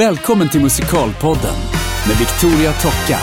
Välkommen 0.00 0.48
till 0.48 0.60
Musikalpodden 0.60 1.54
med 2.08 2.16
Victoria 2.18 2.72
Tocka. 2.72 3.18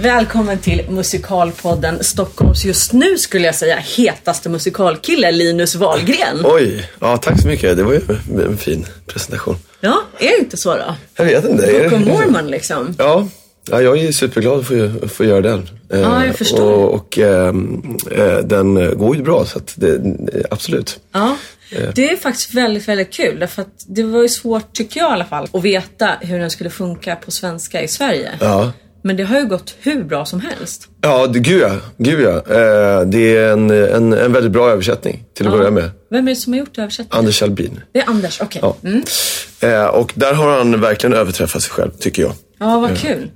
Välkommen 0.00 0.58
till 0.58 0.90
Musikalpodden 0.90 2.04
Stockholms 2.04 2.64
just 2.64 2.92
nu 2.92 3.18
skulle 3.18 3.46
jag 3.46 3.54
säga 3.54 3.76
hetaste 3.76 4.48
musikalkille 4.48 5.32
Linus 5.32 5.74
Wahlgren. 5.74 6.40
Oj, 6.44 6.90
ja 6.98 7.16
tack 7.16 7.40
så 7.40 7.48
mycket. 7.48 7.76
Det 7.76 7.82
var 7.82 7.92
ju 7.92 8.00
en 8.46 8.56
fin 8.56 8.86
presentation. 9.06 9.56
Ja, 9.80 10.02
är 10.18 10.28
det 10.28 10.38
inte 10.38 10.56
så 10.56 10.74
då? 10.74 10.94
Jag 11.16 11.24
vet 11.24 11.44
inte. 11.44 11.88
Book 11.90 11.92
of 11.92 12.06
Mormon 12.06 12.46
liksom. 12.46 12.94
Ja, 12.98 13.28
ja, 13.70 13.82
jag 13.82 13.98
är 13.98 14.12
superglad 14.12 14.58
att 15.02 15.12
få, 15.12 15.24
göra 15.24 15.40
den. 15.40 15.68
Eh, 15.92 16.00
Ja, 16.00 16.26
jag 16.26 16.36
förstår. 16.36 16.72
Och, 16.72 16.94
och 16.94 17.18
ehm, 17.18 17.96
eh, 18.10 18.38
den 18.38 18.98
går 18.98 19.16
ju 19.16 19.22
bra, 19.22 19.44
så 19.44 19.58
att 19.58 19.72
det, 19.76 20.00
absolut. 20.50 21.00
Ja, 21.12 21.36
det 21.94 22.10
är 22.10 22.16
faktiskt 22.16 22.54
väldigt, 22.54 22.88
väldigt 22.88 23.12
kul. 23.12 23.38
Därför 23.38 23.62
att 23.62 23.84
det 23.86 24.02
var 24.02 24.22
ju 24.22 24.28
svårt, 24.28 24.72
tycker 24.72 25.00
jag 25.00 25.10
i 25.10 25.12
alla 25.12 25.24
fall, 25.24 25.48
att 25.52 25.62
veta 25.62 26.10
hur 26.20 26.38
den 26.38 26.50
skulle 26.50 26.70
funka 26.70 27.16
på 27.16 27.30
svenska 27.30 27.82
i 27.82 27.88
Sverige. 27.88 28.30
Ja. 28.40 28.72
Men 29.04 29.16
det 29.16 29.22
har 29.22 29.40
ju 29.40 29.46
gått 29.46 29.74
hur 29.80 30.04
bra 30.04 30.24
som 30.24 30.40
helst. 30.40 30.88
Ja, 31.00 31.26
det, 31.26 31.38
gud 31.38 31.62
ja. 31.62 31.76
Gud 31.96 32.20
ja. 32.20 32.36
Eh, 32.36 33.06
det 33.06 33.36
är 33.36 33.52
en, 33.52 33.70
en, 33.70 34.12
en 34.12 34.32
väldigt 34.32 34.52
bra 34.52 34.70
översättning 34.70 35.24
till 35.34 35.46
att 35.46 35.52
börja 35.52 35.70
med. 35.70 35.90
Vem 36.10 36.28
är 36.28 36.32
det 36.32 36.36
som 36.36 36.52
har 36.52 36.60
gjort 36.60 36.78
översättningen? 36.78 37.18
Anders 37.18 37.42
Albin. 37.42 37.80
Det 37.92 38.00
är 38.00 38.08
Anders, 38.08 38.40
okej. 38.40 38.60
Ja. 38.62 38.76
Mm. 38.84 39.02
Eh, 39.60 39.86
och 39.86 40.12
där 40.14 40.34
har 40.34 40.58
han 40.58 40.80
verkligen 40.80 41.14
överträffat 41.14 41.62
sig 41.62 41.72
själv, 41.72 41.90
tycker 41.90 42.22
jag. 42.22 42.32
Ja, 42.58 42.78
vad 42.78 42.98
kul. 42.98 43.30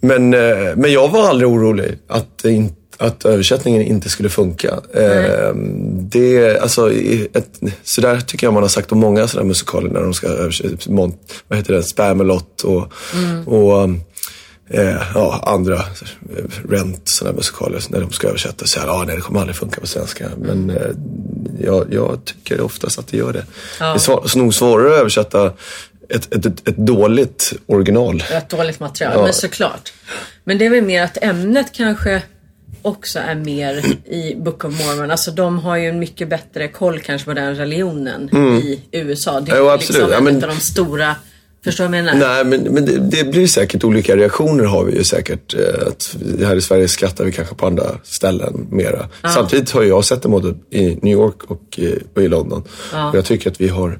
Men, 0.00 0.34
eh, 0.34 0.76
men 0.76 0.92
jag 0.92 1.08
var 1.08 1.28
aldrig 1.28 1.48
orolig 1.48 1.98
att, 2.08 2.38
det 2.38 2.50
in, 2.50 2.72
att 2.96 3.24
översättningen 3.24 3.82
inte 3.82 4.08
skulle 4.08 4.28
funka. 4.28 4.80
Eh, 4.94 5.54
det, 5.92 6.58
alltså, 6.60 6.92
ett, 6.92 7.60
så 7.82 8.00
där 8.00 8.20
tycker 8.20 8.46
jag 8.46 8.54
man 8.54 8.62
har 8.62 8.68
sagt 8.68 8.92
om 8.92 8.98
många 8.98 9.28
sådana 9.28 9.48
musikaler 9.48 9.90
när 9.90 10.00
de 10.00 10.14
ska 10.14 10.26
översätta. 10.26 10.92
Vad 11.48 11.58
heter 11.58 11.74
det? 11.74 11.82
Spamalot 11.82 12.60
och, 12.62 12.92
och 13.46 13.90
eh, 14.70 15.02
ja, 15.14 15.40
andra 15.46 15.74
eh, 15.74 16.44
Rent 16.70 17.08
sådana 17.08 17.36
musikaler 17.36 17.82
när 17.88 18.00
de 18.00 18.12
ska 18.12 18.28
översätta. 18.28 18.66
Så 18.66 18.80
här, 18.80 18.88
ah, 18.88 19.04
nej, 19.06 19.16
det 19.16 19.22
kommer 19.22 19.40
aldrig 19.40 19.56
funka 19.56 19.80
på 19.80 19.86
svenska. 19.86 20.28
Men 20.38 20.70
eh, 20.70 20.76
jag, 21.60 21.86
jag 21.90 22.20
tycker 22.24 22.60
oftast 22.60 22.98
att 22.98 23.06
det 23.06 23.16
gör 23.16 23.32
det. 23.32 23.44
Det 23.78 23.84
är 23.84 23.98
svår, 23.98 24.38
nog 24.38 24.54
svårare 24.54 24.94
att 24.94 25.00
översätta 25.00 25.52
ett, 26.08 26.34
ett, 26.34 26.46
ett, 26.46 26.68
ett 26.68 26.76
dåligt 26.76 27.52
original. 27.66 28.24
Ett 28.32 28.48
dåligt 28.48 28.80
material, 28.80 29.14
Ja. 29.16 29.22
men 29.22 29.32
såklart. 29.32 29.92
Men 30.44 30.58
det 30.58 30.66
är 30.66 30.70
väl 30.70 30.82
mer 30.84 31.02
att 31.02 31.18
ämnet 31.22 31.66
kanske 31.72 32.22
också 32.82 33.18
är 33.18 33.34
mer 33.34 33.84
i 34.10 34.34
Book 34.34 34.64
of 34.64 34.86
Mormon. 34.86 35.10
Alltså 35.10 35.30
de 35.30 35.58
har 35.58 35.76
ju 35.76 35.88
en 35.88 35.98
mycket 35.98 36.28
bättre 36.28 36.68
koll 36.68 37.00
kanske 37.00 37.24
på 37.24 37.34
den 37.34 37.54
religionen 37.56 38.30
i 38.62 38.80
USA. 38.92 39.40
Det 39.40 39.50
är 39.52 39.54
Mm. 39.56 39.58
Jo, 39.58 39.64
ju 39.64 39.70
absolut. 39.70 39.88
liksom 40.02 40.10
Ja, 40.12 40.18
en 40.18 40.24
men- 40.24 40.34
av 40.44 40.50
de 40.50 40.60
stora, 40.60 41.16
förstår 41.64 41.84
du 41.84 41.90
vad 41.90 41.98
jag 41.98 42.04
menar? 42.04 42.28
Nej, 42.28 42.44
men, 42.44 42.74
men 42.74 42.86
det, 42.86 42.98
det 42.98 43.24
blir 43.30 43.46
säkert 43.46 43.84
olika 43.84 44.16
reaktioner 44.16 44.64
har 44.64 44.84
vi 44.84 44.96
ju 44.96 45.04
säkert. 45.04 45.54
Eh, 45.54 45.86
Att 45.88 46.16
här 46.40 46.56
i 46.56 46.60
Sverige 46.60 46.88
skrattar 46.88 47.24
vi 47.24 47.32
kanske 47.32 47.54
på 47.54 47.66
andra 47.66 47.84
ställen 48.02 48.66
mera. 48.70 49.08
Samtidigt 49.34 49.70
har 49.70 49.82
jag 49.82 50.04
sett 50.04 50.22
det 50.22 50.28
både 50.28 50.54
i 50.70 50.98
New 51.02 51.12
York 51.12 51.44
och 51.50 51.78
i, 51.78 51.98
och 52.14 52.22
i 52.22 52.28
London. 52.28 52.62
Och 53.10 53.14
jag 53.16 53.24
tycker 53.24 53.50
att 53.50 53.60
vi 53.60 53.68
har 53.68 53.98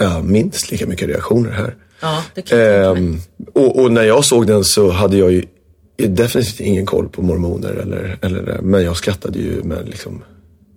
eh, 0.00 0.22
minst 0.22 0.70
lika 0.70 0.86
mycket 0.86 1.08
reaktioner 1.08 1.50
här. 1.50 1.74
Ja, 2.00 2.22
det 2.34 2.42
kan 2.42 2.58
jag. 2.58 2.96
Ehm, 2.98 3.18
och, 3.54 3.82
och 3.82 3.92
när 3.92 4.02
jag 4.02 4.24
såg 4.24 4.46
den 4.46 4.64
så 4.64 4.90
hade 4.90 5.16
jag 5.16 5.32
ju 5.32 5.42
definitivt 6.06 6.60
ingen 6.60 6.86
koll 6.86 7.08
på 7.08 7.22
mormoner. 7.22 7.70
Eller, 7.70 8.18
eller, 8.22 8.58
men 8.62 8.82
jag 8.84 8.96
skrattade 8.96 9.38
ju 9.38 9.62
med 9.62 9.88
liksom... 9.88 10.22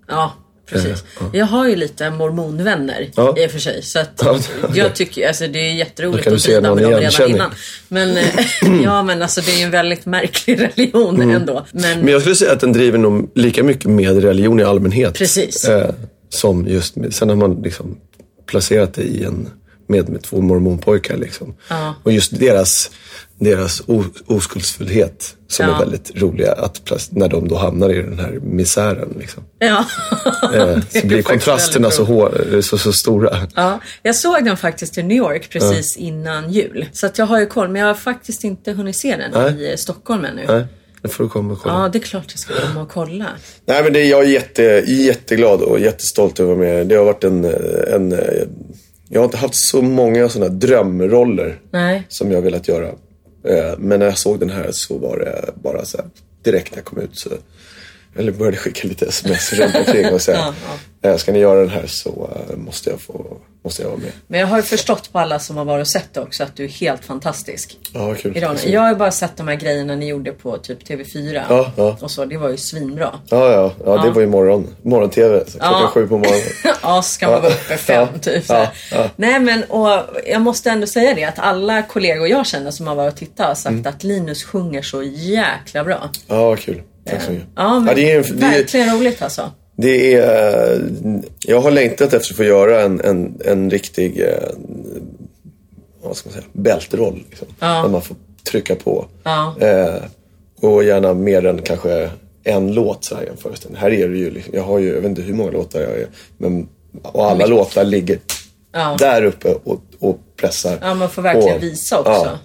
Ja, 0.08 0.34
precis. 0.70 1.04
Jag 1.34 1.46
har 1.46 1.68
ju 1.70 1.76
lite 1.76 2.10
mormonvänner 2.10 3.10
Ja. 3.16 3.36
i 3.38 3.48
och 3.48 3.52
för 3.52 3.60
sig. 3.60 3.82
Så 3.84 4.00
att 4.00 4.22
Ja, 4.26 4.40
jag 4.74 4.96
tycker, 4.96 5.28
alltså 5.28 5.48
det 5.48 5.60
är 5.60 5.74
jätteroligt 5.74 6.28
att 6.28 6.64
någon 6.64 6.76
med 6.76 6.84
dem 6.84 7.00
redan 7.00 7.30
innan. 7.30 7.52
Men, 7.88 8.18
eh, 8.18 8.26
ja 8.84 9.04
men 9.04 9.22
alltså 9.22 9.42
det 9.42 9.52
är 9.54 9.58
ju 9.58 9.64
en 9.64 9.72
väldigt 9.72 10.06
märklig 10.06 10.60
religion 10.78 11.16
Mm. 11.16 11.30
ändå. 11.36 11.66
Men, 11.72 12.00
Men 12.00 12.08
jag 12.08 12.22
skulle 12.22 12.36
säga 12.36 12.52
att 12.52 12.60
den 12.60 12.74
driver 12.74 12.98
nog 12.98 13.32
lika 13.36 13.64
mycket 13.64 13.86
med 13.90 14.24
religion 14.24 14.60
i 14.60 14.64
allmänhet. 14.64 15.14
Precis. 15.14 15.66
Eh, 15.66 15.90
som 16.30 16.68
just, 16.68 16.96
sen 17.12 17.30
har 17.30 17.36
man 17.36 17.62
liksom 17.62 17.98
placerat 18.46 18.94
det 18.94 19.04
i 19.04 19.24
en, 19.24 19.50
med, 19.88 20.10
med 20.10 20.22
två 20.24 20.42
mormonpojkar 20.42 21.18
liksom. 21.18 21.54
Ja. 21.70 21.96
Och 22.04 22.12
just 22.12 22.40
deras, 22.40 22.92
deras 23.42 23.82
oskuldsfullhet 24.28 25.36
som 25.48 25.66
Ja. 25.66 25.76
är 25.76 25.80
väldigt 25.80 26.12
roliga 26.22 26.52
att 26.52 26.82
när 27.12 27.30
de 27.30 27.48
då 27.48 27.56
hamnar 27.56 27.90
i 27.90 28.02
den 28.02 28.20
här 28.20 28.40
misären 28.44 29.16
liksom. 29.20 29.44
ja. 29.60 29.86
Eh, 30.56 30.80
så 31.02 31.08
blir 31.08 31.22
kontrasterna 31.22 31.92
så, 31.92 32.04
hår, 32.04 32.62
så, 32.62 32.78
så 32.78 32.94
stora. 32.94 33.48
Ja, 33.56 33.80
jag 34.04 34.16
såg 34.16 34.46
den 34.46 34.58
faktiskt 34.58 34.98
i 34.98 35.04
New 35.04 35.18
York 35.18 35.50
precis 35.50 35.98
innan 35.98 36.52
jul. 36.52 36.86
Så 36.94 37.06
att 37.06 37.18
jag 37.18 37.26
har 37.26 37.40
ju 37.40 37.46
koll, 37.46 37.70
men 37.70 37.80
jag 37.82 37.88
har 37.88 37.94
faktiskt 37.96 38.44
inte 38.44 38.72
hunnit 38.72 38.96
se 38.96 39.16
den 39.16 39.32
Nej. 39.34 39.64
i 39.64 39.72
eh, 39.72 39.76
Stockholm 39.76 40.26
ännu. 40.26 40.46
Nej, 40.48 40.66
det 41.02 41.10
får 41.10 41.24
du 41.24 41.30
komma 41.30 41.54
och 41.54 41.60
kolla. 41.62 41.76
Ja, 41.76 41.90
det 41.90 41.98
är 41.98 42.04
klart 42.04 42.26
jag 42.28 42.40
ska 42.40 42.54
komma 42.68 42.82
och 42.82 42.90
kolla. 42.90 43.26
Nej, 43.66 43.84
men 43.84 43.94
det, 43.94 44.04
jag 44.04 44.24
är 44.24 44.28
jätte, 44.28 44.64
jätteglad 44.88 45.62
och 45.62 45.80
jättestolt 45.80 46.40
över 46.40 46.52
att 46.52 46.58
vara 46.58 46.68
med. 46.68 46.88
Det 46.88 46.96
har 46.96 47.06
varit 47.06 47.24
en, 47.24 47.46
en... 47.94 48.20
Jag 49.10 49.20
har 49.22 49.26
inte 49.26 49.38
haft 49.38 49.56
så 49.56 49.82
många 49.82 50.30
sådana 50.30 50.50
drömroller 50.54 51.60
Nej. 51.72 52.06
som 52.08 52.32
jag 52.32 52.38
har 52.38 52.44
velat 52.44 52.68
göra. 52.68 52.92
Eh, 53.44 53.78
men 53.78 54.00
när 54.00 54.06
jag 54.06 54.18
såg 54.18 54.40
den 54.40 54.50
här 54.50 54.72
så 54.72 54.98
var 54.98 55.18
det 55.18 55.50
bara 55.64 55.86
så 55.86 55.98
här, 55.98 56.06
direkt 56.44 56.72
när 56.72 56.78
jag 56.78 56.86
kom 56.86 57.00
ut 57.00 57.18
så 57.18 57.30
eller 58.18 58.32
började 58.32 58.58
skicka 58.58 58.88
lite 58.88 59.06
sms 59.06 59.54
runt 59.54 59.76
omkring 59.76 60.14
och 60.14 60.22
säga 60.22 60.54
"Eh, 61.04 61.18
Ska 61.18 61.32
ni 61.32 61.40
göra 61.40 61.60
den 61.60 61.70
här 61.70 61.88
så 61.88 62.30
eh, 62.50 62.58
måste 62.58 62.90
jag 62.90 63.02
få 63.02 63.38
måste 63.64 63.82
jag 63.82 63.90
vara 63.90 64.00
med. 64.00 64.12
Men 64.28 64.40
jag 64.40 64.48
har 64.48 64.58
ju 64.58 64.64
förstått 64.64 65.12
på 65.12 65.20
alla 65.20 65.40
som 65.40 65.58
har 65.58 65.66
varit 65.66 65.82
och 65.82 65.88
sett 65.88 66.14
det 66.14 66.20
också 66.22 66.44
att 66.44 66.56
du 66.56 66.64
är 66.64 66.68
helt 66.70 67.06
fantastisk. 67.06 67.78
Ja, 67.94 68.16
kul. 68.16 68.38
I 68.38 68.42
rollen. 68.42 68.58
Jag 68.66 68.82
har 68.82 68.90
ju 68.90 68.96
bara 68.96 69.12
sett 69.12 69.38
de 69.38 69.48
här 69.48 69.56
grejerna 69.56 69.96
ni 69.96 70.08
gjorde 70.08 70.32
på 70.32 70.58
typ 70.58 70.88
TV4. 70.90 71.44
Ja, 71.50 71.72
ja. 71.78 71.98
Och 72.02 72.12
så, 72.12 72.26
det 72.26 72.38
var 72.38 72.50
ju 72.50 72.58
svinbra. 72.58 73.20
Ja, 73.30 73.52
ja, 73.52 73.74
ja, 73.86 74.04
det 74.04 74.12
var 74.12 74.22
ju 74.22 74.28
morgon, 74.28 74.68
morgon-tv. 74.84 75.44
Så 75.46 75.52
klockan 75.60 75.82
Ja. 75.82 75.88
sju 75.88 76.08
på 76.08 76.18
morgonen. 76.18 76.42
ja, 76.84 77.02
ska 77.02 77.32
man 77.32 77.42
vara 77.42 77.54
uppe 77.54 77.78
fem 77.78 78.08
Ja, 78.14 78.20
typ. 78.20 78.46
Så 78.46 78.54
ja, 78.54 78.72
ja. 78.92 79.10
Nej 79.16 79.40
men 79.40 79.64
och 79.64 79.90
jag 80.28 80.42
måste 80.42 80.70
ändå 80.70 80.88
säga 80.88 81.16
det 81.16 81.24
att 81.24 81.40
alla 81.40 81.82
kollegor 81.84 82.28
jag 82.28 82.46
känner 82.46 82.72
som 82.72 82.88
har 82.88 82.96
varit 82.96 83.14
och 83.14 83.20
tittat 83.20 83.48
har 83.48 83.56
sagt 83.56 83.68
Mm. 83.74 83.88
att 83.88 84.04
Linus 84.04 84.44
sjunger 84.44 84.82
så 84.82 85.04
jäkla 85.04 85.84
bra. 85.84 86.10
Ja, 86.28 86.56
kul. 86.56 86.82
Tack 87.06 87.22
så 87.22 87.32
mycket. 87.32 87.48
Ja, 87.56 87.80
men 87.80 87.96
det 87.96 88.12
är, 88.12 88.24
det 88.24 88.46
är, 88.46 88.52
verkligen 88.52 88.98
roligt 88.98 89.22
alltså. 89.22 89.52
Det 89.76 90.14
är, 90.14 90.74
eh, 90.74 90.80
jag 91.40 91.62
har 91.62 91.72
längtat 91.72 92.14
efter 92.14 92.34
att 92.34 92.38
få 92.38 92.44
göra 92.44 92.82
en, 92.82 93.02
en, 93.02 93.42
en 93.46 93.70
riktig 93.70 94.20
eh, 94.20 94.50
vad 96.04 96.18
ska 96.18 96.30
man 96.30 96.34
säga, 96.34 96.46
bältroll. 96.54 97.24
Liksom. 97.30 97.48
Där 97.60 97.88
man 97.88 98.02
får 98.02 98.18
trycka 98.44 98.76
på. 98.76 99.08
Ja. 99.24 99.56
Eh, 99.60 100.04
och 100.62 100.84
gärna 100.84 101.14
mer 101.14 101.46
än 101.46 101.62
kanske 101.62 102.10
en 102.44 102.74
låt 102.74 103.04
så 103.06 103.16
här 103.16 103.30
föreställning. 103.38 103.82
Här 103.82 103.92
är 103.92 104.10
det 104.10 104.18
ju, 104.18 104.32
liksom, 104.32 104.54
jag 104.56 104.64
har 104.64 104.80
ju, 104.80 104.88
jag 104.88 104.96
vet 104.96 105.06
inte 105.06 105.22
hur 105.22 105.34
många 105.34 105.52
låtar 105.52 105.80
jag 105.80 105.92
är. 105.92 106.08
Men, 106.38 106.68
och 107.02 107.32
alla 107.32 107.46
låtar 107.46 107.84
ligger 107.84 108.20
Ja. 108.74 108.96
där 109.00 109.24
uppe 109.24 109.54
och, 109.64 109.82
och 110.00 110.20
pressar. 110.38 110.78
Ja, 110.82 110.94
man 110.94 111.10
får 111.10 111.22
verkligen 111.22 111.56
och, 111.56 111.64
visa 111.64 112.00
också. 112.00 112.40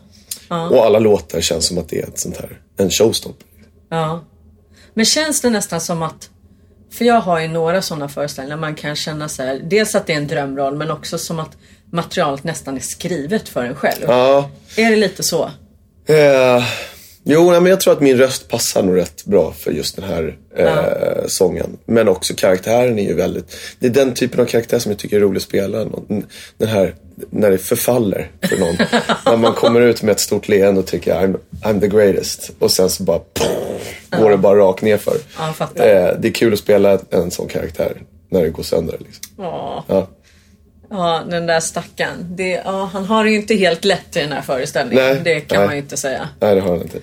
Ja. 0.49 0.69
Och 0.69 0.85
alla 0.85 0.99
låtar 0.99 1.41
känns 1.41 1.67
som 1.67 1.79
att 1.79 1.89
det 1.89 1.99
är 1.99 2.07
ett 2.07 2.19
sånt 2.19 2.37
här, 2.37 2.61
en 2.77 2.91
showstopper. 2.91 3.47
Ja. 3.91 4.25
Men 4.97 5.05
känns 5.05 5.41
det 5.41 5.51
nästan 5.51 5.81
som 5.81 6.03
att 6.03 6.31
för 6.91 7.05
jag 7.05 7.21
har 7.21 7.41
ju 7.41 7.49
några 7.49 7.83
sådana 7.83 8.09
föreställningar 8.09 8.57
man 8.57 8.75
kan 8.75 8.97
känna 8.97 9.29
så 9.29 9.43
här, 9.43 9.61
dels 9.65 9.95
att 9.95 10.07
det 10.07 10.13
är 10.13 10.17
en 10.17 10.27
drömroll 10.27 10.77
men 10.77 10.91
också 10.91 11.19
som 11.19 11.39
att 11.39 11.57
materialet 11.91 12.45
nästan 12.45 12.77
är 12.77 12.81
skrivet 12.81 13.49
för 13.49 13.65
en 13.65 13.75
själv. 13.75 14.05
Ja. 14.07 14.51
Är 14.77 14.91
det 14.91 14.97
lite 14.97 15.23
så? 15.23 15.51
Eh, 16.07 16.65
jo, 17.29 17.51
nej, 17.51 17.61
men 17.61 17.71
jag 17.71 17.81
tror 17.81 17.93
att 17.93 18.01
min 18.01 18.19
röst 18.19 18.49
passar 18.49 18.83
nog 18.83 18.97
rätt 18.97 19.25
bra 19.25 19.53
för 19.53 19.71
just 19.71 19.97
den 19.97 20.05
här 20.05 20.37
eh, 20.57 21.27
sången. 21.27 21.77
Men 21.87 22.09
också 22.09 22.35
karaktären 22.35 22.99
är 22.99 23.03
ju 23.03 23.15
väldigt... 23.15 23.57
Det 23.79 23.87
är 23.87 23.91
den 23.91 24.15
typen 24.15 24.41
av 24.41 24.45
karaktär 24.45 24.79
som 24.79 24.93
jag 24.93 24.99
tycker 24.99 25.17
är 25.17 25.21
rolig 25.21 25.37
att 25.37 25.43
spela. 25.43 25.85
Den 26.59 26.69
här, 26.69 26.95
när 27.31 27.51
det 27.51 27.59
förfaller 27.59 28.31
för 28.43 28.57
någon. 28.57 28.77
när 29.27 29.37
man 29.37 29.53
kommer 29.53 29.81
ut 29.81 30.03
med 30.03 30.13
ett 30.13 30.21
stort 30.21 30.49
leende 30.49 30.81
och 30.81 30.87
tycker 30.87 31.15
I'm, 31.15 31.37
I'm 31.63 31.81
the 31.81 31.89
greatest. 31.89 32.51
Och 32.59 32.71
sen 32.71 32.91
så 32.91 33.03
bara 33.03 33.21
går 34.11 34.31
det 34.31 34.37
bara 34.37 34.59
rakt 34.59 34.83
ner 34.83 34.97
för. 34.97 35.17
Ja, 35.39 35.55
eh, 35.75 36.19
Det 36.19 36.29
är 36.29 36.33
kul 36.33 36.53
att 36.53 36.59
spela 36.59 36.99
en 37.11 37.31
sån 37.31 37.49
karaktär 37.49 38.03
när 38.31 38.43
det 38.43 38.51
går 38.51 38.63
sönder. 38.63 38.97
Liksom. 38.99 39.25
Ja, 39.39 39.85
Ja. 39.89 40.09
ja 40.91 41.23
den 41.31 41.47
där 41.47 41.61
stackaren. 41.61 42.37
Det, 42.37 42.63
ja, 42.65 42.91
han 42.93 43.05
har 43.05 43.25
det 43.25 43.31
ju 43.31 43.37
inte 43.37 43.55
helt 43.55 43.85
lätt 43.85 44.17
i 44.17 44.21
den 44.21 44.33
här 44.33 44.43
föreställningen. 44.43 45.05
Nej, 45.05 45.21
det 45.25 45.41
kan 45.41 45.59
nej. 45.59 45.67
man 45.67 45.77
ju 45.77 45.83
inte 45.83 45.97
säga. 45.97 46.29
Nej, 46.41 46.55
det 46.55 46.61
har 46.61 46.69
han 46.71 46.83
inte. 46.83 46.99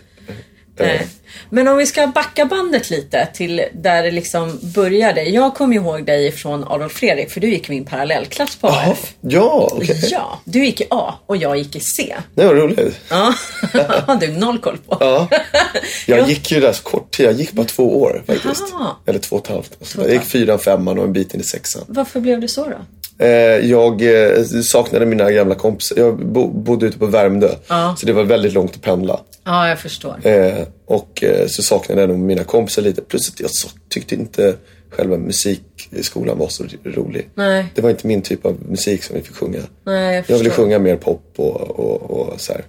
Eh, 0.77 0.85
Nej. 0.85 1.07
Men 1.49 1.67
om 1.67 1.77
vi 1.77 1.85
ska 1.85 2.07
backa 2.07 2.45
bandet 2.45 2.89
lite 2.89 3.27
till 3.33 3.61
där 3.73 4.03
det 4.03 4.11
liksom 4.11 4.59
började. 4.61 5.23
Jag 5.23 5.55
kommer 5.55 5.75
ihåg 5.75 6.05
dig 6.05 6.31
från 6.31 6.63
Adolf 6.63 6.93
Fredrik 6.93 7.31
för 7.31 7.39
du 7.41 7.49
gick 7.49 7.69
min 7.69 7.85
parallellklass 7.85 8.55
på 8.55 8.67
AF. 8.67 9.13
ja, 9.21 9.69
okej. 9.73 9.99
Ja, 10.11 10.39
du 10.45 10.65
gick 10.65 10.81
i 10.81 10.85
A 10.89 11.13
och 11.25 11.37
jag 11.37 11.57
gick 11.57 11.75
i 11.75 11.79
C. 11.79 12.15
Det 12.35 12.45
var 12.45 12.55
roligt. 12.55 12.99
Ja, 13.09 13.33
har 14.07 14.15
du 14.15 14.27
noll 14.27 14.59
koll 14.59 14.77
på. 14.77 14.97
Ja. 14.99 15.27
Jag 16.07 16.19
Ja. 16.19 16.27
gick 16.27 16.51
ju 16.51 16.59
där 16.59 16.73
så 16.73 16.83
kort 16.83 17.11
tid. 17.11 17.25
Jag 17.25 17.33
gick 17.33 17.51
bara 17.51 17.65
två 17.67 18.01
år 18.01 18.23
faktiskt. 18.27 18.63
Jaha. 18.71 18.89
Eller 19.05 19.19
två 19.19 19.35
och 19.35 19.41
ett 19.45 19.47
halvt. 19.51 19.77
Så 19.81 20.01
jag 20.01 20.11
gick 20.13 20.21
fyran, 20.23 20.59
femman 20.59 20.97
och 20.99 21.03
en 21.05 21.13
bit 21.13 21.33
in 21.33 21.39
i 21.39 21.43
sexan. 21.43 21.83
Varför 21.87 22.19
blev 22.19 22.41
det 22.41 22.47
så 22.47 22.63
då? 22.63 22.77
Eh, 23.17 23.27
jag 23.69 24.01
eh, 24.01 24.43
saknade 24.43 25.05
mina 25.05 25.31
gamla 25.31 25.55
kompisar. 25.55 25.97
Jag 25.97 26.25
bo, 26.25 26.47
bodde 26.47 26.85
ute 26.85 26.99
på 26.99 27.05
Värmdö. 27.05 27.49
Ja. 27.67 27.95
Så 27.99 28.05
det 28.05 28.13
var 28.13 28.23
väldigt 28.23 28.53
långt 28.53 28.75
att 28.75 28.81
pendla. 28.81 29.19
Ja, 29.43 29.69
jag 29.69 29.79
förstår. 29.79 30.27
Eh, 30.27 30.63
och 30.85 31.23
så 31.47 31.63
saknade 31.63 32.01
jag 32.01 32.09
nog 32.09 32.19
mina 32.19 32.43
kompisar 32.43 32.81
lite. 32.81 33.01
Plus 33.01 33.29
att 33.29 33.39
jag 33.39 33.49
tyckte 33.89 34.15
inte 34.15 34.55
själva 34.89 35.17
musikskolan 35.17 36.37
var 36.37 36.47
så 36.47 36.65
rolig. 36.83 37.29
Nej. 37.35 37.65
Det 37.75 37.81
var 37.81 37.89
inte 37.89 38.07
min 38.07 38.21
typ 38.21 38.45
av 38.45 38.57
musik 38.69 39.03
som 39.03 39.15
vi 39.15 39.21
fick 39.21 39.35
sjunga. 39.35 39.59
Nej, 39.85 40.15
jag 40.15 40.25
Jag 40.27 40.37
ville 40.37 40.49
sjunga 40.49 40.79
mer 40.79 40.95
pop 40.95 41.33
och, 41.35 41.61
och, 41.61 42.01
och 42.01 42.41
så 42.41 42.53
här. 42.53 42.63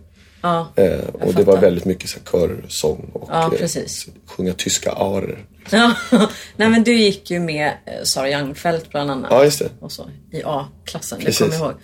Ja, 0.44 0.68
Eh, 0.76 0.98
och 1.20 1.34
det 1.34 1.42
var 1.44 1.56
väldigt 1.56 1.84
mycket 1.84 2.10
så 2.10 2.18
här, 2.32 2.48
körsång 2.62 3.10
och 3.12 3.28
Ja, 3.32 3.52
eh, 3.60 3.68
sjunga 4.26 4.52
tyska 4.52 4.92
arer. 4.92 5.38
Ja, 5.70 5.94
nej 6.56 6.68
men 6.68 6.84
du 6.84 6.94
gick 6.94 7.30
ju 7.30 7.40
med 7.40 7.66
eh, 7.86 8.02
Sara 8.04 8.30
Youngfeldt 8.30 8.90
bland 8.90 9.10
annat. 9.10 9.30
Ja, 9.30 9.44
just 9.44 9.58
det. 9.58 9.68
Och 9.80 9.92
så, 9.92 10.10
I 10.32 10.42
A-klassen, 10.44 11.18
det 11.24 11.38
kommer 11.38 11.54
jag 11.54 11.60
ihåg. 11.60 11.74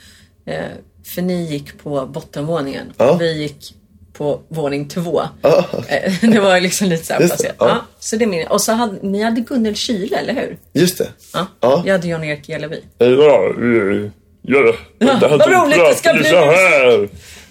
Eh, 0.47 0.65
för 1.05 1.23
ni 1.23 1.43
gick 1.53 1.79
på 1.83 2.07
bottenvåningen 2.07 2.93
Ja. 2.97 3.11
och 3.11 3.21
vi 3.21 3.33
gick 3.43 3.75
på 4.13 4.41
våning 4.49 4.89
två. 4.89 5.23
Ja, 5.43 5.65
Eh, 5.89 6.13
det 6.31 6.41
var 6.41 6.61
liksom 6.61 6.89
lite 6.89 7.05
så 7.07 7.13
här 7.13 7.21
Just 7.21 7.39
det, 7.39 7.45
placerat. 7.45 7.57
ja. 7.61 7.69
Ja. 7.69 7.85
så 8.01 8.17
det 8.17 8.27
min. 8.27 8.47
Och 8.47 8.61
så 8.61 8.73
hade 8.73 8.99
ni 9.09 9.23
hade 9.23 9.41
Gunnel 9.41 9.75
Kyle, 9.77 10.15
eller 10.15 10.35
hur? 10.35 10.59
Just 10.73 10.99
det. 10.99 11.09
Ja. 11.33 11.47
Ja. 11.61 11.83
Jag 11.87 11.93
hade 11.93 12.09
Jan-Erik 12.09 12.47
Gelevi. 12.49 12.85
Ja, 12.99 13.07
ja, 13.07 14.75
ja. 14.99 15.19
Vad 15.39 15.53
roligt 15.53 15.79
det 15.79 15.95
ska 15.95 16.13
bli. 16.13 16.31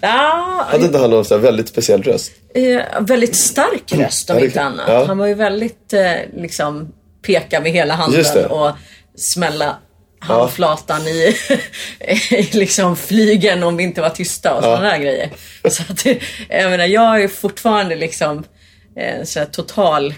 Ja, 0.00 0.66
Hade 0.70 0.84
inte 0.84 0.98
han 0.98 1.10
någon 1.10 1.24
så 1.24 1.38
väldigt 1.38 1.68
speciell 1.68 2.02
röst? 2.02 2.32
eh, 2.54 2.80
väldigt 3.00 3.36
stark 3.36 3.92
röst 3.92 4.30
om 4.30 4.38
Ja, 4.38 4.44
inte 4.44 4.62
annat. 4.62 4.84
ja. 4.88 5.04
Han 5.06 5.18
var 5.18 5.26
ju 5.26 5.34
väldigt 5.34 5.92
eh, 5.92 6.12
liksom 6.36 6.92
peka 7.26 7.60
med 7.60 7.72
hela 7.72 7.94
handen 7.94 8.46
och 8.50 8.70
smälla 9.16 9.76
handflatan 10.18 11.00
i, 11.08 11.36
i 12.30 12.42
liksom 12.52 12.96
flygen 12.96 13.62
om 13.62 13.76
vi 13.76 13.84
inte 13.84 14.00
var 14.00 14.10
tysta 14.10 14.54
och 14.54 14.62
sådana 14.62 14.88
där 14.90 14.98
grejer. 14.98 15.30
Så 15.70 15.82
att, 15.88 16.04
jag 16.48 16.70
menar, 16.70 16.84
jag 16.86 17.22
är 17.22 17.28
fortfarande 17.28 17.96
liksom 17.96 18.44
eh, 18.96 19.24
så 19.24 19.44
total 19.52 20.14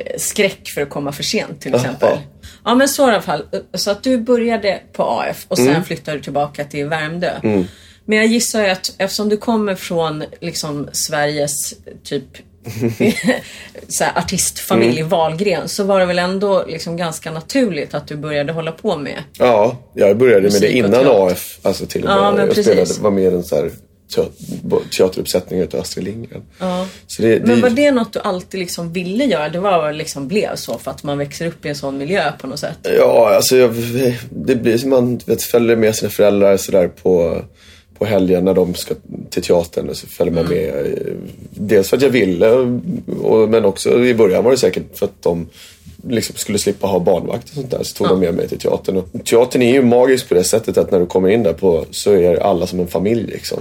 eh, 0.00 0.18
skräck 0.18 0.68
för 0.68 0.82
att 0.82 0.90
komma 0.90 1.12
för 1.12 1.22
sent 1.22 1.60
till 1.60 1.74
exempel. 1.74 2.08
Jaha. 2.10 2.18
Ja 2.64 2.74
men 2.74 2.88
så 2.88 3.08
i 3.08 3.12
alla 3.12 3.22
fall. 3.22 3.44
Så 3.74 3.90
att 3.90 4.02
du 4.02 4.18
började 4.18 4.80
på 4.92 5.02
AF 5.04 5.44
och 5.48 5.56
sen 5.56 5.68
Mm. 5.68 5.84
flyttade 5.84 6.16
du 6.16 6.22
tillbaka 6.22 6.64
till 6.64 6.86
Värmdö. 6.86 7.66
Men 8.06 8.18
jag 8.18 8.26
gissar 8.26 8.64
ju 8.64 8.70
att 8.70 8.94
eftersom 8.98 9.28
du 9.28 9.36
kommer 9.36 9.74
från 9.74 10.24
liksom 10.40 10.88
Sveriges 10.92 11.74
typ 12.02 12.24
så 13.88 14.04
här, 14.04 14.18
artistfamilj 14.18 14.98
Mm. 14.98 15.08
Wahlgren 15.08 15.68
så 15.68 15.84
var 15.84 16.00
det 16.00 16.06
väl 16.06 16.18
ändå 16.18 16.64
liksom 16.68 16.96
ganska 16.96 17.30
naturligt 17.30 17.94
att 17.94 18.06
du 18.06 18.16
började 18.16 18.52
hålla 18.52 18.72
på 18.72 18.96
med. 18.96 19.22
Ja, 19.38 19.76
jag 19.94 20.18
började 20.18 20.50
med 20.50 20.60
det 20.60 20.72
innan. 20.72 21.06
AF. 21.06 21.58
Alltså 21.62 21.86
till 21.86 22.02
och 22.02 22.08
med. 22.08 22.16
Ja, 22.16 22.38
jag 22.38 22.48
precis. 22.48 22.66
spelade, 22.66 22.94
var 23.00 23.10
med 23.10 23.24
i 23.24 23.26
en 23.26 23.44
så 23.44 23.56
här 23.56 23.70
teater, 24.14 24.90
teateruppsättning 24.96 25.60
utav 25.60 25.80
Astrid 25.80 26.04
Lindgren. 26.04 26.42
Ja. 26.58 26.86
Det, 27.18 27.38
det, 27.38 27.46
Men 27.46 27.60
var 27.60 27.70
det 27.70 27.90
något 27.90 28.12
du 28.12 28.20
alltid 28.20 28.60
liksom 28.60 28.92
ville 28.92 29.24
göra? 29.24 29.48
Det 29.48 29.58
var 29.58 29.92
liksom 29.92 30.28
blev 30.28 30.56
så 30.56 30.78
för 30.78 30.90
att 30.90 31.02
man 31.02 31.18
växer 31.18 31.46
upp 31.46 31.66
i 31.66 31.68
en 31.68 31.76
sån 31.76 31.98
miljö 31.98 32.32
på 32.40 32.46
något 32.46 32.60
sätt? 32.60 32.78
Ja, 32.82 33.34
alltså 33.34 33.56
jag, 33.56 33.74
det 34.30 34.56
blir 34.56 34.78
som 34.78 34.90
man 34.90 35.20
vet, 35.26 35.42
följer 35.42 35.76
med 35.76 35.94
sina 35.94 36.10
föräldrar 36.10 36.56
sådär 36.56 36.88
på, 36.88 37.42
på 37.98 38.04
helgen 38.04 38.44
när 38.44 38.54
de 38.54 38.74
ska 38.74 38.94
till 39.30 39.42
teatern. 39.42 39.94
Så 39.94 40.06
följer 40.06 40.34
man 40.34 40.44
med. 40.48 40.68
eh, 40.68 41.12
Dels 41.50 41.88
för 41.90 41.96
att 41.96 42.02
jag 42.02 42.10
ville, 42.10 42.50
och, 43.22 43.48
men 43.48 43.64
också 43.64 44.04
i 44.04 44.14
början 44.14 44.44
var 44.44 44.50
det 44.50 44.56
säkert 44.56 44.82
för 44.98 45.06
att 45.06 45.22
de 45.22 45.46
liksom 46.08 46.36
skulle 46.36 46.58
slippa 46.58 46.86
ha 46.86 46.98
barnvakt 46.98 47.48
och 47.48 47.54
sånt 47.54 47.70
där. 47.70 47.82
Så 47.82 47.96
tog 47.96 48.08
de 48.08 48.20
med 48.20 48.34
mig 48.34 48.48
till 48.48 48.58
teatern. 48.58 48.96
Och 48.96 49.08
teatern 49.24 49.62
är 49.62 49.72
ju 49.72 49.82
magisk 49.82 50.28
på 50.28 50.34
det 50.34 50.44
sättet 50.44 50.78
att 50.78 50.90
när 50.90 51.00
du 51.00 51.06
kommer 51.06 51.28
in 51.28 51.42
där 51.42 51.52
på, 51.52 51.84
så 51.90 52.12
är 52.12 52.36
alla 52.36 52.66
som 52.66 52.80
en 52.80 52.86
familj. 52.86 53.22
Liksom. 53.26 53.58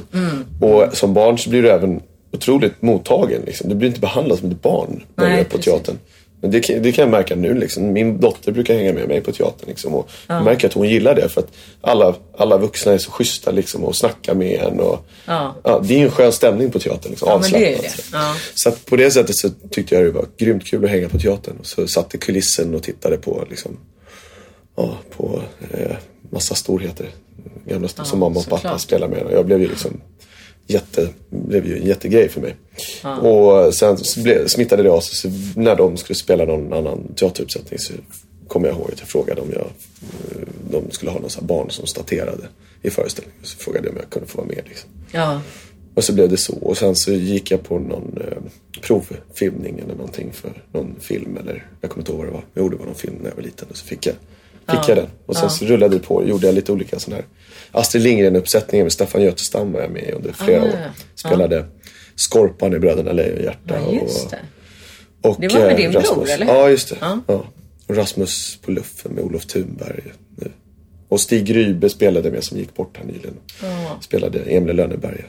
Och 0.62 0.97
som 0.97 1.13
barn 1.13 1.38
så 1.38 1.50
blir 1.50 1.62
du 1.62 1.69
även 1.69 2.01
otroligt 2.31 2.81
mottagen. 2.81 3.41
Liksom. 3.45 3.69
Du 3.69 3.75
blir 3.75 3.88
inte 3.88 4.00
behandlad 4.00 4.39
som 4.39 4.51
ett 4.51 4.62
barn 4.62 5.03
när 5.15 5.25
Nej, 5.25 5.33
du 5.35 5.39
är 5.39 5.44
på 5.44 5.50
precis. 5.57 5.65
teatern. 5.65 5.95
Men 6.44 6.51
det, 6.51 6.60
kan- 6.60 6.81
det 6.81 6.92
kan 6.92 7.01
jag 7.01 7.12
märka 7.12 7.36
nu. 7.36 7.54
Liksom. 7.54 7.94
Min 7.94 8.19
dotter 8.19 8.51
brukar 8.51 8.74
hänga 8.75 8.94
med 8.94 9.07
mig 9.07 9.22
på 9.22 9.31
teatern. 9.31 9.69
Liksom, 9.69 9.94
och 9.95 10.10
jag 10.28 10.44
märker 10.44 10.68
att 10.68 10.74
hon 10.74 10.90
gillar 10.90 11.16
det. 11.16 11.30
För 11.30 11.42
att 11.42 11.48
alla, 11.81 12.16
alla 12.38 12.57
vuxna 12.57 12.92
är 12.94 12.98
så 12.98 13.12
schyssta 13.12 13.51
liksom, 13.51 13.84
och 13.84 13.95
snackar 13.95 14.34
med 14.36 14.60
en. 14.60 14.80
Och, 14.80 15.06
Ja. 15.25 15.56
det 15.84 16.00
är 16.00 16.04
en 16.06 16.12
skön 16.12 16.31
stämning 16.31 16.72
på 16.72 16.80
teatern. 16.80 17.10
Liksom, 17.10 17.28
Ja, 17.28 17.36
avslappnat. 17.36 18.00
Ja. 18.13 18.36
Så 18.56 18.72
på 18.72 18.95
det 18.95 19.12
sättet 19.12 19.36
så 19.36 19.50
tyckte 19.72 19.95
jag 19.95 20.04
det 20.06 20.12
var 20.12 20.25
grymt 20.38 20.66
kul 20.66 20.84
att 20.86 20.92
hänga 20.92 21.10
på 21.10 21.19
teatern. 21.19 21.56
Och 21.60 21.66
så 21.66 21.88
satt 21.88 22.16
i 22.16 22.18
kulissen 22.18 22.75
och 22.75 22.84
tittade 22.84 23.18
på, 23.18 23.45
liksom, 23.50 23.78
ja, 24.75 24.98
på 25.18 25.42
eh, 25.72 25.95
massa 26.30 26.56
storheter. 26.56 27.07
Gamla 27.66 27.86
st- 27.86 28.06
som 28.06 28.19
mamma 28.19 28.40
och 28.40 28.45
pappa 28.45 28.57
såklart. 28.57 28.81
spelade 28.81 29.16
med. 29.16 29.24
Och 29.24 29.31
jag 29.34 29.45
blev 29.45 29.62
ju 29.62 29.68
liksom 29.68 30.01
jätte, 30.68 31.10
blev 31.30 31.65
ju 31.65 31.77
en 31.77 31.88
jättegrej 31.88 32.30
för 32.30 32.42
mig. 32.42 32.56
Och 33.21 33.74
sen 33.74 33.98
smittade 34.48 34.83
det 34.83 34.89
av 34.89 35.00
sig. 35.00 35.31
När 35.56 35.75
de 35.75 35.98
skulle 35.98 36.18
spela 36.18 36.45
någon 36.45 36.74
annan 36.74 37.13
teateruppsättning 37.15 37.80
så 37.80 37.94
kommer 38.48 38.68
jag 38.68 38.77
ihåg 38.77 38.92
att 38.94 39.00
jag 39.00 39.07
frågade 39.07 39.42
om 39.42 39.51
jag, 39.51 39.62
eh, 39.62 40.48
de 40.71 40.92
skulle 40.92 41.12
ha 41.12 41.19
någon 41.19 41.30
sån 41.30 41.44
här 41.44 41.48
barn 41.48 41.69
som 41.69 41.88
staterade 41.88 42.48
i 42.81 42.89
föreställningen. 42.89 43.39
Så 43.44 43.57
frågade 43.57 43.88
jag 43.88 43.94
om 43.94 44.00
jag 44.00 44.10
kunde 44.10 44.27
få 44.27 44.38
vara 44.38 44.48
med. 44.48 44.62
Liksom. 44.68 44.89
Ja. 45.12 45.42
Och 45.94 46.04
så 46.04 46.13
blev 46.13 46.30
det 46.30 46.38
så. 46.38 46.54
Och 46.54 46.77
sen 46.77 46.95
så 46.95 47.12
gick 47.12 47.51
jag 47.51 47.63
på 47.63 47.80
någon 47.80 48.18
eh, 48.21 48.38
provfilmning 48.81 49.80
eller 49.80 49.95
någonting 49.95 50.31
för 50.31 50.63
någon 50.71 50.95
film. 51.00 51.38
Eller 51.38 51.66
jag 51.81 51.92
kommer 51.92 52.01
inte 52.01 52.12
ihåg 52.12 52.19
vad 52.19 52.27
det 52.27 52.33
var. 52.33 52.44
Jo, 52.56 52.69
det 52.69 52.75
var 52.75 52.86
någon 52.86 52.95
film 52.95 53.16
när 53.21 53.30
jag 53.30 53.36
var 53.36 53.44
liten. 53.44 53.68
Och 53.69 53.77
så 53.77 53.86
fick 53.86 54.06
jag, 54.06 54.16
fick 54.68 54.89
jag 54.89 54.98
den. 54.98 55.07
Och 55.25 55.36
sen 55.36 55.50
så 55.50 55.66
rullade 55.66 55.95
det 55.98 56.04
på. 56.04 56.27
Gjorde 56.27 56.45
jag 56.48 56.56
lite 56.56 56.71
olika 56.71 57.00
sådana 57.00 57.21
här. 57.21 57.25
Astrid 57.74 58.04
Lindgren-uppsättningar 58.04 58.86
med 58.86 58.92
Staffan 58.94 59.22
Götestam 59.22 59.72
var 59.72 59.81
jag 59.81 59.92
med 59.92 60.04
i 60.04 60.12
under 60.12 60.31
flera 60.34 60.62
Ah, 60.62 60.66
år. 60.66 60.92
Spelade 61.16 61.66
Skorpan 62.16 62.74
i 62.74 62.80
Bröderna 62.80 63.12
Lejonhjärta. 63.12 63.75
ja, 63.75 63.92
just 63.92 64.25
och, 64.25 64.31
det. 64.31 65.30
och, 65.30 65.38
Det 65.40 65.48
var 65.48 65.60
med 65.60 65.72
eh, 65.72 65.78
din 65.78 65.92
bror, 65.92 66.02
Rasmus. 66.02 66.30
eller 66.30 66.46
hur? 66.46 66.54
Ja, 66.54 66.70
just 66.70 66.90
det. 66.90 66.96
Ja. 67.02 67.20
Ja. 67.28 67.46
Och 67.88 67.96
Rasmus 67.96 68.60
på 68.66 68.72
luffen 68.72 69.12
med 69.12 69.24
Olof 69.24 69.46
Thunberg. 69.46 70.04
nu. 70.36 70.52
Och 71.10 71.20
Stig 71.22 71.56
Rybe 71.56 71.90
spelade 71.90 72.31
med 72.31 72.44
som 72.44 72.58
gick 72.58 72.75
bort 72.75 72.98
här 72.98 73.06
nyligen. 73.06 73.34
Spelade 74.02 74.40
Emil 74.40 74.69
i 74.69 74.74
Lönneberga. 74.74 75.24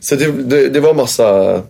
Så 0.00 0.16
det, 0.16 0.32
det, 0.42 0.68
det 0.68 0.80
var 0.80 0.94
massa 0.94 1.62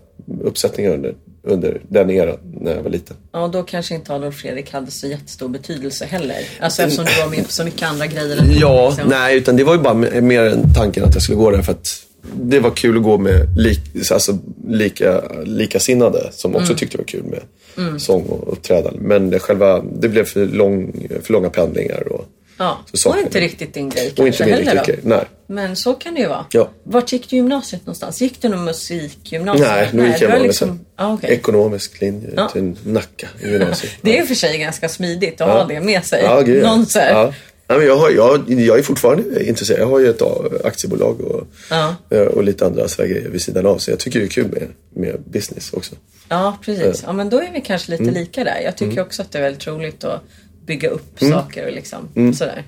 uppsättningar 0.43 0.91
under, 0.91 1.15
under 1.45 1.81
den 1.89 2.11
eran 2.11 2.39
när 2.61 2.75
jag 2.75 2.83
var 2.83 2.91
liten. 2.91 3.17
Ja, 3.33 3.49
då 3.49 3.63
kanske 3.63 3.95
inte 3.95 4.15
Adolf 4.15 4.37
Fredrik 4.37 4.73
hade 4.73 4.91
så 4.91 5.07
jättestor 5.07 5.49
betydelse 5.49 6.05
heller. 6.05 6.37
Alltså 6.61 6.83
eftersom 6.83 7.05
du 7.05 7.23
var 7.23 7.31
med 7.31 7.45
på 7.47 7.53
så 7.53 7.65
mycket 7.65 7.89
andra 7.89 8.07
grejer. 8.07 8.57
Ja, 8.61 8.89
liksom. 8.89 9.09
nej, 9.09 9.37
utan 9.37 9.57
det 9.57 9.65
var 9.65 9.75
ju 9.75 9.81
bara 9.81 9.95
mer 9.95 10.43
en 10.43 10.75
tanken 10.75 11.05
att 11.05 11.15
jag 11.15 11.23
skulle 11.23 11.39
gå 11.39 11.51
där 11.51 11.63
för 11.63 11.73
att 11.73 12.05
det 12.43 12.61
var 12.61 12.71
kul 12.71 12.97
att 12.97 13.03
gå 13.03 13.19
med 13.19 13.59
lik, 13.59 13.81
alltså, 14.13 14.39
lika, 14.69 15.23
likasinnade 15.45 16.31
som 16.33 16.57
också 16.57 16.75
tyckte 16.75 16.97
det 16.97 17.01
var 17.01 17.07
kul 17.07 17.25
med 17.25 18.01
sång 18.01 18.23
och 18.23 18.53
uppträdande. 18.53 19.01
Men 19.01 19.31
det, 19.31 19.39
själva, 19.39 19.85
det 19.99 20.09
blev 20.09 20.25
för, 20.25 20.47
lång, 20.47 21.09
för 21.23 21.33
långa 21.33 21.51
pendlingar. 21.51 22.13
Och, 22.13 22.25
Ja, 22.59 22.79
Så 22.91 22.97
saknar 22.97 23.23
inte 23.23 23.41
riktigt 23.41 23.75
din 23.75 23.89
grej 23.91 24.13
kanske 24.17 24.45
inte 24.45 24.57
heller 24.57 24.75
riktigt 24.75 25.03
då. 25.03 25.09
Nej. 25.09 25.25
Men 25.47 25.77
så 25.77 25.95
kan 25.95 26.15
det 26.15 26.21
ju 26.21 26.27
vara. 26.29 26.47
Ja. 26.51 26.71
Vart 26.85 27.13
gick 27.13 27.31
du 27.31 27.37
gymnasiet 27.37 27.83
någonstans? 27.87 28.21
Gick 28.21 28.43
du 28.43 28.49
någon 28.49 28.65
musikgymnasium? 28.65 29.69
Nej, 29.69 29.89
nu 29.93 30.07
gick 30.09 30.21
jag 30.23 30.29
var 30.29 30.37
bara 30.37 30.43
liksom... 30.47 30.81
ah, 30.97 31.13
okej. 31.13 31.31
ekonomisk 31.31 32.01
linje 32.01 32.29
Ja. 32.37 32.49
till 32.49 32.75
Nacka 32.85 33.29
i 33.43 33.49
gymnasiet. 33.51 33.93
Det 34.03 34.17
är 34.19 34.21
i 34.21 34.25
och 34.25 34.29
för 34.29 34.35
sig 34.35 34.59
ganska 34.59 34.89
smidigt 34.89 35.41
att 35.41 35.49
ha 35.49 35.65
det 35.65 35.81
med 35.81 36.05
sig. 36.05 36.23
Ja, 36.23 36.41
gud, 36.41 36.63
ja. 36.65 36.69
Någon 36.77 36.87
så 36.87 36.99
här. 36.99 37.11
ja. 37.13 37.33
Nej, 37.69 37.79
men 37.79 37.87
jag, 37.87 37.97
har, 37.97 38.11
jag, 38.11 38.45
jag 38.51 38.79
är 38.79 38.83
fortfarande 38.83 39.49
intresserad. 39.49 39.81
Jag 39.81 39.87
har 39.87 39.99
ju 40.01 40.11
ett 40.11 40.23
aktiebolag 40.65 41.21
och, 41.21 41.47
Ja. 41.71 41.95
eh, 42.11 42.21
och 42.21 42.45
lite 42.45 42.67
andra 42.67 42.87
grejer 42.99 43.29
vid 43.29 43.43
sidan 43.43 43.67
av. 43.67 43.79
Så 43.79 43.91
jag 43.91 43.99
tycker 43.99 44.19
det 44.21 44.27
är 44.27 44.29
kul 44.29 44.47
med, 44.51 44.69
med 44.95 45.21
business 45.27 45.73
också. 45.73 45.95
Ja, 46.29 46.59
precis. 46.65 47.03
Ja, 47.07 47.13
men 47.13 47.31
då 47.31 47.41
är 47.41 47.51
vi 47.53 47.61
kanske 47.61 47.91
lite 47.91 48.03
Mm. 48.03 48.15
lika 48.15 48.45
där. 48.45 48.61
Jag 48.65 48.77
tycker 48.77 49.01
också 49.03 49.23
att 49.23 49.33
det 49.33 49.39
är 49.39 49.43
väldigt 49.43 49.67
roligt 49.67 50.05
att 50.05 50.23
bygga 50.67 50.89
upp 50.89 51.23
Mm. 51.23 51.35
saker 51.35 51.67
och 51.67 51.73
liksom 51.73 52.33
sådär. 52.35 52.63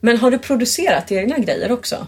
Men 0.00 0.16
har 0.16 0.30
du 0.30 0.38
producerat 0.38 1.12
egna 1.12 1.38
grejer 1.38 1.72
också? 1.72 2.06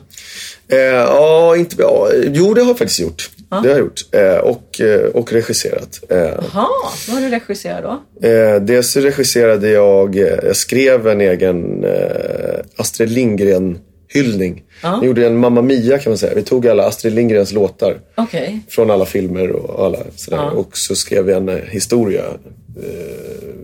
Eh, 0.68 0.78
ja, 0.78 1.56
inte, 1.56 1.76
ja, 1.78 2.08
jo, 2.32 2.54
det 2.54 2.60
har 2.60 2.68
jag 2.68 2.78
faktiskt 2.78 3.00
gjort. 3.00 3.30
Det 3.48 3.54
har 3.56 3.66
jag 3.66 3.78
gjort. 3.78 4.00
Eh, 4.12 4.36
och, 4.36 4.80
eh, 4.80 5.00
och 5.00 5.32
regisserat. 5.32 6.00
Eh, 6.10 6.16
Jaha, 6.18 6.68
vad 7.08 7.16
har 7.16 7.20
du 7.20 7.28
regisserat 7.28 7.82
då? 8.20 8.28
Eh, 8.28 8.60
dels 8.60 8.96
regisserade 8.96 9.68
jag, 9.70 10.16
eh, 10.16 10.38
jag 10.42 10.56
skrev 10.56 11.08
en 11.08 11.20
egen 11.20 11.84
eh, 11.84 12.58
Astrid 14.20 14.40
Lindgren-hyllning. 14.40 14.62
Jag 14.82 15.04
gjorde 15.04 15.26
en 15.26 15.36
Mamma 15.38 15.62
Mia 15.62 15.98
kan 15.98 16.10
man 16.10 16.18
säga. 16.18 16.34
Vi 16.34 16.42
tog 16.42 16.66
alla 16.68 16.86
Astrid 16.86 17.12
Lindgrens 17.14 17.52
låtar 17.52 18.00
Okej. 18.14 18.60
från 18.68 18.90
alla 18.90 19.06
filmer 19.06 19.50
och 19.50 19.84
alla 19.86 19.98
sådär. 20.16 20.50
Och 20.50 20.76
så 20.78 20.94
skrev 20.94 21.24
vi 21.24 21.32
en 21.32 21.48
eh, 21.48 21.56
historia. 21.56 22.22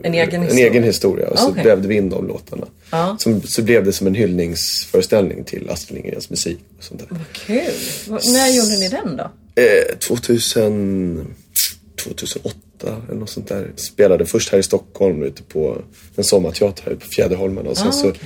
En 0.03 0.15
egen 0.15 0.35
En 0.35 0.43
historia? 0.43 0.67
egen 0.67 0.83
historia. 0.83 1.29
Och 1.29 1.39
så 1.39 1.49
Okej. 1.49 1.65
vävde 1.65 1.89
vi 1.89 1.95
in 1.97 2.11
de 2.11 2.27
låtarna. 2.29 2.67
Ja. 2.91 3.17
Som, 3.21 3.43
så 3.43 3.63
blev 3.63 3.85
det 3.85 3.93
som 3.93 4.07
en 4.07 4.15
hyllningsföreställning 4.15 5.45
till 5.45 5.71
Astrid 5.71 5.95
Lindgrens 6.03 6.31
musik. 6.31 6.59
Och 6.79 6.85
sånt 6.85 7.01
där. 7.01 7.09
Vad 7.11 7.33
kul. 7.33 8.33
När 8.33 8.49
gjorde 8.57 8.79
ni 8.79 8.89
den 8.89 9.17
då? 9.17 9.31
Eh, 9.63 9.97
2000, 9.99 11.27
2008 12.05 12.57
eller 13.09 13.21
något 13.21 13.31
sånt 13.31 13.49
där. 13.49 13.71
Spelade 13.77 14.27
först 14.27 14.53
här 14.53 14.59
i 14.59 14.63
Stockholm 14.63 15.23
ute 15.23 15.43
på 15.43 15.77
en 16.17 16.25
sommarteater 16.25 16.83
här 16.87 16.95
på 16.95 17.07
Fjäderholmen. 17.07 17.67
Och 17.67 17.77
sen 17.77 17.89
Ah, 17.89 17.93
så 17.93 18.09
okej. 18.09 18.21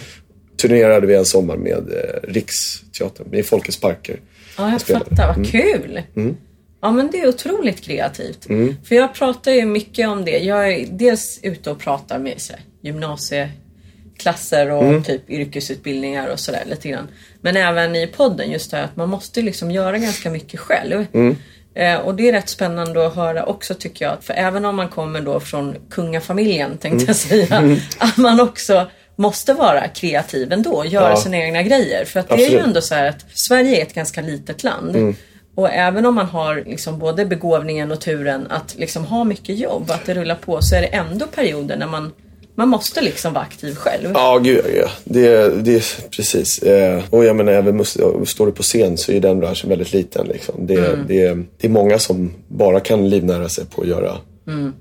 Turnerade 0.56 1.06
vi 1.06 1.14
en 1.14 1.25
sommar 1.25 1.56
med 1.56 1.72
eh, 1.92 2.20
Riksteatern 2.28 3.34
i 3.34 3.42
Folkets 3.42 3.80
parker. 3.80 4.20
Ja, 4.58 4.72
jag 4.72 4.82
fattar. 4.82 5.34
Vad 5.36 5.50
kul! 5.50 6.02
Ja, 6.80 6.90
men 6.90 7.10
det 7.10 7.20
är 7.20 7.28
otroligt 7.28 7.80
kreativt. 7.80 8.46
För 8.84 8.94
jag 8.94 9.14
pratar 9.14 9.52
ju 9.52 9.66
mycket 9.66 10.08
om 10.08 10.25
det. 10.25 10.38
Jag 10.38 10.72
är 10.72 10.86
dels 10.90 11.40
ute 11.42 11.70
och 11.70 11.78
pratar 11.78 12.18
med 12.18 12.40
så 12.40 12.52
här, 12.52 12.62
gymnasieklasser 12.80 14.70
och 14.70 15.04
typ 15.04 15.30
yrkesutbildningar 15.30 16.28
och 16.28 16.40
sådär 16.40 16.62
lite 16.66 16.88
grann. 16.88 17.08
Men 17.40 17.56
även 17.56 17.96
i 17.96 18.06
podden 18.06 18.50
just 18.50 18.70
det 18.70 18.76
här 18.76 18.84
att 18.84 18.96
man 18.96 19.08
måste 19.08 19.42
liksom 19.42 19.70
göra 19.70 19.98
ganska 19.98 20.30
mycket 20.30 20.60
själv. 20.60 21.06
Eh, 21.75 21.96
och 21.96 22.14
det 22.14 22.28
är 22.28 22.32
rätt 22.32 22.48
spännande 22.48 23.06
att 23.06 23.14
höra 23.14 23.44
också 23.46 23.75
tycker 23.75 24.04
jag. 24.04 24.16
För 24.20 24.34
även 24.34 24.64
om 24.64 24.76
man 24.76 24.88
kommer 24.88 25.20
då 25.20 25.40
från 25.40 25.76
kungafamiljen 25.90 26.78
tänkte 26.78 27.04
jag 27.06 27.16
säga. 27.16 27.76
Att 27.98 28.16
man 28.16 28.40
också 28.40 28.86
måste 29.16 29.52
vara 29.54 29.88
kreativ 29.88 30.52
ändå. 30.52 30.85
Göra 30.85 31.11
Ja. 31.11 31.16
sina 31.16 31.37
egna 31.37 31.62
grejer. 31.62 32.04
För 32.04 32.20
att 32.20 32.28
det 32.28 32.35
är 32.35 32.38
ju 32.38 32.44
Absolut. 32.44 32.66
ändå 32.66 32.80
så 32.80 32.94
här 32.94 33.08
att 33.08 33.25
Sverige 33.35 33.78
är 33.78 33.82
ett 33.82 33.94
ganska 33.94 34.20
litet 34.20 34.64
land. 34.64 35.14
Och 35.54 35.70
även 35.70 36.06
om 36.06 36.14
man 36.14 36.26
har 36.26 36.62
liksom 36.66 36.99
både 36.99 37.26
begåvningen 37.26 37.92
och 37.92 38.00
turen 38.00 38.46
att 38.50 38.75
liksom 38.78 39.04
ha 39.04 39.25
mycket 39.25 39.58
jobb, 39.58 39.90
att 39.90 40.06
det 40.06 40.14
rullar 40.14 40.35
på, 40.35 40.62
så 40.62 40.75
är 40.75 40.80
det 40.80 40.87
ändå 40.87 41.26
perioder 41.26 41.76
när 41.76 41.87
man, 41.87 42.12
man 42.54 42.68
måste 42.68 43.00
liksom 43.00 43.32
vara 43.32 43.44
aktiv 43.44 43.75
själv. 43.75 44.11
Ja, 44.14 44.38
gud 44.38 44.64
ja. 44.80 44.88
Det, 45.04 45.49
det 45.64 45.75
är 45.75 46.11
precis. 46.11 46.58
Eh, 46.62 47.02
och 47.11 47.25
jag 47.25 47.37
menar, 47.37 47.52
även 47.52 47.85
står 47.85 48.46
du 48.46 48.52
på 48.52 48.62
scen 48.62 48.99
så 48.99 49.12
är 49.12 49.20
den 49.20 49.40
branschen 49.40 49.70
väldigt 49.70 49.92
liten. 49.92 50.26
Liksom. 50.26 50.66
Det, 50.66 50.99
det, 51.08 51.37
det 51.58 51.66
är 51.66 51.68
många 51.68 51.99
som 51.99 52.35
bara 52.49 52.80
kan 52.80 53.08
livnära 53.08 53.49
sig 53.49 53.64
på 53.66 53.82
att 53.82 53.88
göra 53.88 54.12
m- 54.46 54.72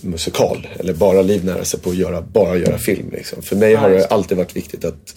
musikal. 0.00 0.68
Eller 0.78 0.94
bara 0.94 1.22
livnära 1.22 1.64
sig 1.64 1.80
på 1.80 1.90
att 1.90 1.96
göra, 1.96 2.22
bara 2.22 2.56
göra 2.56 2.78
film. 2.78 3.10
Liksom. 3.12 3.42
För 3.42 3.56
mig 3.56 3.74
har 3.74 3.90
det 3.90 4.06
alltid 4.06 4.38
varit 4.38 4.56
viktigt 4.56 4.84
att 4.84 5.14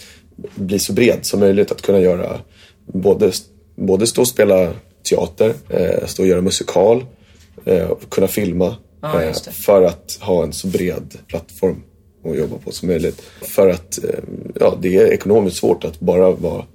bli 0.55 0.79
så 0.79 0.93
bred 0.93 1.19
som 1.21 1.39
möjligt. 1.39 1.71
Att 1.71 1.81
kunna 1.81 1.99
göra 1.99 2.39
både, 2.85 3.31
både 3.75 4.07
stå 4.07 4.21
och 4.21 4.27
spela 4.27 4.73
teater, 5.09 5.53
eh, 5.69 6.05
stå 6.05 6.23
och 6.23 6.29
göra 6.29 6.41
musikal, 6.41 7.05
eh, 7.65 7.85
och 7.85 8.09
kunna 8.09 8.27
filma. 8.27 8.75
Ja, 9.01 9.21
eh, 9.21 9.33
för 9.51 9.83
att 9.83 10.17
ha 10.21 10.43
en 10.43 10.53
så 10.53 10.67
bred 10.67 11.17
plattform 11.27 11.83
att 12.25 12.37
jobba 12.37 12.57
på 12.57 12.71
som 12.71 12.87
möjligt. 12.87 13.21
För 13.41 13.69
att 13.69 14.03
eh, 14.03 14.09
ja, 14.59 14.77
det 14.81 14.97
är 14.97 15.07
ekonomiskt 15.13 15.57
svårt 15.57 15.83
att 15.83 15.99
bara 15.99 16.31
vara 16.31 16.65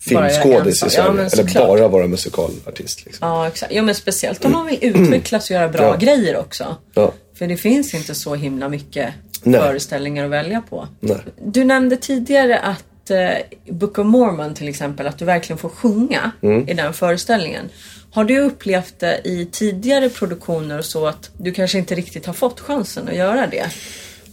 filmskådis 0.00 0.82
i. 0.82 0.86
Ja, 0.86 0.90
Sverige. 0.90 1.08
men 1.10 1.18
eller 1.18 1.28
såklart. 1.28 1.68
bara 1.68 1.88
vara 1.88 2.06
musikalartist. 2.06 3.04
Liksom. 3.06 3.28
Ja, 3.28 3.46
exakt. 3.48 3.72
Ja, 3.72 3.82
men 3.82 3.94
speciellt 3.94 4.44
om 4.44 4.52
man 4.52 4.66
vill 4.66 4.78
utvecklas 4.82 5.44
och 5.50 5.54
göra 5.56 5.68
bra 5.68 5.82
Ja. 5.82 5.96
grejer 5.96 6.36
också. 6.36 6.76
Ja. 6.94 7.12
För 7.38 7.46
det 7.46 7.56
finns 7.56 7.94
inte 7.94 8.14
så 8.14 8.34
himla 8.34 8.68
mycket 8.68 9.08
Nej. 9.42 9.60
föreställningar 9.60 10.24
att 10.24 10.30
välja 10.30 10.60
på. 10.70 10.88
Nej. 11.00 11.16
Du 11.46 11.64
nämnde 11.64 11.96
tidigare 11.96 12.58
att 12.58 13.10
eh, 13.10 13.28
Book 13.74 13.98
of 13.98 14.06
Mormon 14.06 14.54
till 14.54 14.68
exempel, 14.68 15.06
att 15.06 15.18
du 15.18 15.24
verkligen 15.24 15.58
får 15.58 15.68
sjunga 15.68 16.30
Mm. 16.42 16.68
i 16.68 16.74
den 16.74 16.92
föreställningen. 16.92 17.68
Har 18.12 18.24
du 18.24 18.40
upplevt 18.40 18.98
det 18.98 19.20
i 19.24 19.48
tidigare 19.52 20.08
produktioner 20.08 20.78
och 20.78 20.84
så 20.84 21.06
att 21.06 21.30
du 21.38 21.52
kanske 21.52 21.78
inte 21.78 21.94
riktigt 21.94 22.26
har 22.26 22.32
fått 22.34 22.60
chansen 22.60 23.08
att 23.08 23.14
göra 23.16 23.46
det? 23.46 23.66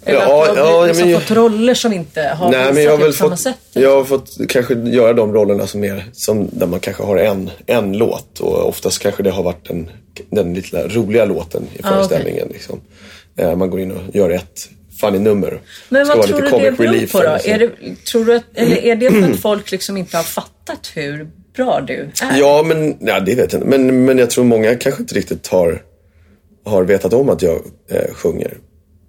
Eller 0.08 0.20
Ja, 0.20 0.44
att 0.50 0.54
du 0.56 0.60
ja, 0.62 0.66
har 0.80 0.88
liksom 0.88 1.10
men- 1.12 1.22
fått 1.22 1.32
roller 1.32 1.74
som 1.74 1.94
inte 1.94 2.22
har 2.22 2.52
Nej, 2.52 2.74
men 2.74 2.84
jag 2.84 2.92
har 2.92 2.98
väl 2.98 3.08
på 3.08 3.14
samma 3.14 3.30
fått, 3.30 3.40
sätt? 3.40 3.58
jag 3.74 3.96
har 3.96 4.04
fått 4.04 4.38
kanske 4.50 4.74
göra 4.74 5.14
de 5.14 5.34
rollerna 5.34 5.68
som 5.68 5.84
är, 5.84 6.06
som, 6.14 6.50
där 6.52 6.68
man 6.68 6.80
kanske 6.80 7.04
har 7.04 7.18
en, 7.18 7.50
en 7.66 7.98
låt. 7.98 8.40
Och 8.40 8.68
oftast 8.68 9.00
kanske 9.00 9.24
det 9.24 9.32
har 9.32 9.44
varit 9.44 9.68
den, 9.68 9.90
den 10.30 10.54
lite 10.54 10.88
roliga 10.88 11.26
låten 11.26 11.64
i 11.74 11.80
Ah, 11.84 11.90
föreställningen. 11.90 12.48
Liksom. 12.54 12.82
Eh, 13.38 13.56
Man 13.56 13.70
går 13.70 13.80
in 13.80 13.92
och 13.92 14.16
gör 14.16 14.30
ett 14.30 14.70
funny 15.02 15.20
nummer. 15.20 15.62
Men 15.90 16.08
vad 16.08 16.22
tror 16.28 16.42
du 16.42 16.44
det 16.44 16.72
beror 16.72 17.08
på 17.12 17.18
då? 17.22 17.24
eller. 17.24 17.50
Är 17.50 17.60
det, 17.60 17.96
tror 18.12 18.26
du 18.26 18.36
att, 18.36 18.44
eller 18.56 18.78
är 18.78 18.96
det 18.96 19.12
för 19.12 19.30
att 19.32 19.40
folk 19.42 19.72
liksom 19.72 19.98
inte 19.98 20.18
har 20.18 20.24
fattat 20.24 20.92
hur 20.94 21.28
bra 21.56 21.82
du 21.88 21.94
är? 21.94 22.12
Ja, 22.40 22.64
men 22.66 22.98
ja, 23.00 23.20
det 23.20 23.36
vet 23.36 23.54
jag 23.54 23.62
inte. 23.62 23.78
Men, 23.78 24.06
men 24.06 24.18
jag 24.18 24.30
tror 24.30 24.44
många 24.44 24.76
kanske 24.76 25.02
inte 25.02 25.16
riktigt 25.16 25.48
har, 25.48 25.82
har 26.66 26.84
vetat 26.84 27.14
om 27.14 27.30
att 27.30 27.42
jag 27.42 27.56
eh, 27.90 28.14
sjunger. 28.14 28.58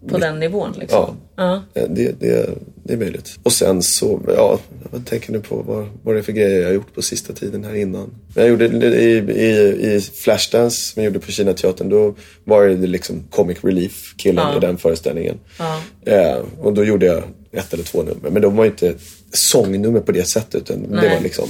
På 0.09 0.19
den 0.19 0.41
nivån 0.41 0.73
liksom? 0.81 1.17
Ja, 1.37 1.63
Eh, 1.75 1.85
Det, 1.89 2.21
det, 2.21 2.51
det 2.85 2.93
är 2.93 2.97
möjligt. 2.97 3.39
Och 3.43 3.53
sen 3.53 3.83
så, 3.83 4.21
ja, 4.37 4.59
vad 4.91 5.07
tänker 5.07 5.33
du 5.33 5.41
på? 5.41 5.57
Vad, 5.57 5.89
vad 6.03 6.15
är 6.15 6.17
det 6.17 6.23
för 6.23 6.33
grejer 6.33 6.59
jag 6.61 6.67
har 6.67 6.73
gjort 6.75 6.95
på 6.95 7.03
sista 7.03 7.33
tiden 7.33 7.65
här 7.65 7.75
innan? 7.75 8.11
Jag 8.35 8.49
gjorde 8.49 8.69
det 8.69 8.97
i, 9.01 9.17
i, 9.19 9.95
i 9.95 10.01
Flashdance 10.01 10.77
som 10.93 11.03
jag 11.03 11.13
gjorde 11.13 11.27
på 11.27 11.33
Kinateatern. 11.33 11.89
Då 11.89 12.15
var 12.45 12.65
det 12.67 12.87
liksom 12.87 13.23
comic 13.31 13.59
relief 13.65 14.15
killen 14.17 14.45
Ja. 14.53 14.57
i 14.57 14.61
den 14.61 14.79
föreställningen. 14.79 15.39
Ja. 15.59 15.81
Eh, 16.13 16.39
och 16.61 16.75
då 16.75 16.85
gjorde 16.85 17.07
jag 17.07 17.23
ett 17.53 17.73
eller 17.75 17.85
två 17.85 18.03
nummer. 18.03 18.31
Men 18.31 18.43
de 18.43 18.57
var 18.57 18.65
inte 18.67 18.95
sångnummer 19.33 20.01
på 20.01 20.13
det 20.13 20.25
sättet. 20.29 20.55
Utan 20.71 20.83
det 20.83 20.89
Nej. 20.97 21.15
var 21.15 21.21
liksom, 21.23 21.49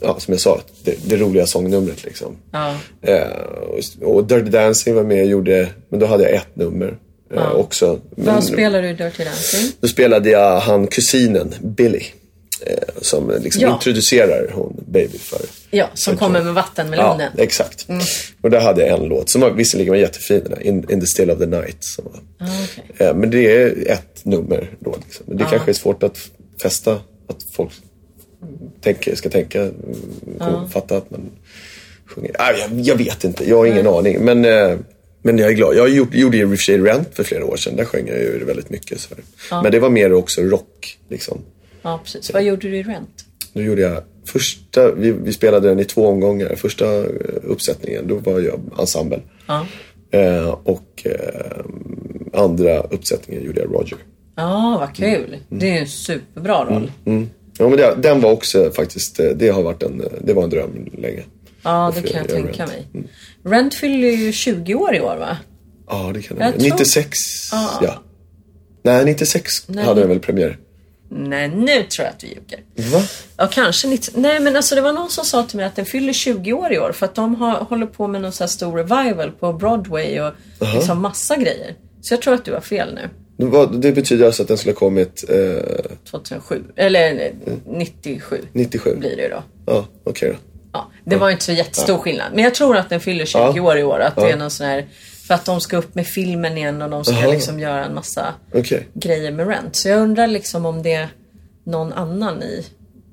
ja, 0.00 0.16
som 0.20 0.32
jag 0.32 0.40
sa, 0.40 0.60
det, 0.84 0.96
det 1.08 1.16
roliga 1.16 1.46
sångnumret 1.46 2.04
liksom. 2.04 2.36
Ja. 2.52 2.76
Eh, 3.02 3.26
och, 4.02 4.14
och 4.14 4.24
Dirty 4.26 4.50
Dancing 4.50 4.94
var 4.94 5.04
med 5.04 5.22
och 5.22 5.28
gjorde, 5.28 5.68
men 5.88 6.00
då 6.00 6.06
hade 6.06 6.22
jag 6.22 6.32
ett 6.32 6.56
nummer. 6.56 6.98
Eh, 7.36 7.52
också. 7.52 8.00
Men, 8.16 8.34
Vad 8.34 8.44
spelar 8.44 8.82
du 8.82 8.88
i 8.88 8.92
Dirty 8.94 9.24
Dancing? 9.24 9.72
då 9.80 9.88
spelade 9.88 10.30
jag 10.30 10.60
han 10.60 10.86
kusinen, 10.86 11.54
Billy. 11.60 12.02
Eh, 12.66 12.76
som 13.00 13.32
liksom 13.42 13.62
Ja. 13.62 13.72
introducerar 13.74 14.50
hon 14.52 14.84
Baby 14.88 15.18
för. 15.18 15.40
Ja, 15.70 15.86
som 15.94 16.16
kommer 16.16 16.42
med 16.42 16.54
vattenmelonen. 16.54 17.30
Ja, 17.36 17.42
exakt. 17.42 17.88
Mm. 17.88 18.02
Och 18.42 18.50
där 18.50 18.60
hade 18.60 18.86
jag 18.86 18.98
en 19.00 19.08
låt 19.08 19.30
som 19.30 19.40
var, 19.40 19.50
visserligen 19.50 19.90
var 19.92 19.98
jättefin, 19.98 20.44
där, 20.48 20.62
in, 20.62 20.90
in 20.90 21.00
the 21.00 21.06
still 21.06 21.30
of 21.30 21.38
the 21.38 21.46
night. 21.46 21.84
Som 21.84 22.04
var. 22.04 22.46
Ah, 22.48 22.50
okej. 22.64 23.06
eh, 23.08 23.14
men 23.14 23.30
det 23.30 23.56
är 23.62 23.90
ett 23.92 24.24
nummer 24.24 24.70
då. 24.80 24.96
Liksom. 25.04 25.24
Men 25.28 25.36
Det 25.36 25.44
kanske 25.50 25.70
är 25.70 25.74
svårt 25.74 26.02
att 26.02 26.18
fästa, 26.62 26.92
att 27.28 27.42
folk 27.52 27.70
tänker, 28.80 29.14
ska 29.14 29.28
tänka, 29.28 29.60
mm, 29.62 30.68
fatta 30.72 30.96
att 30.96 31.10
man 31.10 31.30
sjunger. 32.06 32.30
Ah, 32.38 32.52
jag, 32.52 32.80
jag 32.80 32.96
vet 32.96 33.24
inte, 33.24 33.48
jag 33.48 33.56
har 33.56 33.66
ingen 33.66 33.86
aning. 33.86 34.24
Men, 34.24 34.44
men 35.22 35.38
jag 35.38 35.50
är 35.50 35.54
glad. 35.54 35.76
Jag 35.76 35.88
gjorde, 35.88 36.16
ju 36.16 36.42
i 36.42 36.44
och 36.44 36.48
för 36.48 36.56
sig 36.56 36.78
Rent 36.78 37.14
för 37.14 37.24
flera 37.24 37.44
år 37.44 37.56
sedan. 37.56 37.76
Där 37.76 37.84
sjöng 37.84 38.08
jag 38.08 38.18
ju 38.18 38.44
väldigt 38.44 38.70
mycket. 38.70 39.00
Så 39.00 39.14
här. 39.14 39.62
Men 39.62 39.72
det 39.72 39.80
var 39.80 39.90
mer 39.90 40.12
också 40.12 40.40
rock. 40.40 40.98
Liksom. 41.08 41.38
Ja, 41.82 42.00
precis. 42.04 42.32
Vad 42.32 42.42
gjorde 42.42 42.68
du 42.68 42.76
i 42.76 42.82
Rent? 42.82 43.24
Då 43.52 43.62
gjorde 43.62 43.82
jag 43.82 44.02
första, 44.24 44.92
vi, 44.92 45.12
vi 45.12 45.32
spelade 45.32 45.68
den 45.68 45.80
i 45.80 45.84
två 45.84 46.06
omgångar. 46.06 46.54
Första 46.56 46.98
eh, 46.98 47.04
uppsättningen, 47.42 48.08
då 48.08 48.14
var 48.14 48.40
jag 48.40 48.60
ensemble. 48.78 49.20
Ja. 49.46 49.66
Eh, 50.10 50.48
och 50.48 51.02
eh, 51.04 52.40
andra 52.40 52.80
uppsättningen 52.80 53.44
gjorde 53.44 53.60
jag 53.60 53.74
Roger. 53.74 53.98
Ja, 54.36 54.76
vad 54.80 54.96
kul. 54.96 55.36
Det 55.48 55.70
är 55.70 55.80
en 55.80 55.88
superbra 55.88 56.64
roll. 56.64 56.92
Mm. 57.04 57.28
Ja, 57.58 57.68
men 57.68 57.78
det, 57.78 57.94
den 58.02 58.20
var 58.20 58.32
också 58.32 58.70
faktiskt, 58.70 59.20
eh, 59.20 59.30
det 59.30 59.48
har 59.48 59.62
varit 59.62 59.82
en, 59.82 60.00
eh, 60.00 60.06
det 60.20 60.32
var 60.32 60.44
en 60.44 60.50
dröm 60.50 60.90
länge. 60.98 61.22
Ja, 61.62 61.92
det 61.94 62.02
kan 62.02 62.16
jag 62.20 62.28
tänka 62.28 62.66
Rent? 62.66 62.92
mig. 62.92 63.04
Rent 63.44 63.74
fyller 63.74 64.08
ju 64.08 64.32
20 64.32 64.74
år 64.74 64.94
i 64.94 65.00
år 65.00 65.16
va? 65.16 65.36
Ja, 65.88 66.10
det 66.14 66.22
kan 66.22 66.36
det 66.38 66.44
Jag 66.44 66.52
tror- 66.54 66.62
96, 66.70 67.18
ja. 67.82 68.02
Nej, 68.82 69.04
96 69.04 69.68
Nej. 69.68 69.84
hade 69.84 70.00
den 70.00 70.08
väl 70.08 70.20
premiär. 70.20 70.58
Nej, 71.08 71.48
nu 71.48 71.82
tror 71.82 72.04
jag 72.04 72.08
att 72.12 72.18
du 72.18 72.26
ljuger. 72.26 72.90
Va? 72.92 73.02
Ja, 73.36 73.48
kanske 73.52 73.88
90... 73.88 74.12
Nej, 74.16 74.40
men 74.40 74.56
alltså 74.56 74.74
det 74.74 74.80
var 74.80 74.92
någon 74.92 75.10
som 75.10 75.24
sa 75.24 75.42
till 75.42 75.56
mig 75.56 75.66
att 75.66 75.76
den 75.76 75.84
fyller 75.86 76.12
20 76.12 76.52
år 76.52 76.72
i 76.72 76.78
år 76.78 76.92
för 76.92 77.06
att 77.06 77.14
de 77.14 77.34
har, 77.34 77.52
håller 77.54 77.86
på 77.86 78.06
med 78.08 78.20
någon 78.20 78.32
sån 78.32 78.44
här 78.44 78.48
stor 78.48 78.76
revival 78.76 79.30
på 79.32 79.52
Broadway 79.52 80.20
och 80.20 80.32
liksom 80.74 81.00
massa 81.02 81.36
grejer. 81.36 81.74
Så 82.00 82.14
jag 82.14 82.22
tror 82.22 82.34
att 82.34 82.44
du 82.44 82.52
har 82.52 82.60
fel 82.60 82.94
nu. 82.94 83.08
Det, 83.36 83.66
det 83.78 83.92
betyder 83.92 84.26
alltså 84.26 84.42
att 84.42 84.48
den 84.48 84.58
skulle 84.58 84.72
ha 84.72 84.78
kommit 84.78 85.24
eh, 85.28 85.84
2007. 86.10 86.62
Eller 86.76 87.14
eh, 87.46 87.52
97 87.66 88.40
97? 88.52 88.96
blir 88.96 89.16
det 89.16 89.28
då. 89.28 89.42
Ja, 89.66 89.86
okej 90.04 90.28
då. 90.30 90.36
Ja, 90.72 90.90
det 91.04 91.16
var 91.16 91.30
inte 91.30 91.44
så 91.44 91.52
jättestor 91.52 91.98
skillnad. 91.98 92.26
Men 92.34 92.44
jag 92.44 92.54
tror 92.54 92.76
att 92.76 92.88
den 92.90 93.00
fyller 93.00 93.24
20 93.24 93.38
Ja. 93.38 93.62
år 93.62 93.78
i 93.78 93.82
år. 93.82 94.00
Att 94.00 94.16
det 94.16 94.30
är 94.30 94.36
någon 94.36 94.50
sån 94.50 94.66
här... 94.66 94.86
För 95.26 95.34
att 95.34 95.44
de 95.44 95.60
ska 95.60 95.76
upp 95.76 95.94
med 95.94 96.06
filmen 96.06 96.58
igen 96.58 96.82
och 96.82 96.90
de 96.90 97.04
ska 97.04 97.14
Jaha. 97.14 97.30
liksom 97.32 97.60
göra 97.60 97.84
en 97.84 97.94
massa 97.94 98.34
Okej. 98.54 98.88
grejer 98.94 99.32
med 99.32 99.48
Rent. 99.48 99.76
Så 99.76 99.88
jag 99.88 100.00
undrar 100.00 100.26
liksom 100.26 100.66
om 100.66 100.82
det 100.82 100.92
är 100.92 101.08
någon 101.64 101.92
annan 101.92 102.42
i 102.42 102.66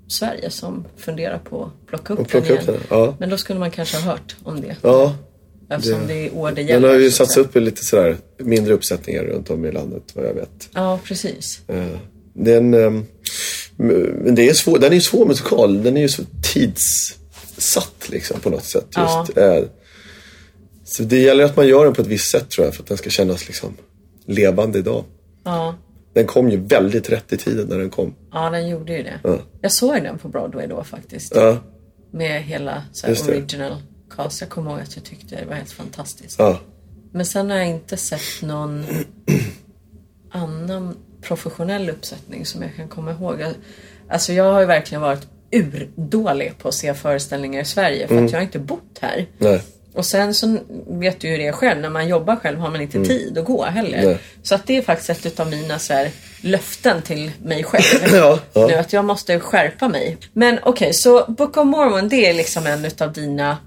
Sverige 0.08 0.50
som 0.50 0.86
funderar 0.98 1.38
på 1.38 1.64
att 1.64 1.88
plocka 1.88 2.14
upp 2.14 2.20
Och 2.20 2.28
plocka 2.28 2.48
den 2.48 2.58
upp 2.58 2.70
igen. 2.70 2.80
den, 2.90 2.98
ja. 3.00 3.16
Men 3.20 3.30
då 3.30 3.38
skulle 3.38 3.60
man 3.60 3.72
kanske 3.72 3.98
ha 3.98 4.12
hört 4.12 4.36
om 4.44 4.62
det. 4.62 4.76
Ja, 4.82 5.16
Eftersom 5.70 6.08
det, 6.08 6.14
är 6.14 6.26
i 6.26 6.30
år 6.32 6.52
det 6.52 6.62
gäller. 6.62 6.82
den 6.88 6.90
har 6.90 7.00
ju 7.00 7.12
satts 7.12 7.38
upp 7.38 7.56
i 7.56 7.60
lite 7.60 7.86
sådär 7.86 8.18
mindre 8.38 8.74
uppsättningar 8.74 9.24
runt 9.24 9.50
om 9.50 9.66
i 9.66 9.72
landet 9.72 10.04
vad 10.14 10.26
jag 10.26 10.34
vet. 10.34 10.70
Ja, 10.74 11.00
precis. 11.04 11.62
Eh, 11.68 11.86
Den, 12.34 12.74
ehm, 12.74 13.06
men 13.78 14.36
det 14.36 14.50
är 14.50 14.54
svår, 14.54 14.80
den 14.80 14.92
är 14.92 14.96
ju 14.96 15.02
svår 15.02 15.26
musikal. 15.26 15.84
Den 15.84 15.98
är 15.98 16.02
ju 16.02 16.10
så 16.10 16.24
tidssatt 17.60 18.10
liksom 18.10 18.40
på 18.40 18.50
något 18.50 18.64
sätt. 18.66 18.88
Ja. 18.96 19.26
Just. 19.28 19.38
Eh, 19.38 19.64
Så 20.84 21.04
det 21.04 21.18
gäller 21.18 21.44
att 21.46 21.56
man 21.56 21.68
gör 21.68 21.86
den 21.86 21.94
på 21.94 22.02
ett 22.02 22.08
visst 22.08 22.32
sätt 22.32 22.50
tror 22.50 22.66
jag 22.66 22.76
för 22.76 22.84
att 22.84 22.88
den 22.90 22.98
ska 22.98 23.10
kännas 23.10 23.48
liksom 23.48 23.78
levande 24.26 24.80
idag. 24.80 25.04
Ja. 25.44 25.76
Den 26.14 26.26
kom 26.28 26.50
ju 26.50 26.58
väldigt 26.58 27.10
rätt 27.10 27.34
i 27.34 27.38
tiden 27.38 27.68
när 27.68 27.78
den 27.78 27.90
kom. 27.90 28.16
ja, 28.32 28.50
den 28.50 28.70
gjorde 28.70 28.94
ju 28.94 29.04
det. 29.04 29.20
Ja. 29.24 29.38
Jag 29.62 29.72
såg 29.72 30.04
den 30.04 30.18
på 30.18 30.28
Broadway 30.28 30.68
då 30.68 30.84
faktiskt. 30.84 31.36
Ja, 31.36 31.58
Med 32.12 32.44
hela 32.44 32.84
så 32.92 33.08
här, 33.08 33.18
original 33.30 33.76
cast. 34.16 34.42
Jag 34.42 34.50
kommer 34.50 34.72
ihåg 34.72 34.80
att 34.80 34.96
jag 34.96 35.06
tyckte 35.06 35.36
det 35.36 35.46
var 35.46 35.56
helt 35.56 35.72
fantastiskt. 35.72 36.40
ja. 36.40 36.60
Men 37.12 37.26
sen 37.26 37.50
har 37.50 37.58
jag 37.58 37.68
inte 37.68 37.98
sett 37.98 38.42
någon 38.42 38.86
annan 40.32 40.96
professionell 41.22 41.90
uppsättning 41.90 42.46
som 42.46 42.62
jag 42.62 42.76
kan 42.76 42.88
komma 42.88 43.12
ihåg. 43.12 43.44
Alltså 44.10 44.34
jag 44.34 44.54
har 44.54 44.60
ju 44.60 44.66
verkligen 44.66 45.02
varit 45.02 45.28
urdålig 45.52 46.58
på 46.58 46.68
att 46.68 46.74
se 46.74 46.94
föreställningar 46.94 47.62
i 47.62 47.66
Sverige 47.66 48.08
för 48.08 48.24
att 48.24 48.32
jag 48.32 48.40
har 48.40 48.44
inte 48.44 48.60
bott 48.60 48.98
här. 49.02 49.26
Nej. 49.38 49.62
Och 49.94 50.06
sen 50.06 50.34
så 50.34 50.58
vet 50.88 51.20
du 51.20 51.28
ju 51.28 51.38
det 51.38 51.52
själv, 51.52 51.82
när 51.82 51.90
man 51.90 52.08
jobbar 52.08 52.36
själv 52.36 52.60
har 52.60 52.72
man 52.72 52.82
inte 52.82 53.06
tid 53.06 53.38
att 53.38 53.46
gå 53.46 53.66
heller. 53.66 53.98
Mm. 53.98 54.10
Nej. 54.10 54.20
Så 54.44 54.56
att 54.56 54.68
det 54.68 54.78
är 54.78 54.82
faktiskt 54.82 55.26
ett 55.26 55.40
av 55.40 55.50
mina 55.50 55.80
så 55.80 55.94
här, 55.94 56.12
löften 56.42 57.02
till 57.02 57.32
mig 57.44 57.64
själv. 57.64 58.14
Ja, 58.14 58.40
ja. 58.54 58.68
Nu 58.68 58.74
att 58.74 58.94
jag 58.94 59.06
måste 59.06 59.40
skärpa 59.40 59.88
mig. 59.88 60.18
Men 60.34 60.60
okej, 60.64 60.94
så 60.94 61.26
Book 61.28 61.58
of 61.58 61.66
Mormon 61.66 62.10
det 62.10 62.30
är 62.30 62.34
liksom 62.34 62.68
en 62.68 62.86
utav 62.86 63.14
dina 63.14 63.58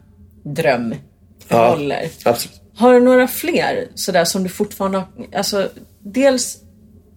drömroller. 0.44 2.08
Absolut. 2.24 2.60
Har 2.74 2.92
du 2.92 3.00
några 3.00 3.28
fler 3.28 3.88
sådär 3.94 4.24
som 4.24 4.42
du 4.42 4.48
fortfarande 4.48 4.98
har, 4.98 5.06
alltså 5.36 5.68
dels, 5.98 6.58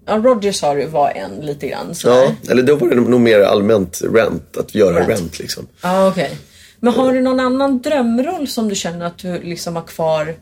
ja 0.05 0.17
Rogers 0.17 0.61
har 0.61 0.75
du 0.75 0.85
var 0.85 1.09
en 1.09 1.31
lite 1.45 1.67
grann 1.67 1.95
sådär. 1.95 2.15
Ja, 2.15 2.51
eller 2.51 2.63
då 2.63 2.75
var 2.75 2.89
det 2.89 2.95
nog 2.95 3.21
mer 3.21 3.39
allmänt 3.39 4.01
rent, 4.13 4.57
att 4.57 4.75
göra 4.75 4.99
Rent. 4.99 5.09
rent, 5.09 5.39
liksom. 5.39 5.67
Ja, 5.81 6.07
okej. 6.07 6.37
Men 6.79 6.93
har 6.93 7.13
du 7.13 7.21
någon 7.21 7.39
annan 7.39 7.81
drömroll 7.81 8.47
som 8.47 8.69
du 8.69 8.75
känner 8.75 9.05
att 9.05 9.17
du 9.17 9.41
liksom 9.41 9.75
har 9.75 9.83
kvar 9.83 10.35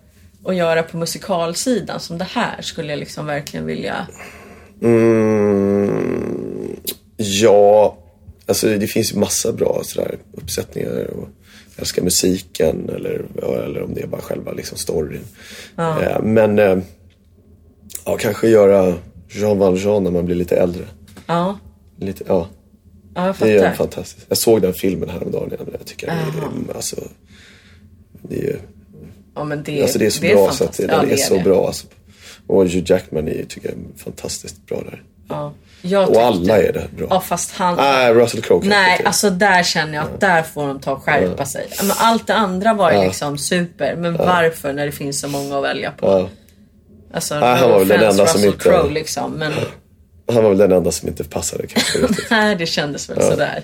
att 0.45 0.55
göra 0.55 0.83
på 0.83 0.97
musikalsidan? 0.97 1.99
Som 1.99 2.17
det 2.17 2.27
här 2.29 2.61
skulle 2.61 2.89
jag 2.89 2.99
liksom 2.99 3.25
verkligen 3.25 3.65
vilja... 3.65 4.07
Mm, 4.81 6.75
ja, 7.17 7.97
alltså 8.45 8.67
det 8.67 8.87
finns 8.87 9.13
ju 9.13 9.17
massa 9.17 9.51
bra 9.51 9.81
sådär, 9.83 10.17
uppsättningar. 10.33 10.89
Och 10.89 11.27
jag 11.75 11.81
älskar 11.81 12.01
musiken 12.01 12.89
eller, 12.95 13.25
ja, 13.41 13.55
eller 13.55 13.83
om 13.83 13.93
det 13.93 14.01
är 14.01 14.07
bara 14.07 14.21
själva 14.21 14.51
liksom, 14.51 14.77
storyn. 14.77 15.23
Eh, 15.77 16.21
men 16.23 16.59
eh, 16.59 16.77
ja, 18.05 18.17
kanske 18.17 18.47
göra 18.47 18.95
Jean 19.29 19.57
Valjean 19.59 20.03
när 20.03 20.11
man 20.11 20.25
blir 20.25 20.35
lite 20.35 20.55
äldre. 20.55 20.83
Ja, 21.25 21.59
Lite, 21.99 22.23
ja, 22.27 22.47
ja 23.15 23.25
jag 23.25 23.35
det 23.39 23.45
är 23.49 23.53
ju 23.53 23.59
fattar. 23.59 23.75
fantastiskt. 23.75 24.25
Jag 24.29 24.37
såg 24.37 24.61
den 24.61 24.73
filmen 24.73 25.09
häromdagen 25.09 25.47
igen. 25.53 25.67
Jag 25.71 25.85
tycker 25.85 26.07
det 26.07 26.13
är, 26.13 26.75
alltså, 26.75 26.95
det 28.21 28.47
är, 28.49 28.59
Ja, 29.35 29.43
men 29.43 29.63
det, 29.63 29.81
alltså, 29.81 29.99
det 29.99 30.05
är 30.05 30.09
så 30.09 30.21
bra 30.21 30.51
så 30.51 30.63
att 30.63 30.77
den 30.77 30.89
Ja, 30.89 31.03
är, 31.03 31.15
så 31.17 31.33
det. 31.37 31.43
bra. 31.43 31.67
Alltså. 31.67 31.87
Och 32.47 32.63
Hugh 32.63 32.83
Jackman 32.91 33.27
är, 33.27 33.43
tycker 33.49 33.69
jag 33.69 33.77
är 33.77 34.03
fantastiskt 34.03 34.65
bra 34.65 34.81
där. 34.81 35.03
Ja. 35.29 35.53
Jag 35.81 36.09
Och 36.09 36.21
alla 36.21 36.57
är 36.57 36.73
det 36.73 36.87
bra. 36.97 37.07
Ja, 37.09 37.19
fast 37.19 37.51
han... 37.51 37.75
Nej, 37.75 38.13
Russell 38.13 38.41
Crowe 38.41 38.67
Nej, 38.67 39.01
alltså 39.05 39.29
där 39.29 39.63
känner 39.63 39.93
jag 39.93 40.03
att 40.03 40.19
där 40.19 40.43
får 40.43 40.67
de 40.67 40.79
ta 40.79 40.91
och 40.91 41.03
skärpa 41.03 41.45
sig. 41.45 41.67
Men 41.81 41.91
allt 41.97 42.27
det 42.27 42.33
andra 42.35 42.73
var 42.73 42.91
ju 42.91 43.01
liksom 43.01 43.37
super. 43.37 43.95
Men 43.95 44.17
varför 44.17 44.73
när 44.73 44.85
det 44.85 44.91
finns 44.91 45.19
så 45.19 45.27
många 45.27 45.57
att 45.57 45.63
välja 45.63 45.91
på? 45.91 46.29
Ja. 47.13 47.17
Alltså, 47.17 47.39
Nej, 47.39 47.55
han 47.57 47.69
var 47.69 47.79
väl 47.79 47.87
den 47.87 48.03
enda 48.09 48.27
som 48.27 48.43
inte- 48.43 48.89
liksom. 48.89 49.31
Men 49.31 49.53
Han 50.27 50.43
var 50.43 50.49
väl 50.49 50.57
den 50.57 50.71
enda 50.71 50.91
som 50.91 51.09
inte 51.09 51.23
passade 51.23 51.67
kanske 51.67 51.99
riktigt. 51.99 52.25
nej, 52.31 52.55
det 52.55 52.65
kändes 52.65 53.09
väl 53.09 53.21
sådär. 53.21 53.63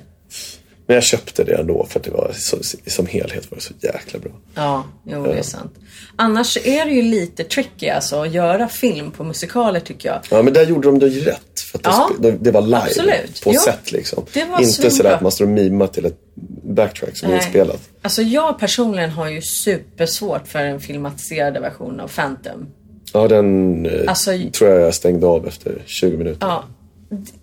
Men 0.87 0.93
jag 0.93 1.03
köpte 1.03 1.43
det 1.43 1.53
ändå 1.53 1.85
för 1.89 1.99
att 1.99 2.05
det 2.05 2.11
var 2.11 2.31
så, 2.35 2.57
som 2.87 3.05
helhet 3.07 3.51
var 3.51 3.55
det 3.55 3.61
så 3.63 3.73
jäkla 3.81 4.19
bra. 4.19 4.31
Ja, 4.55 4.83
jo 5.05 5.23
det 5.23 5.33
är 5.39 5.43
sant. 5.43 5.73
Annars 6.15 6.57
är 6.57 6.85
det 6.85 6.91
ju 6.91 7.01
lite 7.01 7.43
tricky 7.43 7.89
alltså 7.89 8.21
att 8.23 8.31
göra 8.33 8.67
film 8.67 9.11
på 9.11 9.23
musikaler 9.23 9.79
tycker 9.79 10.09
jag. 10.09 10.19
Ja 10.29 10.41
men 10.41 10.53
där 10.53 10.65
gjorde 10.65 10.87
de 10.87 10.99
det 10.99 11.07
ju 11.07 11.21
rätt. 11.21 11.59
För 11.71 11.77
att 11.77 11.85
Ja, 11.85 12.09
det, 12.19 12.31
det 12.31 12.51
var 12.51 12.61
live 12.61 12.77
absolut. 12.77 13.41
på 13.43 13.51
Jo, 13.53 13.59
set 13.59 13.91
liksom. 13.91 14.25
Inte 14.59 14.91
sådär 14.91 15.13
att 15.13 15.21
man 15.21 15.31
står 15.31 15.45
och 15.45 15.51
mimar 15.51 15.87
till 15.87 16.05
ett 16.05 16.19
backtrack 16.63 17.17
som 17.17 17.27
är 17.29 17.33
Nej. 17.33 17.43
inspelat. 17.45 17.79
Alltså 18.01 18.21
jag 18.21 18.59
personligen 18.59 19.09
har 19.09 19.29
ju 19.29 19.41
supersvårt 19.41 20.47
för 20.47 20.59
en 20.59 20.79
filmatiserad 20.79 21.53
version 21.61 21.99
av 21.99 22.07
Phantom. 22.07 22.65
Ja 23.13 23.27
den 23.27 23.85
eh, 23.85 24.01
Alltså- 24.07 24.31
tror 24.53 24.69
jag 24.69 24.81
jag 24.81 24.93
stängde 24.95 25.27
av 25.27 25.47
efter 25.47 25.81
20 25.85 26.17
minuter. 26.17 26.47
Ja, 26.47 26.63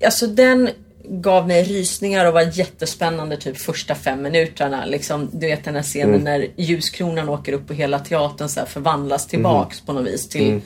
alltså 0.04 0.26
den 0.26 0.68
gav 1.08 1.46
mig 1.48 1.62
rysningar 1.64 2.26
och 2.26 2.32
var 2.34 2.58
jättespännande 2.58 3.36
typ 3.36 3.58
första 3.58 3.94
fem 3.94 4.22
minuterna. 4.22 4.84
Liksom, 4.84 5.28
du 5.32 5.46
vet 5.46 5.64
den 5.64 5.74
här 5.74 5.82
scenen 5.82 6.14
Mm. 6.14 6.24
när 6.24 6.46
ljuskronan 6.56 7.28
åker 7.28 7.52
upp 7.52 7.70
och 7.70 7.76
hela 7.76 7.98
teatern 7.98 8.48
så 8.48 8.66
förvandlas 8.66 9.26
tillbaks 9.26 9.78
Mm. 9.80 9.86
på 9.86 9.92
något 9.92 10.12
vis. 10.12 10.28
Till... 10.28 10.60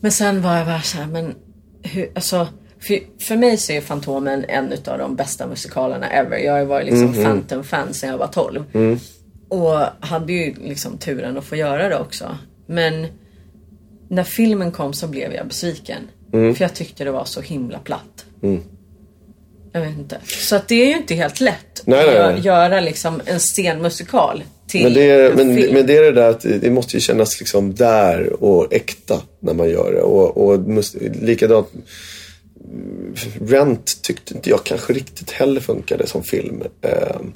Men 0.00 0.12
sen 0.12 0.42
var 0.42 0.56
jag 0.56 0.66
bara 0.66 0.82
så 0.82 0.96
här, 0.98 1.06
men 1.06 1.34
hur, 1.82 2.10
alltså 2.14 2.48
för, 2.80 2.98
för 3.24 3.36
mig 3.36 3.56
så 3.56 3.72
är 3.72 3.80
Fantomen 3.80 4.44
en 4.48 4.72
av 4.86 4.98
de 4.98 5.16
bästa 5.16 5.46
musikalerna 5.46 6.10
ever. 6.10 6.36
Jag 6.38 6.52
har 6.52 6.60
ju 6.60 6.66
varit 6.66 6.86
liksom 6.86 7.14
Mm-hmm. 7.14 7.24
Phantom-fan 7.24 7.94
sedan 7.94 8.10
jag 8.10 8.18
var 8.18 8.26
12. 8.26 8.64
Mm. 8.74 8.98
Och 9.48 9.78
hade 10.00 10.32
ju 10.32 10.54
liksom 10.54 10.98
turen 10.98 11.38
att 11.38 11.44
få 11.44 11.56
göra 11.56 11.88
det 11.88 11.98
också. 11.98 12.36
Men 12.66 13.06
när 14.12 14.24
filmen 14.24 14.72
kom 14.72 14.92
så 14.92 15.06
blev 15.06 15.32
jag 15.32 15.46
besviken. 15.46 16.02
Mm. 16.32 16.54
För 16.54 16.64
jag 16.64 16.74
tyckte 16.74 17.04
det 17.04 17.10
var 17.10 17.24
så 17.24 17.40
himla 17.40 17.78
platt. 17.78 18.24
Jag 19.72 19.80
vet 19.80 19.98
inte. 19.98 20.18
Så 20.24 20.56
att 20.56 20.68
det 20.68 20.74
är 20.74 20.86
ju 20.86 20.96
inte 20.96 21.14
helt 21.14 21.40
lätt 21.40 21.82
Nej, 21.84 21.98
att 22.00 22.06
nej, 22.06 22.16
gö- 22.16 22.32
nej. 22.32 22.40
göra 22.40 22.80
liksom 22.80 23.20
en 23.24 23.40
scenmusikal 23.40 24.44
till 24.66 24.82
Men 24.82 24.94
det, 24.94 25.10
är, 25.10 25.30
en 25.30 25.36
men, 25.36 25.56
film. 25.56 25.74
men 25.74 25.86
det 25.86 25.96
är 25.96 26.02
det 26.02 26.12
där 26.12 26.30
att 26.30 26.40
det 26.60 26.70
måste 26.70 26.96
ju 26.96 27.00
kännas 27.00 27.40
liksom 27.40 27.74
där 27.74 28.42
och 28.44 28.74
äkta 28.74 29.20
när 29.40 29.54
man 29.54 29.68
gör 29.70 29.92
det. 29.92 30.02
Och, 30.02 30.36
och 30.36 30.60
likadant, 31.22 31.68
Rent 33.40 34.02
tyckte 34.02 34.34
inte 34.34 34.50
jag 34.50 34.64
kanske 34.64 34.92
riktigt 34.92 35.30
heller 35.30 35.60
funkade 35.60 36.06
som 36.06 36.22
film. 36.22 36.62
Eh, 36.80 36.90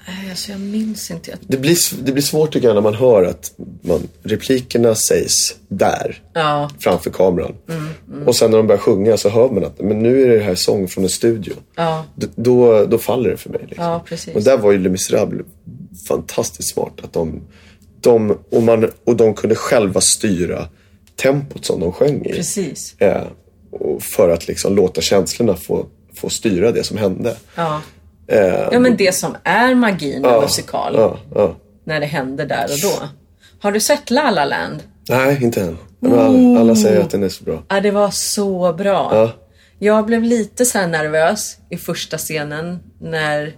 Nej, 0.08 0.30
alltså 0.30 0.50
jag 0.50 0.60
minns 0.60 1.10
inte. 1.10 1.30
Jag... 1.30 1.38
det, 1.46 1.56
blir, 1.56 1.76
det 2.04 2.12
blir 2.12 2.22
svårt 2.22 2.52
tycker 2.52 2.68
jag 2.68 2.74
när 2.74 2.80
man 2.82 2.94
hör 2.94 3.24
att 3.24 3.52
man, 3.82 4.00
replikerna 4.22 4.94
sägs 4.94 5.56
där. 5.68 6.22
Ja, 6.32 6.70
framför 6.78 7.10
kameran. 7.10 7.54
Mm, 7.68 8.28
Och 8.28 8.36
sen 8.36 8.50
när 8.50 8.58
de 8.58 8.66
börjar 8.66 8.80
sjunga 8.80 9.16
så 9.16 9.28
hör 9.28 9.48
man 9.48 9.64
att 9.64 9.80
men 9.80 9.98
nu 9.98 10.22
är 10.22 10.28
det 10.38 10.44
här 10.44 10.54
sång 10.54 10.88
från 10.88 11.04
en 11.04 11.10
studio. 11.10 11.52
ja, 11.76 12.04
då, 12.34 12.84
då 12.86 12.98
faller 12.98 13.30
det 13.30 13.36
för 13.36 13.50
mig. 13.50 13.60
Liksom. 13.68 13.84
Ja, 13.84 14.04
precis. 14.08 14.34
Och 14.34 14.42
där 14.42 14.58
var 14.58 14.72
ju 14.72 14.78
Les 14.78 14.90
Misérables 14.92 15.46
fantastiskt 16.08 16.68
smart. 16.74 16.92
Att 17.02 17.12
de, 17.12 17.40
de, 18.00 18.38
och, 18.50 18.62
man, 18.62 18.90
och 19.04 19.16
de 19.16 19.34
kunde 19.34 19.54
själva 19.56 20.00
styra 20.00 20.68
tempot 21.16 21.64
som 21.64 21.80
de 21.80 21.92
sjöng 21.92 22.26
i. 22.26 22.32
precis. 22.32 22.94
Och 23.00 23.02
för 24.00 24.28
att 24.28 24.48
liksom 24.48 24.76
låta 24.76 25.00
känslorna 25.00 25.54
få, 25.54 25.86
få 26.14 26.28
styra 26.28 26.72
det 26.72 26.84
som 26.84 26.96
hände. 26.96 27.36
Ja. 27.54 27.80
Eh, 28.28 28.68
ja, 28.72 28.78
men 28.78 28.96
det 28.96 29.14
som 29.14 29.36
är 29.44 29.74
magin 29.74 30.22
med 30.22 30.40
musikal. 30.40 30.94
ja, 30.96 31.18
ja. 31.34 31.56
När 31.84 32.00
det 32.00 32.06
händer 32.06 32.46
där 32.46 32.64
och 32.64 32.80
då. 32.82 33.08
Har 33.60 33.72
du 33.72 33.80
sett 33.80 34.10
La 34.10 34.30
La 34.30 34.44
Land? 34.44 34.82
Nej, 35.08 35.38
inte 35.42 35.62
än. 35.62 35.78
Alla, 36.06 36.60
alla 36.60 36.76
säger 36.76 37.00
att 37.00 37.10
den 37.10 37.22
är 37.22 37.28
så 37.28 37.44
bra. 37.44 37.62
Ja, 37.68 37.80
det 37.80 37.90
var 37.90 38.10
så 38.10 38.72
bra. 38.72 39.10
Ja. 39.12 39.32
Jag 39.78 40.06
blev 40.06 40.22
lite 40.22 40.64
så 40.64 40.86
nervös 40.86 41.56
i 41.70 41.76
första 41.76 42.18
scenen 42.18 42.78
när 43.00 43.52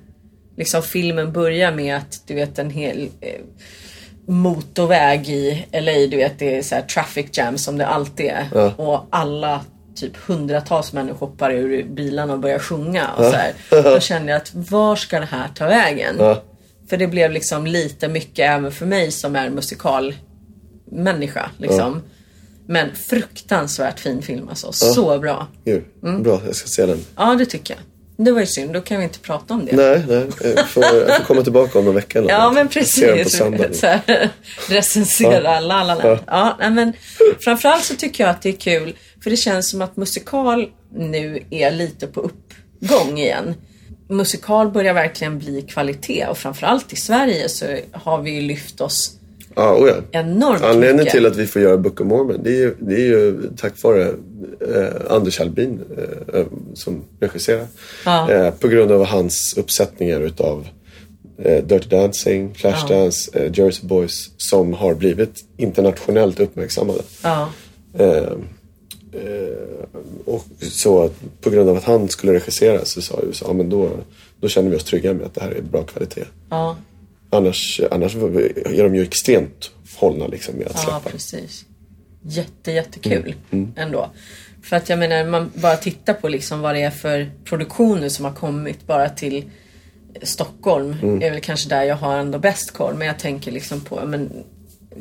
liksom 0.56 0.82
filmen 0.82 1.32
börjar 1.32 1.72
med 1.72 1.96
att 1.96 2.22
du 2.26 2.34
vet 2.34 2.58
en 2.58 2.70
hel 2.70 3.08
eh, 3.20 3.40
motorväg 4.26 5.28
i 5.28 5.66
LA, 5.72 5.92
du 5.92 6.16
vet 6.16 6.38
det 6.38 6.58
är 6.58 6.62
så 6.62 6.76
traffic 6.94 7.26
jam 7.32 7.58
som 7.58 7.78
det 7.78 7.86
alltid 7.86 8.26
är. 8.26 8.80
Och 8.80 9.06
alla 9.10 9.60
typ 10.00 10.16
hundratals 10.16 10.92
människor 10.92 11.18
hoppar 11.26 11.50
ur 11.52 11.84
bilarna 11.84 12.32
och 12.32 12.38
börjar 12.38 12.58
sjunga. 12.58 13.08
Och 13.16 13.24
så 13.24 13.30
här. 13.32 13.52
Då 13.94 14.00
kände 14.00 14.32
jag 14.32 14.36
att 14.36 14.50
var 14.54 14.96
ska 14.96 15.20
det 15.20 15.26
här 15.26 15.48
ta 15.54 15.66
vägen? 15.66 16.16
Ja. 16.18 16.42
För 16.90 16.96
det 16.96 17.06
blev 17.06 17.30
liksom 17.32 17.66
lite 17.66 18.08
mycket 18.08 18.50
även 18.50 18.72
för 18.72 18.86
mig 18.86 19.10
som 19.10 19.36
är 19.36 19.50
musikalmänniska. 19.50 21.50
Liksom. 21.58 22.02
Men 22.66 22.94
fruktansvärt 22.94 24.00
fin 24.00 24.22
film 24.22 24.48
alltså. 24.48 24.72
Så 24.72 25.18
bra. 25.18 25.46
Gud, 25.64 25.84
Mm. 26.02 26.22
bra. 26.22 26.40
Jag 26.46 26.56
ska 26.56 26.68
se 26.68 26.86
den. 26.86 27.04
Ja, 27.16 27.34
det 27.34 27.46
tycker 27.46 27.74
jag. 27.74 27.82
Det 28.26 28.32
var 28.32 28.40
ju 28.40 28.46
synd, 28.46 28.72
då 28.72 28.80
kan 28.80 28.98
vi 28.98 29.04
inte 29.04 29.18
prata 29.18 29.54
om 29.54 29.66
det. 29.66 29.76
Nej, 29.76 30.04
nej. 30.08 30.26
Jag 30.56 30.68
får, 30.68 30.84
jag 30.84 31.16
får 31.16 31.24
komma 31.24 31.42
tillbaka 31.42 31.78
om 31.78 31.84
någon 31.84 31.94
vecka 31.94 32.18
eller 32.18 32.28
Ja 32.30 32.44
något. 32.44 32.54
men 32.54 32.68
precis. 32.68 33.36
söndag. 33.36 33.68
Så 33.74 33.86
här, 33.86 34.30
recensera 34.68 35.60
La 35.60 35.60
La 35.60 35.84
Land. 35.94 36.18
Ja, 36.26 36.56
nej, 36.60 36.70
men 36.70 36.92
framförallt 37.40 37.84
så 37.84 37.94
tycker 37.94 38.24
jag 38.24 38.30
att 38.30 38.42
det 38.42 38.48
är 38.48 38.52
kul 38.60 38.96
för 39.22 39.30
det 39.30 39.36
känns 39.36 39.70
som 39.70 39.82
att 39.82 39.96
musikal 39.96 40.70
nu 40.94 41.42
är 41.50 41.70
lite 41.70 42.06
på 42.06 42.20
uppgång 42.20 43.18
igen. 43.18 43.54
Musikal 44.08 44.70
börjar 44.70 44.94
verkligen 44.94 45.38
bli 45.38 45.62
kvalitet 45.62 46.26
och 46.26 46.38
framförallt 46.38 46.92
i 46.92 46.96
Sverige 46.96 47.48
så 47.48 47.76
har 47.92 48.22
vi 48.22 48.30
ju 48.30 48.40
lyft 48.40 48.80
oss 48.80 49.18
Ja, 49.58 49.74
oh 49.74 49.88
ja. 49.88 50.20
enormt 50.20 50.62
Anledningen 50.62 50.96
mycket. 50.96 51.12
till 51.12 51.26
att 51.26 51.36
vi 51.36 51.46
får 51.46 51.62
göra 51.62 51.76
Book 51.76 52.00
of 52.00 52.06
Mormon 52.06 52.40
det 52.42 52.50
är 52.50 52.56
ju, 52.56 52.74
det 52.78 52.94
är 52.94 53.06
ju 53.06 53.50
tack 53.56 53.82
vare 53.82 54.02
eh, 54.74 55.14
Anders 55.14 55.40
Albin 55.40 55.80
eh, 55.96 56.40
eh, 56.40 56.46
som 56.74 57.04
regisserar. 57.20 57.66
Ja. 58.04 58.30
Eh, 58.32 58.50
på 58.50 58.68
grund 58.68 58.92
av 58.92 59.04
hans 59.04 59.54
uppsättningar 59.56 60.20
utav 60.20 60.68
eh, 61.42 61.64
Dirty 61.64 61.88
Dancing, 61.88 62.54
Flashdance, 62.54 63.30
eh, 63.38 63.52
Jersey 63.54 63.88
Boys 63.88 64.30
som 64.36 64.72
har 64.72 64.94
blivit 64.94 65.44
internationellt 65.56 66.40
uppmärksammade. 66.40 67.00
Eh, 69.12 69.88
och 70.24 70.44
så 70.60 71.02
att 71.02 71.12
på 71.40 71.50
grund 71.50 71.68
av 71.68 71.76
att 71.76 71.84
han 71.84 72.08
skulle 72.08 72.32
regissera 72.32 72.84
så 72.84 73.02
sa 73.02 73.20
USA, 73.22 73.44
ja, 73.48 73.52
men 73.52 73.68
då, 73.70 73.90
då 74.40 74.48
känner 74.48 74.70
vi 74.70 74.76
oss 74.76 74.84
trygga 74.84 75.14
med 75.14 75.26
att 75.26 75.34
det 75.34 75.40
här 75.42 75.50
är 75.50 75.62
bra 75.62 75.82
kvalitet. 75.82 76.24
ja, 76.50 76.76
Annars, 77.30 77.80
annars 77.90 78.14
är 78.16 78.82
de 78.82 78.94
ju 78.94 79.02
extremt 79.02 79.70
hållna 79.96 80.26
liksom 80.26 80.54
med 80.54 80.66
att 80.66 80.72
ja 80.74 80.80
släppa. 80.80 81.10
precis. 81.10 81.64
jätte, 82.22 82.72
jättekul 82.72 83.34
Mm. 83.50 83.72
ändå. 83.76 84.10
För 84.62 84.76
att 84.76 84.88
jag 84.88 84.98
menar, 84.98 85.24
man 85.24 85.50
bara 85.54 85.76
tittar 85.76 86.14
på 86.14 86.28
liksom 86.28 86.60
vad 86.60 86.74
det 86.74 86.82
är 86.82 86.90
för 86.90 87.30
produktioner 87.44 88.08
som 88.08 88.24
har 88.24 88.32
kommit 88.32 88.86
bara 88.86 89.08
till 89.08 89.44
Stockholm. 90.22 90.96
Mm. 91.02 91.22
är 91.22 91.30
väl 91.30 91.40
kanske 91.40 91.68
där 91.68 91.82
jag 91.82 91.96
har 91.96 92.16
ändå 92.18 92.38
bäst 92.38 92.70
koll. 92.70 92.94
Men 92.94 93.06
jag 93.06 93.18
tänker 93.18 93.52
liksom 93.52 93.80
på, 93.80 94.00
men 94.06 94.30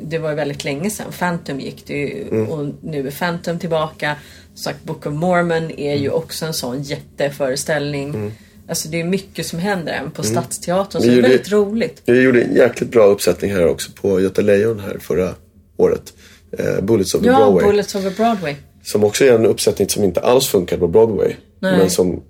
det 0.02 0.18
var 0.18 0.30
ju 0.30 0.36
väldigt 0.36 0.64
länge 0.64 0.90
sedan. 0.90 1.06
Phantom 1.18 1.60
gick 1.60 1.86
det 1.86 1.94
ju 1.94 2.28
Mm. 2.30 2.48
och 2.48 2.66
nu 2.82 3.06
är 3.06 3.10
Phantom 3.10 3.58
tillbaka. 3.58 4.16
Som 4.54 4.62
sagt, 4.62 4.84
Book 4.84 5.06
of 5.06 5.12
Mormon 5.14 5.70
är 5.70 5.94
ju 5.94 6.10
också 6.10 6.46
en 6.46 6.54
sån 6.54 6.82
jätteföreställning. 6.82 8.32
Alltså 8.68 8.88
det 8.88 9.00
är 9.00 9.04
mycket 9.04 9.46
som 9.46 9.58
händer 9.58 9.92
även 9.92 10.10
på 10.10 10.22
Stadsteatern. 10.22 11.02
Så 11.02 11.08
det 11.08 11.14
är 11.14 11.22
väldigt 11.22 11.52
roligt. 11.52 12.02
Vi 12.04 12.20
gjorde 12.22 12.42
en 12.42 12.54
jäkligt 12.54 12.90
bra 12.90 13.04
uppsättning 13.04 13.52
här 13.52 13.66
också 13.66 13.90
på 14.00 14.20
Göta 14.20 14.42
Lejon 14.42 14.80
här 14.80 14.98
förra 15.00 15.34
året. 15.76 16.12
Eh, 16.58 16.80
Bullets 16.82 17.14
over 17.14 17.26
Ja, 17.26 17.36
Broadway. 17.38 17.64
Bullets 17.66 17.94
over 17.94 18.10
Broadway. 18.10 18.54
Som 18.82 19.04
också 19.04 19.24
är 19.24 19.32
en 19.34 19.46
uppsättning 19.46 19.88
som 19.88 20.04
inte 20.04 20.20
alls 20.20 20.46
funkar 20.46 20.78
på 20.78 20.88
Broadway. 20.88 21.34
Nej. 21.60 21.78
Men 21.78 21.90
som 21.90 22.22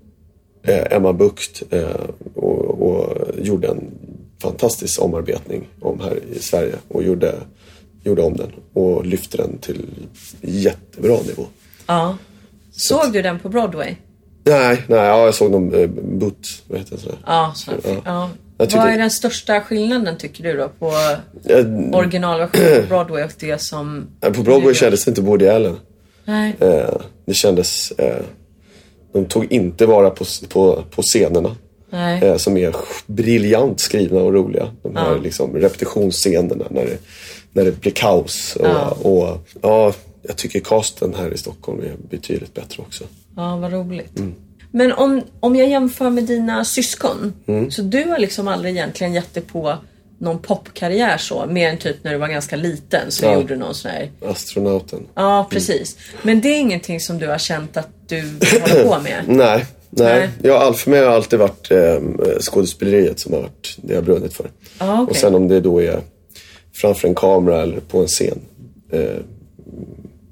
eh, 0.62 0.92
Emma 0.92 1.12
Bucht 1.12 1.62
eh, 1.70 1.88
och, 2.34 2.82
och 2.82 3.16
gjorde 3.42 3.68
en 3.68 3.84
fantastisk 4.42 5.02
omarbetning 5.02 5.68
om 5.80 6.00
här 6.00 6.18
i 6.36 6.38
Sverige. 6.38 6.74
Och 6.88 7.02
gjorde, 7.02 7.34
gjorde 8.08 8.22
om 8.22 8.36
den 8.36 8.52
och 8.72 9.06
lyfte 9.06 9.36
den 9.36 9.58
till 9.58 9.86
jättebra 10.40 11.16
nivå. 11.26 11.46
Ja. 11.86 12.16
Såg 12.72 13.12
du 13.12 13.22
den 13.22 13.38
på 13.38 13.48
Broadway? 13.48 13.94
Nej, 14.44 14.82
nej 14.86 14.98
ja, 14.98 15.24
jag 15.24 15.34
såg 15.34 15.50
någon 15.50 15.74
eh, 15.74 15.86
Butt, 16.02 16.62
vad 16.68 16.78
heter 16.78 16.96
det? 16.96 17.02
sådär? 17.02 17.18
Ja. 17.26 17.52
Så, 17.56 17.70
Ja. 17.84 17.96
ja. 18.04 18.30
Jag 18.58 18.68
tycker- 18.68 18.82
Vad 18.82 18.92
är 18.92 18.98
den 18.98 19.10
största 19.10 19.60
skillnaden 19.60 20.16
tycker 20.18 20.44
du 20.44 20.56
då 20.56 20.68
på 20.68 20.92
Eh, 21.44 21.66
originalversionen 21.98 22.82
på 22.82 22.88
Broadway 22.88 23.24
och 23.24 23.32
det 23.40 23.62
som... 23.62 24.06
På 24.20 24.42
Broadway 24.42 24.74
kändes 24.74 25.04
det 25.04 25.08
inte 25.10 25.20
Woody 25.20 25.46
Allen. 25.48 25.76
Nej. 26.24 26.56
Eh, 26.60 26.94
det 27.26 27.34
kändes... 27.34 27.90
Eh, 27.90 28.22
de 29.12 29.24
tog 29.24 29.52
inte 29.52 29.86
vara 29.86 30.10
på, 30.10 30.24
på, 30.48 30.84
på 30.90 31.02
scenerna. 31.02 31.56
Eh, 31.92 32.36
som 32.36 32.56
är 32.56 32.74
briljant 33.06 33.80
skrivna 33.80 34.20
och 34.20 34.32
roliga. 34.34 34.70
De 34.82 34.96
här 34.96 35.10
Ja. 35.12 35.16
liksom, 35.22 35.56
repetitionsscenerna 35.56 36.64
när 36.70 36.84
det, 36.84 36.98
när 37.52 37.64
det 37.64 37.80
blir 37.80 37.92
kaos. 37.92 38.56
Och, 38.60 38.66
Ja. 38.66 38.88
och, 38.90 39.46
ja, 39.62 39.92
jag 40.22 40.36
tycker 40.36 40.60
casten 40.60 41.14
här 41.18 41.34
i 41.34 41.38
Stockholm 41.38 41.80
är 41.80 41.94
betydligt 42.10 42.54
bättre 42.54 42.82
också. 42.82 43.04
Ja, 43.36 43.56
vad 43.56 43.72
roligt. 43.72 44.18
Mm. 44.18 44.34
Men 44.70 44.92
om, 44.92 45.22
om 45.40 45.56
jag 45.56 45.68
jämför 45.68 46.10
med 46.10 46.24
dina 46.24 46.64
syskon. 46.64 47.32
Mm. 47.46 47.70
Så 47.70 47.82
du 47.82 48.04
har 48.04 48.18
liksom 48.18 48.48
aldrig 48.48 48.72
egentligen 48.74 49.14
gett 49.14 49.34
dig 49.34 49.42
på 49.42 49.74
någon 50.18 50.38
popkarriär 50.38 51.18
så. 51.18 51.46
Mer 51.46 51.68
än 51.68 51.78
typ 51.78 51.96
när 52.04 52.12
du 52.12 52.18
var 52.18 52.28
ganska 52.28 52.56
liten 52.56 53.10
så 53.10 53.24
Ja. 53.24 53.34
gjorde 53.34 53.46
du 53.48 53.56
någon 53.56 53.74
sån 53.74 53.90
här... 53.90 54.10
Astronauten. 54.26 55.06
Ja, 55.14 55.46
precis. 55.50 55.96
Men 56.22 56.40
det 56.40 56.48
är 56.48 56.58
ingenting 56.60 57.00
som 57.00 57.18
du 57.18 57.28
har 57.28 57.38
känt 57.38 57.76
att 57.76 57.88
du 58.08 58.22
hålla 58.60 58.84
på 58.96 59.02
med? 59.02 59.22
Nej, 59.28 59.66
nej. 59.90 60.18
Nej. 60.18 60.30
Jag, 60.42 60.56
all- 60.62 60.74
för 60.74 60.90
mig 60.90 61.04
har 61.04 61.12
alltid 61.12 61.38
varit 61.38 61.70
eh, 61.70 61.98
skådespeleriet 62.40 63.18
som 63.20 63.32
har 63.32 63.40
varit 63.40 63.76
det 63.82 63.94
jag 63.94 64.04
brunnit 64.04 64.32
för. 64.32 64.50
Ja, 64.78 65.02
okej. 65.02 65.10
Och 65.10 65.16
sen 65.16 65.34
om 65.34 65.48
det 65.48 65.60
då 65.60 65.82
är 65.82 66.00
framför 66.74 67.08
en 67.08 67.14
kamera 67.14 67.62
eller 67.62 67.80
på 67.80 68.00
en 68.00 68.06
scen. 68.06 68.38
Eh, 68.92 69.16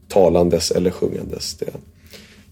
talandes 0.08 0.70
eller 0.70 0.90
sjungandes. 0.90 1.54
Det, 1.54 1.66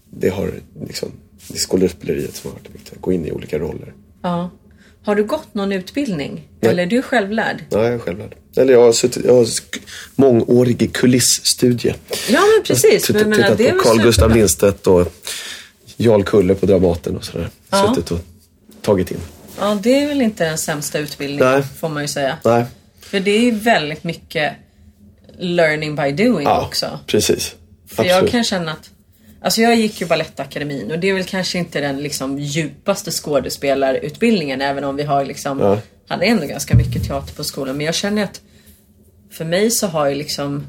det 0.09 0.29
har 0.29 0.51
liksom, 0.87 1.11
det 1.47 1.53
är 1.55 1.59
skådespeleriet 1.59 2.35
som 2.35 2.51
har 2.51 2.59
varit 2.59 2.75
viktigt. 2.75 3.01
Gå 3.01 3.11
in 3.11 3.25
i 3.25 3.31
olika 3.31 3.59
roller. 3.59 3.93
Ja. 4.21 4.49
Har 5.03 5.15
du 5.15 5.23
gått 5.23 5.53
någon 5.53 5.71
utbildning? 5.71 6.47
Eller 6.61 6.83
är 6.83 6.87
du 6.87 7.01
självlärd? 7.01 7.63
Nej, 7.69 7.83
jag 7.83 7.93
är 7.93 7.99
självlärd. 7.99 8.35
Eller 8.55 8.73
jag 8.73 8.81
har 8.81 8.91
suttit, 8.91 9.25
jag 9.25 9.33
har 9.33 9.47
mångårig 10.15 10.93
kulissstudie. 10.93 11.95
Ja, 12.29 12.39
men 12.55 12.63
precis. 12.63 13.03
Tittat, 13.07 13.27
Men, 13.27 13.39
men, 13.39 13.77
på 13.77 13.83
Carl 13.83 14.01
Gustav. 14.01 14.35
Lindstedt 14.35 14.87
och 14.87 15.13
Jarl 15.97 16.23
Kulle 16.23 16.55
på 16.55 16.65
Dramaten 16.65 17.17
och 17.17 17.25
sådär. 17.25 17.49
Ja. 17.69 17.93
Suttit 17.95 18.11
och 18.11 18.19
tagit 18.81 19.11
in. 19.11 19.17
Ja, 19.59 19.77
det 19.83 20.03
är 20.03 20.07
väl 20.07 20.21
inte 20.21 20.45
den 20.45 20.57
sämsta 20.57 20.99
utbildningen 20.99 21.51
Nej. 21.51 21.63
får 21.63 21.89
man 21.89 22.01
ju 22.03 22.07
säga. 22.07 22.37
Nej, 22.45 22.65
För 22.99 23.19
det 23.19 23.31
är 23.31 23.39
ju 23.41 23.51
väldigt 23.51 24.03
mycket 24.03 24.53
learning 25.39 25.95
by 25.95 26.11
doing 26.11 26.45
ja, 26.47 26.65
också. 26.65 26.99
precis. 27.07 27.55
För 27.87 28.03
Absolut. 28.03 28.11
jag 28.11 28.29
kan 28.31 28.43
känna 28.43 28.71
att 28.71 28.89
Alltså 29.41 29.61
jag 29.61 29.75
gick 29.75 30.01
ju 30.01 30.07
Balettakademin 30.07 30.91
och 30.91 30.99
det 30.99 31.09
är 31.09 31.13
väl 31.13 31.23
kanske 31.23 31.57
inte 31.57 31.81
den 31.81 31.97
liksom 31.97 32.39
djupaste 32.39 33.11
skådespelarutbildningen 33.11 34.61
även 34.61 34.83
om 34.83 34.95
vi 34.95 35.03
har 35.03 35.25
liksom 35.25 35.59
Ja. 35.59 35.79
hade 36.07 36.25
ändå 36.25 36.45
ganska 36.45 36.75
mycket 36.77 37.03
teater 37.07 37.33
på 37.35 37.43
skolan. 37.43 37.77
Men 37.77 37.85
jag 37.85 37.95
känner 37.95 38.23
att 38.23 38.41
för 39.31 39.45
mig 39.45 39.71
så 39.71 39.87
har 39.87 40.07
ju 40.09 40.15
liksom 40.15 40.67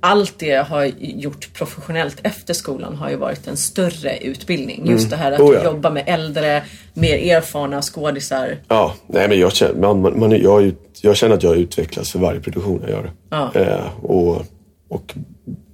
allt 0.00 0.38
det 0.38 0.46
jag 0.46 0.64
har 0.64 0.84
gjort 0.98 1.52
professionellt 1.54 2.16
efter 2.22 2.54
skolan 2.54 2.94
har 2.96 3.10
ju 3.10 3.16
varit 3.16 3.46
en 3.46 3.56
större 3.56 4.18
utbildning. 4.18 4.86
Just 4.90 5.10
det 5.10 5.16
här 5.16 5.32
att 5.32 5.40
Oh 5.40 5.54
ja. 5.54 5.64
jobba 5.64 5.90
med 5.90 6.04
äldre, 6.06 6.62
mer 6.94 7.36
erfarna 7.36 7.82
skådisar. 7.82 8.56
Ja, 8.68 8.94
nej 9.06 9.28
men 9.28 9.38
jag 9.38 9.52
känner, 9.52 9.74
man, 9.74 10.00
man, 10.00 10.18
man, 10.20 10.30
jag, 10.30 10.72
jag 11.02 11.16
känner 11.16 11.34
att 11.34 11.42
jag 11.42 11.56
utvecklas 11.56 12.10
för 12.10 12.18
varje 12.18 12.40
produktion 12.40 12.80
jag 12.82 12.90
gör. 12.90 13.10
Ja. 13.30 13.50
Eh, 13.54 14.04
och, 14.04 14.42
och 14.88 15.14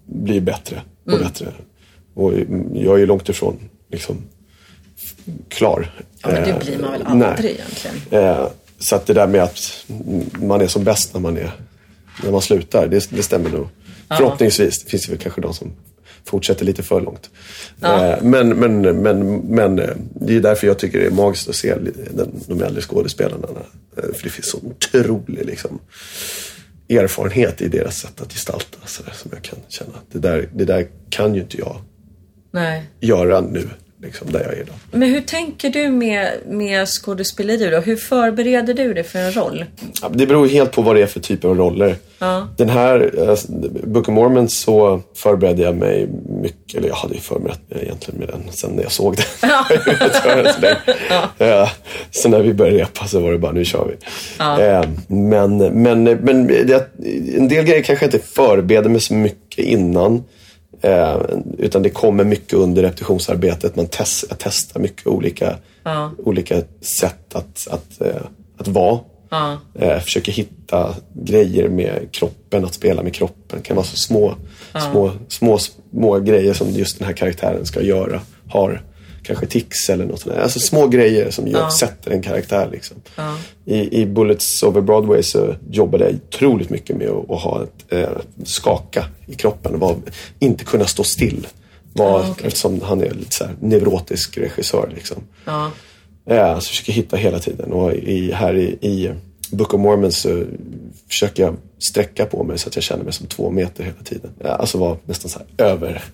blir 0.07 0.41
bättre 0.41 0.83
och 1.07 1.13
Mm. 1.13 1.25
bättre. 1.25 1.47
Och 2.15 2.33
jag 2.75 2.95
är 2.95 2.99
ju 2.99 3.07
långt 3.07 3.29
ifrån 3.29 3.57
liksom, 3.91 4.17
klar. 5.49 5.91
Ja, 6.23 6.29
men 6.33 6.43
det 6.43 6.51
Eh, 6.51 6.59
blir 6.59 6.79
man 6.79 6.93
väl 6.93 7.03
nej. 7.15 7.29
aldrig 7.29 7.51
egentligen. 7.51 7.97
Eh, 8.25 8.47
så 8.79 8.97
att 8.97 9.07
det 9.07 9.13
där 9.15 9.27
med 9.27 9.43
att 9.43 9.85
man 10.41 10.61
är 10.61 10.67
som 10.67 10.85
bäst 10.85 11.15
när 11.15 11.21
man, 11.21 11.37
är, 11.37 11.51
när 12.25 12.31
man 12.33 12.43
slutar, 12.43 12.87
det, 12.87 13.11
det 13.11 13.23
stämmer 13.23 13.51
nog. 13.51 13.67
Förhoppningsvis. 14.09 14.85
Det 14.85 14.91
finns 14.91 15.09
väl 15.09 15.19
kanske 15.19 15.41
de 15.41 15.55
som 15.55 15.73
fortsätter 16.25 16.65
lite 16.65 16.83
för 16.83 17.01
långt. 17.01 17.31
Eh, 17.83 18.23
men, 18.23 18.49
men, 18.49 18.81
men, 19.03 19.39
men 19.39 19.79
eh, 19.79 19.91
det 20.15 20.37
är 20.37 20.41
därför 20.41 20.67
jag 20.67 20.79
tycker 20.79 20.99
det 20.99 21.07
är 21.07 21.11
magiskt 21.11 21.49
att 21.49 21.57
se 21.57 21.75
den, 22.11 22.43
de 22.47 22.63
äldre 22.63 22.83
skådespelarna. 22.83 23.49
Eh, 23.97 24.03
För 24.15 24.23
det 24.23 24.31
finns 24.31 24.51
så 24.51 24.59
otrolig 24.59 25.47
liksom, 25.47 25.79
erfarenhet 26.89 27.61
i 27.61 27.69
deras 27.69 27.97
sätt 27.97 28.21
att 28.21 28.33
gestalta. 28.33 28.79
Så 28.87 29.03
där, 29.03 29.13
som 29.13 29.31
jag 29.35 29.43
kan 29.43 29.59
känna. 29.69 29.95
Det 30.13 30.19
där, 30.19 30.49
det 30.55 30.65
där 30.65 30.87
kan 31.11 31.35
ju 31.35 31.41
inte 31.41 31.59
jag 31.59 31.77
Nej. 32.51 32.91
göra 33.01 33.41
nu, 33.41 33.69
liksom, 34.03 34.33
där 34.33 34.41
jag 34.41 34.53
är 34.53 34.61
idag. 34.61 34.75
Men 34.91 35.09
hur 35.09 35.21
tänker 35.21 35.71
du 35.71 35.89
med, 35.89 36.31
med 36.47 36.89
skådespeleri 36.89 37.71
då? 37.71 37.79
Hur 37.81 37.97
förbereder 37.97 38.75
du 38.75 38.95
dig 38.95 39.05
för 39.05 39.19
en 39.19 39.33
roll? 39.33 39.65
Ja, 40.03 40.09
Det 40.15 40.27
beror 40.27 40.49
helt 40.49 40.73
på 40.73 40.83
vad 40.83 40.97
det 40.97 41.03
är 41.03 41.07
för 41.07 41.21
typer 41.21 41.49
av 41.49 41.57
roller. 41.57 41.97
Ja. 42.19 42.49
Den 42.57 42.69
här, 42.69 43.29
eh, 43.31 43.37
Book 43.85 44.09
of 44.09 44.15
Mormon, 44.15 44.49
så 44.49 45.03
förberedde 45.17 45.63
jag 45.63 45.77
mig 45.77 46.09
mycket, 46.43 46.75
eller 46.75 46.89
jag 46.89 46.95
hade 46.95 47.15
ju 47.15 47.21
förberett 47.21 47.61
mig 47.71 47.83
egentligen 47.83 48.21
med 48.21 48.29
den 48.29 48.43
sen 48.53 48.71
när 48.71 48.83
jag 48.83 48.93
såg 48.93 49.17
den. 49.17 49.51
så, 50.55 50.61
länge. 50.61 50.77
Eh, 51.39 51.69
så 52.11 52.29
när 52.29 52.41
vi 52.41 52.55
började 52.55 52.79
repa 52.79 53.07
så 53.07 53.21
var 53.21 53.33
det 53.33 53.39
bara, 53.39 53.53
nu 53.53 53.65
kör 53.65 53.85
vi. 53.89 53.95
Eh, 54.65 54.89
Men, 55.09 55.59
men, 55.83 56.03
men 56.05 56.51
en 57.37 57.49
del 57.49 57.65
grejer 57.65 57.83
kanske 57.83 58.05
jag 58.05 58.15
inte 58.15 58.27
förbereder 58.27 58.91
mig 58.91 59.01
så 59.01 59.15
mycket 59.15 59.65
innan. 59.65 60.25
Eh, 60.81 61.21
utan 61.59 61.83
det 61.83 61.91
kommer 61.91 62.25
mycket 62.25 62.53
under 62.53 62.83
repetitionsarbetet. 62.83 63.77
Man 63.77 63.87
test, 63.87 64.25
testar 64.39 64.81
mycket 64.81 65.07
olika, 65.07 65.57
olika 66.19 66.63
sätt 66.81 67.35
att, 67.35 67.69
att, 67.71 68.01
eh, 68.01 68.23
att 68.59 68.69
vara. 68.69 68.99
Ja. 69.31 69.59
Eh, 69.75 69.99
försöker 70.01 70.33
hitta 70.33 70.95
grejer 71.13 71.69
med 71.69 72.09
kroppen, 72.13 72.65
att 72.65 72.75
spela 72.75 73.03
med 73.03 73.15
kroppen. 73.15 73.59
Det 73.59 73.63
kan 73.63 73.77
vara 73.77 73.87
så 73.87 73.97
små, 73.97 74.35
små, 74.91 75.13
små, 75.29 75.59
små 75.59 76.21
grejer 76.21 76.53
som 76.53 76.71
just 76.71 76.99
den 76.99 77.07
här 77.07 77.15
karaktären 77.15 77.67
ska 77.67 77.83
göra. 77.83 78.21
Har 78.49 78.83
kanske 79.27 79.47
tics 79.47 79.91
eller 79.91 80.05
något 80.05 80.21
sånt 80.21 80.35
där. 80.35 80.43
Alltså 80.43 80.61
små 80.61 80.87
grejer 80.87 81.31
som 81.31 81.47
gör, 81.47 81.69
sätter 81.69 82.11
en 82.11 82.23
karaktär. 82.23 82.69
Liksom. 82.73 82.97
I, 83.65 84.03
I 84.03 84.07
Bullets 84.07 84.63
over 84.63 84.81
Broadway 84.81 85.23
så 85.23 85.55
jobbade 85.71 86.05
jag 86.05 86.15
otroligt 86.15 86.71
mycket 86.71 86.97
med 86.97 87.09
att, 87.09 87.31
att 87.31 87.41
ha 87.41 87.63
ett 87.63 87.93
eh, 87.93 88.09
skaka 88.45 89.05
i 89.27 89.35
kroppen. 89.35 89.79
Vara, 89.79 89.97
inte 90.39 90.65
kunna 90.65 90.85
stå 90.85 91.05
still. 91.05 91.47
Var, 91.93 92.21
Ah, 92.21 92.31
okej. 92.31 92.47
Eftersom 92.47 92.81
han 92.83 93.01
är 93.01 93.11
lite 93.11 93.35
så 93.35 93.45
här 93.45 93.55
neurotisk 93.61 94.39
regissör. 94.39 94.91
Liksom. 94.95 95.17
Ja. 95.45 95.71
Ja, 96.29 96.61
så 96.61 96.69
försöker 96.69 96.93
jag 96.93 96.97
hitta 96.97 97.17
hela 97.17 97.39
tiden. 97.39 97.73
Och 97.73 97.93
i, 97.95 98.33
här 98.33 98.57
i, 98.57 98.79
i 98.81 99.13
Book 99.51 99.75
of 99.75 99.81
Mormon 99.81 100.13
så 100.13 100.45
försöker 101.09 101.43
jag 101.43 101.57
sträcka 101.79 102.27
på 102.27 102.45
mig 102.45 102.59
så 102.59 102.69
att 102.69 102.75
jag 102.77 102.83
känner 102.85 103.05
mig 103.05 103.13
som 103.13 103.27
två 103.27 103.51
meter 103.51 103.85
hela 103.85 104.03
tiden. 104.05 104.31
Ja, 104.45 104.49
alltså 104.49 104.79
vara 104.79 104.97
nästan 105.05 105.31
så 105.31 105.39
här 105.39 105.67
över, 105.67 106.05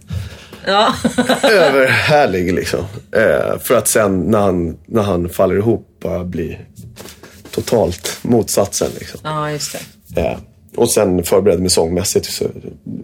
Ja. 0.66 0.94
överhärlig 1.42 2.54
liksom. 2.54 2.80
Eh, 3.16 3.58
för 3.58 3.74
att 3.74 3.88
sen 3.88 4.20
när 4.20 4.40
han, 4.40 4.78
när 4.86 5.02
han 5.02 5.28
faller 5.28 5.56
ihop 5.56 5.88
bara 6.02 6.24
bli 6.24 6.58
totalt 7.50 8.18
motsatsen. 8.22 8.88
Liksom. 8.98 9.20
ja, 9.24 9.50
just 9.50 9.76
det. 10.14 10.20
Eh, 10.20 10.36
och 10.76 10.90
sen 10.90 11.24
förberedde 11.24 11.62
mig 11.62 11.70
sångmässigt. 11.70 12.26
Så 12.26 12.44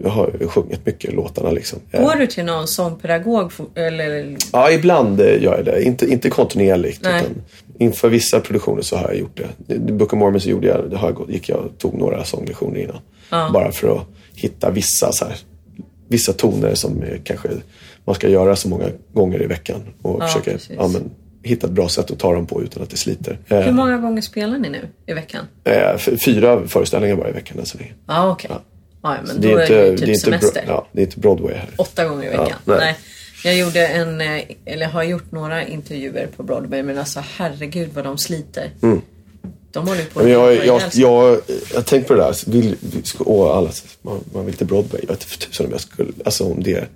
jag 0.03 0.09
har 0.09 0.31
ju 0.39 0.47
sjungit 0.47 0.85
mycket 0.85 1.13
låtarna 1.13 1.51
liksom. 1.51 1.79
Eh, 1.91 2.01
Går 2.03 2.15
du 2.15 2.27
till 2.27 2.45
någon 2.45 2.67
sångpedagog? 2.67 3.51
Eller, 3.75 4.37
Ja, 4.51 4.71
ibland 4.71 5.21
eh, 5.21 5.43
gör 5.43 5.55
jag 5.55 5.65
det. 5.65 5.83
Inte, 5.83 6.05
inte 6.05 6.29
kontinuerligt. 6.29 7.01
Nej. 7.03 7.21
Utan 7.21 7.43
inför 7.79 8.09
vissa 8.09 8.39
produktioner 8.39 8.81
så 8.81 8.95
har 8.97 9.03
jag 9.07 9.17
gjort 9.17 9.37
det. 9.67 9.73
I 9.73 9.79
Book 9.79 10.13
of 10.13 10.19
Mormon 10.19 10.41
så 10.41 10.49
gjorde 10.49 10.67
jag, 10.67 10.89
det 10.89 10.97
har 10.97 11.09
jag, 11.09 11.31
gick 11.31 11.49
jag 11.49 11.59
och 11.59 11.77
tog 11.77 11.93
några 11.93 12.23
sånglektioner 12.23 12.79
innan. 12.79 12.99
Bara 13.53 13.71
för 13.71 13.95
att 13.95 14.01
hitta 14.35 14.69
vissa, 14.69 15.11
så 15.11 15.25
här, 15.25 15.35
vissa 16.09 16.33
toner 16.33 16.75
som 16.75 17.03
eh, 17.03 17.17
kanske 17.23 17.49
man 18.05 18.15
ska 18.15 18.29
göra 18.29 18.55
så 18.55 18.69
många 18.69 18.85
gånger 19.13 19.41
i 19.43 19.45
veckan. 19.45 19.81
Och 20.01 20.21
försöka 20.23 20.51
precis. 20.51 20.75
ja, 20.77 20.87
men, 20.87 21.11
hitta 21.43 21.67
ett 21.67 21.73
bra 21.73 21.89
sätt 21.89 22.11
att 22.11 22.19
ta 22.19 22.33
dem 22.33 22.45
på 22.45 22.63
utan 22.63 22.83
att 22.83 22.89
det 22.89 22.97
sliter. 22.97 23.37
Eh, 23.47 23.59
hur 23.59 23.71
många 23.71 23.97
gånger 23.97 24.21
spelar 24.21 24.57
ni 24.57 24.69
nu 24.69 24.87
i 25.05 25.13
veckan? 25.13 25.45
eh, 25.63 25.97
fyra 25.97 26.67
föreställningar 26.67 27.15
bara 27.15 27.29
i 27.29 27.31
veckan 27.31 27.59
än 27.59 27.65
så 27.65 27.77
länge. 27.77 27.93
Ja, 28.07 28.31
okej. 28.31 28.51
Ja, 29.01 29.17
men 29.27 29.41
Det 29.41 29.51
är, 29.51 29.57
är, 29.57 29.61
inte, 29.61 29.73
det 29.73 29.85
ju 29.85 29.91
det, 29.91 29.97
typ 29.97 30.07
är 30.07 30.11
inte, 30.11 30.19
semester. 30.19 30.63
ja, 30.67 30.87
det 30.91 31.01
är 31.01 31.05
inte 31.05 31.19
Broadway 31.19 31.53
här. 31.55 31.69
Åtta 31.77 32.05
gånger 32.05 32.25
i 32.25 32.29
veckan. 32.29 32.57
nej. 32.65 32.77
nej. 32.79 32.95
Jag 33.43 33.57
gjorde 33.57 33.87
en, 33.87 34.21
eller 34.65 34.85
har 34.85 35.03
gjort 35.03 35.31
några 35.31 35.67
intervjuer 35.67 36.27
på 36.37 36.43
Broadway 36.43 36.83
men 36.83 36.97
alltså 36.97 37.23
herregud 37.37 37.89
vad 37.93 38.03
de 38.03 38.17
sliter. 38.17 38.71
De 39.71 39.87
håller 39.87 40.03
på. 40.05 40.19
Men 40.19 40.31
jag, 40.31 40.55
jag, 40.55 40.65
jag, 40.65 40.81
jag, 40.93 41.41
jag 41.71 41.75
har 41.75 41.81
tänkt 41.81 42.07
på 42.07 42.13
det 42.13 42.21
där. 42.21 42.51
Vill, 42.51 42.75
åh, 43.19 43.57
alla, 43.57 43.69
man, 44.01 44.23
man 44.33 44.45
vill 44.45 44.55
till 44.55 44.67
Broadway. 44.67 45.01
Jag 45.01 45.07
vet 45.13 45.39
tusan 45.39 45.65
om 45.65 45.71
jag 45.71 45.81
skulle... 45.81 46.11
Alltså 46.25 46.43
om 46.51 46.63
det... 46.63 46.87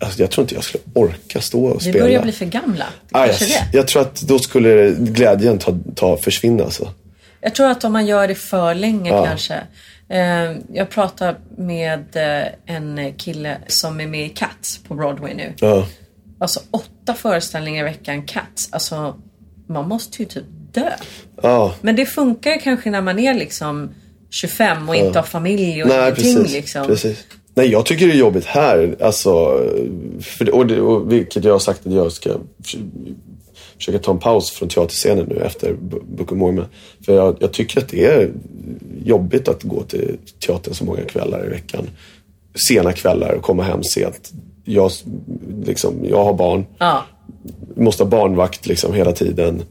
Alltså, 0.00 0.20
jag 0.20 0.30
tror 0.30 0.42
inte 0.42 0.54
jag 0.54 0.64
skulle 0.64 0.84
orka 0.94 1.40
stå 1.40 1.64
och 1.66 1.76
Vi 1.76 1.80
spela. 1.90 2.04
börjar 2.04 2.22
bli 2.22 2.32
för 2.32 2.46
gamla. 2.46 2.84
Ah, 3.10 3.26
yes. 3.26 3.38
det. 3.38 3.68
Jag 3.72 3.88
tror 3.88 4.02
att 4.02 4.20
då 4.20 4.38
skulle 4.38 4.90
glädjen 4.98 5.58
ta, 5.58 5.78
ta 5.94 6.16
försvinna. 6.16 6.64
Alltså. 6.64 6.92
Jag 7.40 7.54
tror 7.54 7.70
att 7.70 7.84
om 7.84 7.92
man 7.92 8.06
gör 8.06 8.28
det 8.28 8.34
för 8.34 8.74
länge 8.74 9.10
Ja. 9.10 9.24
kanske. 9.26 9.54
Eh, 10.08 10.52
jag 10.72 10.90
pratar 10.90 11.38
med 11.58 12.04
eh, 12.16 12.74
en 12.76 13.14
kille 13.14 13.58
som 13.66 14.00
är 14.00 14.06
med 14.06 14.26
i 14.26 14.28
Cats 14.28 14.80
på 14.88 14.94
Broadway 14.94 15.34
nu. 15.34 15.52
Ja. 15.60 15.86
Alltså 16.40 16.60
åtta 16.70 17.14
föreställningar 17.14 17.80
i 17.80 17.84
veckan 17.84 18.22
Cats. 18.22 18.68
Alltså 18.72 19.16
man 19.68 19.88
måste 19.88 20.22
ju 20.22 20.28
typ 20.28 20.44
dö. 20.72 20.90
Ja. 21.42 21.74
Men 21.80 21.96
det 21.96 22.06
funkar 22.06 22.50
ju 22.50 22.58
kanske 22.58 22.90
när 22.90 23.02
man 23.02 23.18
är 23.18 23.34
liksom 23.34 23.88
25 24.30 24.88
och 24.88 24.96
inte 24.96 25.18
har 25.18 25.26
familj 25.26 25.82
och 25.82 25.88
Nej, 25.88 25.98
ingenting 25.98 26.34
precis, 26.36 26.52
liksom. 26.52 26.86
precis. 26.86 27.24
Nej, 27.54 27.68
jag 27.68 27.86
tycker 27.86 28.06
det 28.06 28.12
är 28.12 28.16
jobbigt 28.16 28.44
här. 28.44 28.96
Alltså, 29.00 29.60
för 30.20 30.54
och 30.54 30.66
det, 30.66 30.80
och 30.80 31.12
vilket 31.12 31.44
jag 31.44 31.52
har 31.52 31.58
sagt 31.58 31.86
att 31.86 31.92
jag 31.92 32.12
ska 32.12 32.30
förs- 32.64 32.76
försöka 33.76 33.98
ta 33.98 34.10
en 34.12 34.18
paus 34.18 34.50
från 34.50 34.68
teaterscenen 34.68 35.26
nu 35.28 35.36
efter 35.36 35.72
Book 36.16 36.32
of 36.32 36.38
Mormon. 36.38 36.64
För 37.06 37.14
jag, 37.16 37.36
jag 37.40 37.52
tycker 37.52 37.80
att 37.80 37.88
det 37.88 38.04
är 38.06 38.30
jobbigt 39.04 39.48
att 39.48 39.62
gå 39.62 39.82
till 39.82 40.16
teatern 40.46 40.74
så 40.74 40.84
många 40.84 41.00
kvällar 41.02 41.46
i 41.46 41.48
veckan. 41.48 41.86
Sena 42.68 42.92
kvällar 42.92 43.32
och 43.32 43.42
komma 43.42 43.62
hem 43.62 43.82
sent. 43.82 44.32
Jag, 44.64 44.90
liksom, 45.64 45.94
jag 46.04 46.24
har 46.24 46.34
barn 46.34 46.66
Ja. 46.78 47.04
måste 47.76 48.02
ha 48.02 48.10
barnvakt 48.10 48.66
liksom 48.66 48.94
hela 48.94 49.12
tiden. 49.12 49.62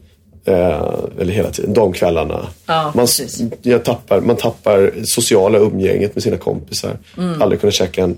Eh, 0.44 0.94
eller 1.20 1.32
hela 1.32 1.50
tiden, 1.50 1.74
de 1.74 1.92
kvällarna. 1.92 2.48
Ja, 2.66 2.92
man, 2.94 3.06
jag 3.62 3.84
tappar, 3.84 4.20
man 4.20 4.36
tappar 4.36 4.92
sociala 5.04 5.58
umgänget 5.58 6.14
med 6.14 6.22
sina 6.22 6.36
kompisar. 6.36 6.98
Mm. 7.16 7.42
Aldrig 7.42 7.60
kunna 7.60 7.70
käka 7.70 8.02
en, 8.02 8.16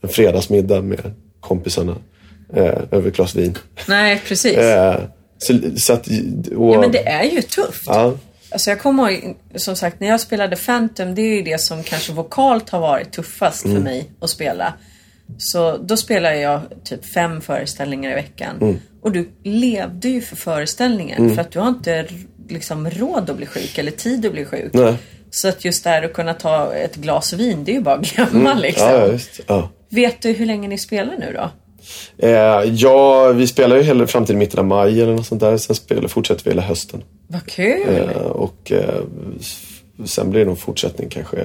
en 0.00 0.08
fredagsmiddag 0.08 0.82
med 0.82 1.00
kompisarna 1.40 1.96
eh, 2.56 2.74
över 2.90 3.08
ett 3.08 3.16
glas 3.16 3.34
vin. 3.34 3.58
Nej, 3.88 4.22
precis. 4.26 4.56
Eh, 4.58 4.96
så, 5.38 5.58
så 5.76 5.92
att, 5.92 6.06
och, 6.56 6.74
Ja 6.74 6.80
men 6.80 6.92
det 6.92 7.08
är 7.08 7.24
ju 7.24 7.42
tufft. 7.42 7.82
ja, 7.86 8.12
Alltså 8.52 8.70
jag 8.70 8.80
kommer 8.80 9.10
ihåg, 9.10 9.36
som 9.54 9.76
sagt, 9.76 10.00
när 10.00 10.08
jag 10.08 10.20
spelade 10.20 10.56
Phantom, 10.56 11.14
det 11.14 11.22
är 11.22 11.36
ju 11.36 11.42
det 11.42 11.60
som 11.60 11.82
kanske 11.82 12.12
vokalt 12.12 12.70
har 12.70 12.80
varit 12.80 13.12
tuffast 13.12 13.64
Mm. 13.64 13.76
för 13.76 13.82
mig 13.84 14.10
att 14.20 14.30
spela. 14.30 14.74
Så 15.38 15.76
då 15.76 15.96
spelade 15.96 16.40
jag 16.40 16.60
typ 16.84 17.04
fem 17.04 17.40
föreställningar 17.40 18.10
i 18.10 18.14
veckan. 18.14 18.56
Mm. 18.60 18.76
Och 19.02 19.12
du 19.12 19.28
levde 19.44 20.08
ju 20.08 20.20
för 20.20 20.36
föreställningen 20.36 21.34
för 21.34 21.42
att 21.42 21.50
du 21.50 21.58
har 21.58 21.68
inte 21.68 22.06
liksom 22.48 22.90
råd 22.90 23.30
att 23.30 23.36
bli 23.36 23.46
sjuk 23.46 23.78
eller 23.78 23.90
tid 23.90 24.26
att 24.26 24.32
bli 24.32 24.44
sjuk. 24.44 24.72
Nej. 24.72 24.94
Så 25.30 25.48
att 25.48 25.64
just 25.64 25.84
där 25.84 26.02
att 26.02 26.12
kunna 26.12 26.34
ta 26.34 26.74
ett 26.74 26.96
glas 26.96 27.32
vin, 27.32 27.64
det 27.64 27.72
är 27.72 27.74
ju 27.74 27.80
bara 27.80 27.94
att 27.94 28.14
glömma 28.14 28.54
liksom. 28.54 28.88
Mm. 28.88 29.10
ja, 29.10 29.18
ja. 29.36 29.44
Ja. 29.46 29.70
Vet 29.88 30.22
du 30.22 30.32
hur 30.32 30.46
länge 30.46 30.68
ni 30.68 30.78
spelar 30.78 31.16
nu 31.18 31.32
då? 31.36 31.50
Eh, 32.18 32.64
ja, 32.74 33.32
vi 33.32 33.46
spelar 33.46 33.76
ju 33.76 33.82
hela 33.82 34.06
fram 34.06 34.26
till 34.26 34.36
mitten 34.36 34.58
av 34.58 34.66
maj 34.66 35.02
eller 35.02 35.12
något 35.12 35.26
sånt 35.26 35.40
där. 35.40 35.56
Sen 35.56 35.76
spelar, 35.76 36.08
fortsätter 36.08 36.44
vi 36.44 36.50
hela 36.50 36.62
hösten. 36.62 37.02
Vad 37.26 37.46
kul! 37.46 37.96
Eh, 37.96 38.16
och 38.16 38.72
eh, 38.72 39.00
sen 40.04 40.30
blir 40.30 40.40
det 40.40 40.46
nog 40.46 40.58
fortsättning 40.58 41.08
kanske 41.08 41.36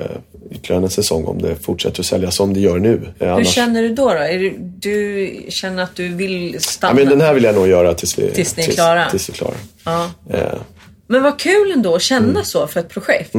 ytterligare 0.51 0.83
en 0.83 0.89
säsong 0.89 1.25
om 1.25 1.41
det 1.41 1.55
fortsätter 1.55 1.99
att 1.99 2.05
säljas 2.05 2.35
som 2.35 2.53
det 2.53 2.59
gör 2.59 2.79
nu. 2.79 2.93
Eh, 3.19 3.27
Hur 3.27 3.33
annars- 3.33 3.47
känner 3.53 3.81
du 3.81 3.89
då? 3.95 4.09
då? 4.13 4.19
Du, 4.19 4.49
du 4.59 5.45
känner 5.49 5.83
att 5.83 5.95
du 5.95 6.07
vill 6.07 6.55
stanna? 6.59 6.93
Ja, 6.99 7.05
men 7.05 7.09
den 7.17 7.21
här 7.27 7.33
vill 7.33 7.43
jag 7.43 7.55
nog 7.55 7.67
göra 7.67 7.93
tills 7.93 8.19
vi, 8.19 8.31
Tills 8.31 8.57
ni 8.57 8.61
är 8.63 8.65
tills, 8.65 8.75
klara. 8.75 9.09
Tills 9.09 9.29
vi 9.29 9.33
är 9.33 9.35
klara. 9.35 9.53
Ja. 9.85 10.11
Eh, 10.29 10.59
Men 11.07 11.23
vad 11.23 11.39
kul 11.39 11.71
ändå 11.71 11.95
att 11.95 12.01
känna 12.01 12.29
Mm. 12.29 12.43
så 12.45 12.67
för 12.67 12.79
ett 12.79 12.89
projekt. 12.89 13.31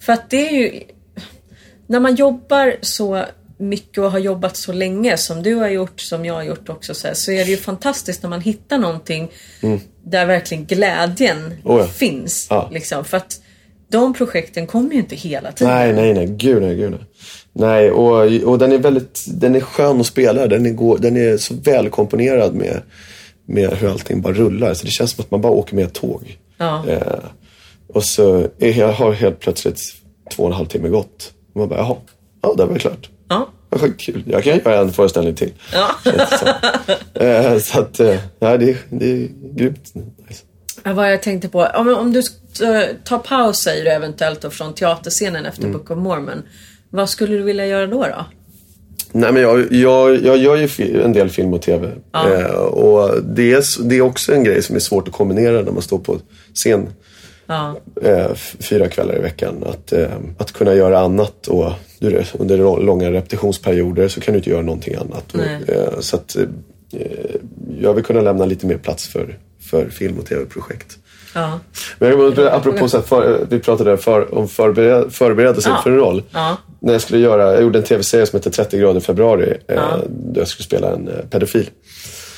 För 0.00 0.12
att 0.12 0.30
det 0.30 0.48
är 0.48 0.52
ju... 0.52 0.80
När 1.86 2.00
man 2.00 2.14
jobbar 2.14 2.76
så 2.80 3.24
mycket 3.58 3.98
och 3.98 4.10
har 4.10 4.18
jobbat 4.18 4.56
så 4.56 4.72
länge 4.72 5.16
som 5.16 5.42
du 5.42 5.54
har 5.54 5.68
gjort, 5.68 6.00
som 6.00 6.24
jag 6.24 6.34
har 6.34 6.42
gjort 6.42 6.68
också, 6.68 6.94
så, 6.94 7.06
här, 7.06 7.14
så 7.14 7.32
är 7.32 7.44
det 7.44 7.50
ju 7.50 7.56
fantastiskt 7.56 8.22
när 8.22 8.30
man 8.30 8.40
hittar 8.40 8.78
någonting 8.78 9.30
där 10.04 10.26
verkligen 10.26 10.64
glädjen 10.66 11.38
Mm. 11.38 11.58
Oh 11.64 11.78
ja. 11.80 11.86
finns. 11.86 12.46
Ja. 12.50 12.70
Liksom, 12.72 13.04
för 13.04 13.16
att 13.16 13.40
de 13.92 14.14
projekten 14.14 14.66
kommer 14.66 14.92
ju 14.92 14.98
inte 14.98 15.16
hela 15.16 15.52
tiden. 15.52 15.74
nej, 15.74 15.92
nej, 15.92 16.14
nej. 16.14 16.26
Gud 16.26 16.62
nej, 16.62 16.76
gud 16.76 16.90
nej. 16.90 17.00
Nej, 17.52 17.90
och, 17.90 18.48
och 18.52 18.58
den 18.58 18.72
är 18.72 18.78
väldigt 18.78 19.24
den 19.28 19.54
är 19.54 19.60
skön 19.60 20.00
att 20.00 20.06
spela. 20.06 20.46
Den 20.46 20.66
är, 20.66 20.98
den 20.98 21.16
är 21.16 21.36
så 21.36 21.54
välkomponerad 21.54 22.54
med, 22.54 22.82
med 23.46 23.70
hur 23.70 23.90
allting 23.90 24.20
bara 24.20 24.32
rullar. 24.32 24.74
Så 24.74 24.84
det 24.84 24.90
känns 24.90 25.10
som 25.10 25.24
att 25.24 25.30
man 25.30 25.40
bara 25.40 25.52
åker 25.52 25.76
med 25.76 25.84
ett 25.84 25.94
tåg. 25.94 26.38
Ja. 26.58 26.84
Eh, 26.88 27.24
och 27.88 28.04
så 28.04 28.48
jag 28.58 28.92
har 28.92 29.12
helt 29.12 29.40
plötsligt 29.40 29.80
två 30.36 30.42
och 30.42 30.48
en 30.48 30.54
halv 30.54 30.66
timme 30.66 30.88
gått. 30.88 31.32
Och 31.52 31.60
man 31.60 31.68
bara, 31.68 31.78
jaha, 31.78 31.96
ja, 32.42 32.54
det 32.56 32.64
var 32.64 32.78
klart. 32.78 33.10
Ja. 33.28 33.48
Vad 33.68 33.98
kul. 33.98 34.22
Jag 34.26 34.44
kan 34.44 34.58
göra 34.58 34.80
en 34.80 34.92
föreställning 34.92 35.34
till. 35.34 35.52
Ja. 35.72 35.90
så, 36.04 36.46
eh, 37.24 37.58
så 37.58 37.80
att, 37.80 38.00
eh, 38.00 38.18
ja, 38.38 38.56
det, 38.56 38.76
det 38.90 39.12
är 39.12 39.28
grymt. 39.54 39.94
Nice. 39.94 40.42
Ja, 40.84 40.92
vad 40.92 41.12
jag 41.12 41.22
tänkte 41.22 41.48
på. 41.48 41.62
Om, 41.62 41.88
om 41.94 42.12
du 42.12 42.22
tar 43.04 43.18
paus 43.18 43.58
säger 43.58 43.84
du 43.84 43.90
eventuellt 43.90 44.40
då, 44.40 44.50
från 44.50 44.74
teaterscenen 44.74 45.46
efter 45.46 45.62
Mm. 45.62 45.72
Book 45.72 45.90
of 45.90 45.98
Mormon. 45.98 46.42
Vad 46.90 47.08
skulle 47.10 47.36
du 47.36 47.42
vilja 47.42 47.66
göra 47.66 47.86
då? 47.86 48.02
då? 48.02 48.24
Nej, 49.12 49.32
men 49.32 49.42
jag, 49.42 49.72
jag, 49.72 50.24
jag 50.24 50.36
gör 50.36 50.56
ju 50.56 51.02
en 51.02 51.12
del 51.12 51.28
film 51.30 51.54
och 51.54 51.62
tv. 51.62 51.90
Eh, 52.14 52.54
och 52.54 53.22
det 53.24 53.52
är, 53.52 53.82
det 53.88 53.96
är 53.96 54.00
också 54.02 54.34
en 54.34 54.44
grej 54.44 54.62
som 54.62 54.76
är 54.76 54.80
svårt 54.80 55.08
att 55.08 55.14
kombinera 55.14 55.62
när 55.62 55.72
man 55.72 55.82
står 55.82 55.98
på 55.98 56.18
scen 56.54 56.88
Ja. 57.46 57.76
eh, 58.02 58.34
fyra 58.60 58.88
kvällar 58.88 59.16
i 59.18 59.20
veckan. 59.20 59.64
Att, 59.66 59.92
eh, 59.92 60.08
att 60.38 60.52
kunna 60.52 60.74
göra 60.74 61.00
annat 61.00 61.46
och 61.46 61.70
du 61.98 62.22
under 62.38 62.58
lå- 62.58 62.84
långa 62.84 63.10
repetitionsperioder 63.12 64.08
så 64.08 64.20
kan 64.20 64.32
du 64.34 64.38
inte 64.38 64.50
göra 64.50 64.62
någonting 64.62 64.94
annat. 64.94 65.34
Och, 65.34 65.68
eh, 65.70 66.00
så 66.00 66.16
att 66.16 66.36
eh, 66.36 66.46
jag 67.80 67.94
vill 67.94 68.04
kunna 68.04 68.20
lämna 68.20 68.44
lite 68.44 68.66
mer 68.66 68.76
plats 68.78 69.08
för, 69.08 69.38
för 69.72 69.88
film 69.88 70.18
och 70.18 70.26
tv-projekt. 70.26 70.98
Ja. 71.34 71.60
Men 71.98 72.10
jag, 72.10 72.38
apropå 72.38 72.88
så 72.88 72.96
här, 72.96 73.04
för, 73.04 73.46
vi 73.50 73.58
pratade 73.58 73.96
för, 73.96 74.34
om 74.34 74.48
förbered, 74.48 75.12
förberedelse 75.12 75.68
Ja. 75.68 75.76
inför 75.76 75.90
en 75.90 75.96
roll. 75.96 76.22
Ja. 76.30 76.56
När 76.80 76.92
jag 76.92 77.02
skulle 77.02 77.20
göra, 77.20 77.52
jag 77.52 77.62
gjorde 77.62 77.78
en 77.78 77.84
tv-serie 77.84 78.26
som 78.26 78.36
heter 78.38 78.50
30 78.50 78.78
grader 78.78 79.00
februari. 79.00 79.56
Eh, 79.68 79.98
där 80.08 80.40
jag 80.40 80.48
skulle 80.48 80.64
spela 80.64 80.92
en 80.92 81.08
eh, 81.08 81.14
pedofil. 81.30 81.70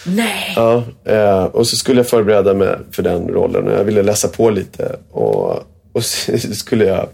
Nej! 0.07 0.53
Ja, 0.57 0.83
eh, 1.05 1.45
och 1.45 1.67
så 1.67 1.77
skulle 1.77 1.99
jag 2.01 2.09
förbereda 2.09 2.55
mig 2.55 2.77
för 2.93 3.03
den 3.03 3.29
rollen 3.29 3.69
och 3.69 3.73
jag 3.73 3.85
ville 3.85 4.03
läsa 4.03 4.29
på 4.29 4.51
lite. 4.51 4.97
Och, 5.11 5.63
och 5.93 6.05
så 6.05 6.39
skulle 6.53 6.85
jag, 6.85 7.09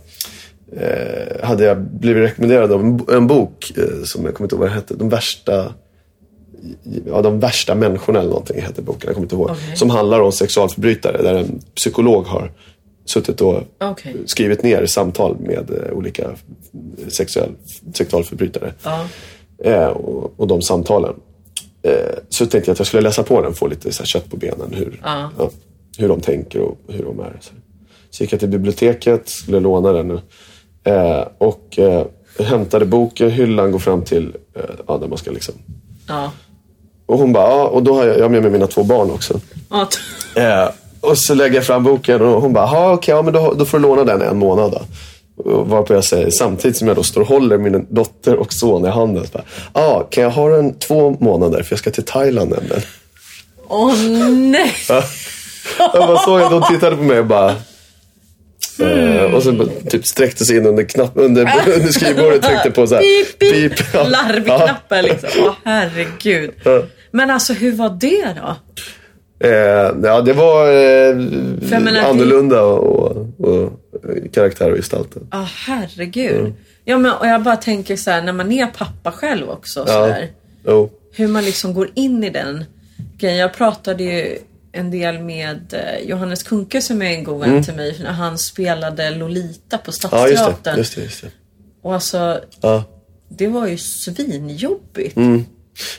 eh, 0.76 1.46
hade 1.48 1.64
jag 1.64 1.80
blivit 1.80 2.22
rekommenderad 2.22 2.72
av 2.72 2.80
en, 2.80 3.00
en 3.16 3.26
bok 3.26 3.72
eh, 3.76 3.84
som 4.04 4.24
jag 4.24 4.34
kommer 4.34 4.46
inte 4.46 4.54
ihåg 4.54 4.60
vad 4.60 4.68
den 4.68 4.74
hette. 4.76 4.94
De 4.94 5.08
värsta, 5.08 5.74
ja, 7.06 7.22
de 7.22 7.40
värsta 7.40 7.74
människorna 7.74 8.18
eller 8.18 8.28
någonting 8.30 8.62
heter 8.62 8.82
boken. 8.82 9.02
Jag 9.06 9.14
kommer 9.14 9.24
inte 9.24 9.34
ihåg. 9.34 9.50
Okej. 9.50 9.76
Som 9.76 9.90
handlar 9.90 10.20
om 10.20 10.32
sexualförbrytare 10.32 11.22
där 11.22 11.34
en 11.34 11.60
psykolog 11.74 12.24
har 12.26 12.52
suttit 13.04 13.40
och 13.40 13.62
Okej. 13.80 14.16
skrivit 14.26 14.62
ner 14.62 14.86
samtal 14.86 15.36
med 15.40 15.70
eh, 15.70 15.92
olika 15.92 16.30
sexuell, 17.08 17.50
sexualförbrytare. 17.94 18.72
Ja. 18.82 19.06
Eh, 19.64 19.86
och, 19.86 20.32
och 20.40 20.46
de 20.46 20.62
samtalen. 20.62 21.14
Eh, 21.82 21.92
så 22.28 22.46
tänkte 22.46 22.68
jag 22.68 22.72
att 22.72 22.78
jag 22.78 22.86
skulle 22.86 23.02
läsa 23.02 23.22
på 23.22 23.42
den, 23.42 23.54
få 23.54 23.66
lite 23.66 23.92
så 23.92 24.02
här, 24.02 24.06
kött 24.06 24.30
på 24.30 24.36
benen. 24.36 24.72
Hur, 24.74 25.00
Ja. 25.04 25.30
hur 25.98 26.08
de 26.08 26.20
tänker 26.20 26.60
och 26.60 26.78
hur 26.88 27.04
de 27.04 27.20
är. 27.20 27.36
Så, 27.40 27.52
så 28.10 28.22
gick 28.24 28.32
jag 28.32 28.40
till 28.40 28.48
biblioteket, 28.48 29.28
skulle 29.28 29.60
låna 29.60 29.92
den. 29.92 30.10
Eh, 30.84 31.24
och 31.38 31.78
eh, 31.78 32.06
hämtade 32.38 32.84
boken, 32.86 33.30
hyllan, 33.30 33.72
går 33.72 33.78
fram 33.78 34.02
till 34.04 34.32
eh, 34.56 34.62
ja, 34.86 34.98
där 34.98 35.08
man 35.08 35.18
ska 35.18 35.30
liksom. 35.30 35.54
Ja. 36.08 36.32
Och 37.10 37.18
hon 37.18 37.32
bara, 37.32 37.48
ja, 37.48 37.64
och 37.64 37.82
då 37.82 37.94
har 37.94 38.06
jag, 38.06 38.16
jag 38.18 38.22
har 38.22 38.28
med 38.28 38.42
mig 38.42 38.50
mina 38.50 38.66
två 38.66 38.82
barn 38.82 39.10
också. 39.10 39.40
Eh, 40.34 40.68
och 41.00 41.18
så 41.18 41.34
lägger 41.34 41.54
jag 41.54 41.64
fram 41.64 41.84
boken 41.84 42.22
och 42.22 42.42
hon 42.42 42.52
bara, 42.52 42.64
ja 42.64 42.92
okej, 42.92 43.14
ja, 43.14 43.22
men 43.22 43.32
då, 43.32 43.54
då 43.58 43.64
får 43.64 43.78
du 43.78 43.82
låna 43.82 44.04
den 44.04 44.22
en 44.22 44.38
månad 44.38 44.72
då. 44.72 44.82
Varpå 45.62 45.94
jag 45.94 46.04
säger, 46.04 46.30
samtidigt 46.30 46.76
som 46.76 46.88
jag 46.88 46.96
då 46.96 47.02
står 47.02 47.20
och 47.20 47.26
håller 47.26 47.58
min 47.58 47.86
dotter 47.90 48.36
och 48.36 48.52
son 48.52 48.84
i 48.84 48.88
handen. 48.88 49.26
Ja, 49.32 49.42
ah, 49.72 50.02
kan 50.10 50.24
jag 50.24 50.30
ha 50.30 50.48
den 50.48 50.78
två 50.78 51.16
månader 51.20 51.62
för 51.62 51.72
jag 51.72 51.78
ska 51.78 51.90
till 51.90 52.04
Thailand 52.04 52.50
nämligen. 52.50 52.82
Åh 53.68 53.94
nej! 54.30 54.72
Jag 55.78 56.08
bara 56.08 56.18
såg 56.18 56.40
att 56.40 56.50
de 56.50 56.62
tittade 56.62 56.96
på 56.96 57.02
mig 57.02 57.18
och 57.18 57.26
bara... 57.26 57.54
Eh, 58.78 59.34
och 59.34 59.42
sen 59.42 59.70
typ 59.90 60.06
sträckte 60.06 60.44
sig 60.44 60.56
in 60.56 60.66
under, 60.66 60.84
knapp, 60.84 61.12
under, 61.14 61.52
under 61.66 61.92
skrivbordet 61.92 62.38
och 62.38 62.50
tryckte 62.50 62.70
på 62.70 62.86
så 62.86 62.94
här, 62.94 63.02
Pip, 63.02 63.38
pip. 63.38 63.76
pip. 63.76 63.86
Ja. 63.94 64.02
Larvknappen 64.02 65.04
liksom. 65.04 65.28
Åh 65.38 65.52
herregud. 65.64 66.50
Men 67.10 67.30
alltså 67.30 67.52
hur 67.52 67.72
var 67.72 67.90
det 68.00 68.34
då? 68.40 68.56
Eh, 69.48 69.50
ja, 70.02 70.20
det 70.20 70.32
var 70.32 70.66
eh, 70.66 71.14
menar, 71.16 71.92
det- 71.92 72.02
annorlunda 72.06 72.62
och, 72.62 73.16
och, 73.38 73.62
och 73.64 73.72
karaktär 74.32 74.70
och 74.70 74.76
gestalter. 74.76 75.22
Ja 75.30 75.48
herregud. 75.66 76.52
Ja 76.84 76.98
men 76.98 77.12
och 77.12 77.26
jag 77.26 77.42
bara 77.42 77.56
tänker 77.56 77.96
så 77.96 78.10
här 78.10 78.22
när 78.22 78.32
man 78.32 78.52
är 78.52 78.66
pappa 78.66 79.12
själv 79.12 79.50
också. 79.50 79.86
Så 79.86 79.92
Ja. 79.92 80.06
där, 80.06 80.30
Jo. 80.66 80.90
hur 81.14 81.28
man 81.28 81.44
liksom 81.44 81.74
går 81.74 81.90
in 81.94 82.24
i 82.24 82.30
den 82.30 82.64
grejen. 83.18 83.38
Jag 83.38 83.52
pratade 83.54 84.02
ju 84.04 84.38
en 84.72 84.90
del 84.90 85.18
med 85.18 85.74
eh, 85.74 86.08
Johannes 86.08 86.42
Kunke 86.42 86.80
som 86.82 87.02
är 87.02 87.10
en 87.14 87.24
god 87.24 87.40
vän 87.40 87.64
till 87.64 87.74
mig 87.74 87.96
när 88.02 88.12
han 88.12 88.38
spelade 88.38 89.10
Lolita 89.10 89.78
på 89.78 89.90
Mm. 90.04 90.18
Ja, 90.18 90.28
just 90.28 90.38
det. 90.38 90.44
Stadsteatern. 90.52 90.78
Just 90.78 90.94
det, 90.96 91.02
just 91.02 91.22
det. 91.22 91.28
Och 91.82 91.94
alltså, 91.94 92.40
Ja. 92.60 92.84
det 93.28 93.48
var 93.48 93.66
ju 93.66 93.78
svinjobbigt. 93.78 95.16
Mm. 95.16 95.44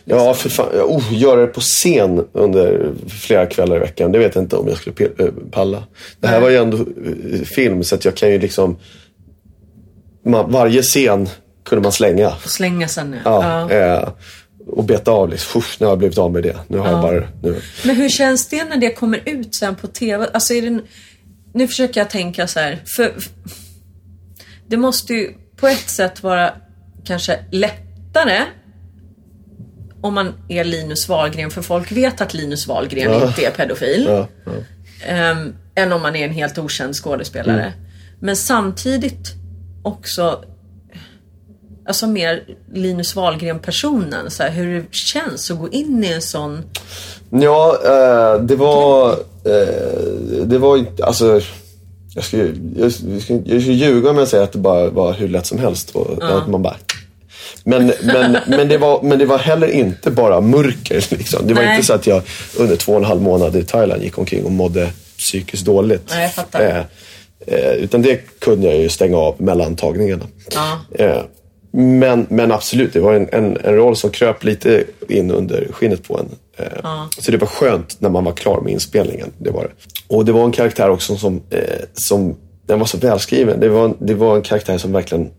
Ja, 0.05 0.33
för 0.33 0.49
fan. 0.49 0.67
Ja, 0.75 0.83
Oh, 0.83 1.03
göra 1.11 1.41
det 1.41 1.47
på 1.47 1.61
scen 1.61 2.25
under 2.33 2.91
flera 3.09 3.45
kvällar 3.45 3.75
i 3.75 3.79
veckan. 3.79 4.11
Det 4.11 4.19
vet 4.19 4.35
jag 4.35 4.43
inte 4.43 4.55
om 4.55 4.67
jag 4.67 4.77
skulle 4.77 5.09
eh, 5.19 5.25
palla. 5.51 5.83
Det 6.19 6.27
här 6.27 6.41
var 6.41 6.49
ju 6.49 6.57
ändå 6.57 6.77
eh, 6.77 7.41
film 7.41 7.83
så 7.83 7.95
att 7.95 8.05
jag 8.05 8.15
kan 8.15 8.31
ju 8.31 8.39
liksom... 8.39 8.77
Man, 10.25 10.51
varje 10.51 10.81
scen 10.81 11.29
kunde 11.65 11.83
man 11.83 11.91
slänga. 11.91 12.33
Slänga 12.45 12.87
sen 12.87 13.15
Ja, 13.25 13.71
Eh, 13.71 14.09
och 14.67 14.83
beta 14.83 15.11
av 15.11 15.29
liksom. 15.29 15.59
Usch, 15.59 15.77
nu 15.79 15.85
har 15.85 15.91
jag 15.91 15.99
blivit 15.99 16.17
av 16.17 16.31
med 16.31 16.43
det. 16.43 16.57
Nu 16.67 16.77
har 16.77 16.91
jag 16.91 17.01
bara... 17.01 17.27
Nu. 17.43 17.61
Men 17.85 17.95
hur 17.95 18.09
känns 18.09 18.47
det 18.47 18.63
när 18.63 18.77
det 18.77 18.91
kommer 18.91 19.21
ut 19.25 19.55
sen 19.55 19.75
på 19.75 19.87
TV? 19.87 20.27
Alltså 20.33 20.53
är 20.53 20.61
det, 20.61 20.81
nu 21.53 21.67
försöker 21.67 22.01
jag 22.01 22.09
tänka 22.09 22.47
så 22.47 22.59
här. 22.59 22.81
För, 22.85 23.13
det 24.67 24.77
måste 24.77 25.13
ju 25.13 25.33
på 25.55 25.67
ett 25.67 25.89
sätt 25.89 26.23
vara 26.23 26.53
kanske 27.05 27.39
lättare 27.51 28.41
om 30.01 30.13
man 30.13 30.33
är 30.49 30.63
Linus 30.63 31.09
Wahlgren, 31.09 31.51
för 31.51 31.61
folk 31.61 31.91
vet 31.91 32.21
att 32.21 32.33
Linus 32.33 32.67
Wahlgren 32.67 33.13
inte 33.27 33.45
är 33.45 33.51
pedofil. 33.51 34.05
Ja, 34.07 34.27
ja. 34.45 34.51
Ehm, 35.07 35.53
än 35.75 35.93
om 35.93 36.01
man 36.01 36.15
är 36.15 36.25
en 36.25 36.33
helt 36.33 36.57
okänd 36.57 36.95
skådespelare. 36.95 37.61
Mm. 37.61 37.71
Men 38.19 38.35
samtidigt 38.35 39.33
också 39.83 40.43
Alltså 41.87 42.07
mer 42.07 42.43
Linus 42.73 43.15
Wahlgren-personen. 43.15 44.31
Så 44.31 44.43
här, 44.43 44.51
hur 44.51 44.79
det 44.79 44.85
känns 44.95 45.51
att 45.51 45.59
gå 45.59 45.69
in 45.69 46.03
i 46.03 46.07
en 46.07 46.21
sån... 46.21 46.63
Ja, 47.29 47.77
eh, 47.85 48.41
det 48.43 48.55
var... 48.55 49.11
Eh, 49.45 50.45
det 50.45 50.57
var 50.57 50.77
inte... 50.77 51.05
Alltså... 51.05 51.41
Jag 52.15 52.23
ska, 52.23 52.37
ju- 52.37 52.55
jag, 52.77 52.91
jag, 53.13 53.21
ska, 53.21 53.33
jag 53.45 53.61
ska 53.61 53.71
ljuga 53.71 54.09
om 54.09 54.17
jag 54.17 54.27
säger 54.27 54.43
att 54.43 54.51
det 54.51 54.57
bara 54.59 54.89
var 54.89 55.13
hur 55.13 55.27
lätt 55.27 55.45
som 55.45 55.59
helst. 55.59 55.95
Och, 55.95 56.23
att 56.23 56.47
man 56.47 56.61
bara... 56.61 56.75
Men, 57.63 57.93
men, 58.01 58.37
men, 58.47 58.67
det 58.67 58.77
var, 58.77 59.01
men 59.01 59.19
det 59.19 59.25
var 59.25 59.37
heller 59.37 59.67
inte 59.67 60.11
bara 60.11 60.41
mörker. 60.41 61.05
Liksom. 61.09 61.47
Det 61.47 61.53
var 61.53 61.61
Nej. 61.61 61.75
inte 61.75 61.87
så 61.87 61.93
att 61.93 62.07
jag 62.07 62.21
under 62.57 62.75
två 62.75 62.91
och 62.91 62.97
en 62.97 63.05
halv 63.05 63.21
månad 63.21 63.55
i 63.55 63.63
Thailand 63.63 64.03
gick 64.03 64.17
omkring 64.17 64.45
och 64.45 64.51
mådde 64.51 64.89
psykiskt 65.17 65.65
dåligt. 65.65 66.03
Nej, 66.09 66.21
jag 66.21 66.33
fattar. 66.33 66.61
Eh, 66.61 66.77
eh, 67.47 67.73
utan 67.73 68.01
det 68.01 68.39
kunde 68.39 68.67
jag 68.67 68.77
ju 68.77 68.89
stänga 68.89 69.17
av 69.17 69.35
mellan 69.37 69.75
tagningarna. 69.75 70.25
Ja. 70.53 70.79
Eh, 71.05 71.21
men, 71.73 72.25
men 72.29 72.51
absolut, 72.51 72.93
det 72.93 72.99
var 72.99 73.13
en, 73.13 73.29
en, 73.31 73.57
en 73.63 73.75
roll 73.75 73.95
som 73.95 74.09
kröp 74.09 74.43
lite 74.43 74.83
in 75.09 75.31
under 75.31 75.67
skinnet 75.71 76.07
på 76.07 76.17
en. 76.19 76.29
Eh, 76.57 77.05
Så 77.19 77.31
det 77.31 77.37
var 77.37 77.47
skönt 77.47 77.95
när 78.01 78.09
man 78.09 78.23
var 78.23 78.33
klar 78.33 78.61
med 78.61 78.73
inspelningen. 78.73 79.31
Det 79.37 79.51
var 79.51 79.63
det. 79.63 79.69
Och 80.15 80.25
det 80.25 80.31
var 80.31 80.45
en 80.45 80.51
karaktär 80.51 80.89
också 80.89 81.15
som, 81.15 81.41
eh, 81.49 81.59
som 81.93 82.37
den 82.65 82.79
var 82.79 82.85
så 82.85 82.97
välskriven. 82.97 83.59
Det 83.59 83.69
var, 83.69 83.93
det 83.99 84.13
var 84.13 84.35
en 84.35 84.41
karaktär 84.41 84.77
som 84.77 84.91
verkligen 84.91 85.29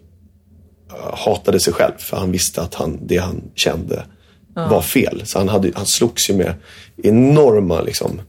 hatade 1.13 1.61
sig 1.61 1.73
själv. 1.73 1.93
För 1.99 2.17
han 2.17 2.33
visste 2.33 2.63
att 2.63 2.75
han, 2.75 2.99
det 3.03 3.17
han 3.17 3.43
kände 3.55 4.05
var 4.55 4.83
fel. 4.83 5.23
Så 5.25 5.39
han, 5.39 5.49
hade, 5.49 5.71
han 5.75 5.87
slogs 5.87 6.31
ju 6.31 6.35
med 6.37 6.55
enorma, 7.03 7.81
liksom, 7.81 8.21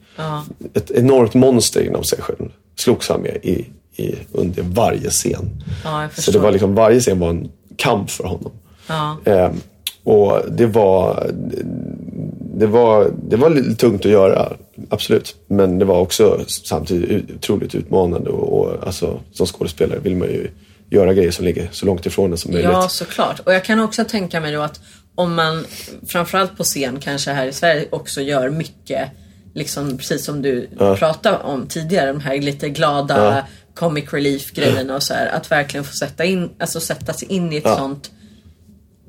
ett 0.74 0.92
enormt 0.92 1.34
monster 1.34 1.82
inom 1.82 2.04
sig 2.04 2.22
själv. 2.22 2.52
Slogs 2.76 3.10
han 3.10 3.22
med 3.22 3.38
i, 3.44 3.66
i, 3.96 4.16
under 4.32 4.64
varje 4.64 5.10
scen. 5.10 5.64
Ja, 5.84 6.10
så 6.18 6.32
det 6.32 6.40
var 6.40 6.52
liksom, 6.52 6.76
varje 6.76 7.00
scen 7.00 7.20
var 7.20 7.30
en 7.30 7.52
kamp 7.76 8.10
för 8.10 8.24
honom. 8.24 8.52
Ja. 8.88 9.18
Ehm, 9.26 9.52
och 10.04 10.52
det 10.52 10.66
var, 10.66 11.32
det, 12.56 12.68
var, 12.68 13.12
det 13.30 13.36
var 13.36 13.50
lite 13.50 13.76
tungt 13.76 14.06
att 14.06 14.12
göra, 14.12 14.54
absolut. 14.90 15.36
Men 15.48 15.80
det 15.80 15.86
var 15.86 16.00
också 16.00 16.40
samtidigt 16.48 17.32
otroligt 17.36 17.76
utmanande. 17.76 18.30
Och, 18.30 18.60
och 18.60 18.88
alltså, 18.88 19.20
som 19.32 19.46
skådespelare 19.46 20.00
vill 20.00 20.16
man 20.16 20.28
ju 20.28 20.48
göra 20.90 21.14
grejer 21.14 21.32
som 21.32 21.46
ligger 21.46 21.70
så 21.72 21.86
långt 21.86 22.06
ifrån 22.06 22.32
en 22.32 22.38
som 22.38 22.52
möjligt. 22.52 22.72
Ja, 22.72 22.90
såklart. 22.90 23.40
Och 23.40 23.54
jag 23.54 23.64
kan 23.64 23.80
också 23.80 24.06
tänka 24.06 24.40
mig 24.40 24.52
då 24.52 24.62
att 24.62 24.80
om 25.16 25.36
man, 25.36 25.66
framförallt 26.08 26.58
på 26.58 26.64
scen 26.64 27.00
kanske 27.00 27.32
här 27.32 27.48
i 27.48 27.54
Sverige, 27.54 27.86
också 27.90 28.22
gör 28.22 28.50
mycket, 28.50 29.10
liksom 29.54 29.98
precis 29.98 30.26
som 30.26 30.42
du 30.42 30.68
pratade 31.00 31.38
om 31.38 31.68
tidigare, 31.68 32.08
de 32.08 32.20
här 32.20 32.42
lite 32.42 32.70
glada 32.70 33.48
comic 33.76 34.14
relief 34.14 34.52
grejerna 34.52 34.96
och 34.96 35.04
så 35.04 35.14
här. 35.14 35.28
Att 35.28 35.52
verkligen 35.52 35.84
få 35.84 35.94
sätta, 35.94 36.26
in, 36.26 36.50
alltså 36.60 36.80
sätta 36.80 37.14
sig 37.14 37.32
in 37.32 37.54
i 37.54 37.58
ett 37.58 37.78
sånt 37.78 38.12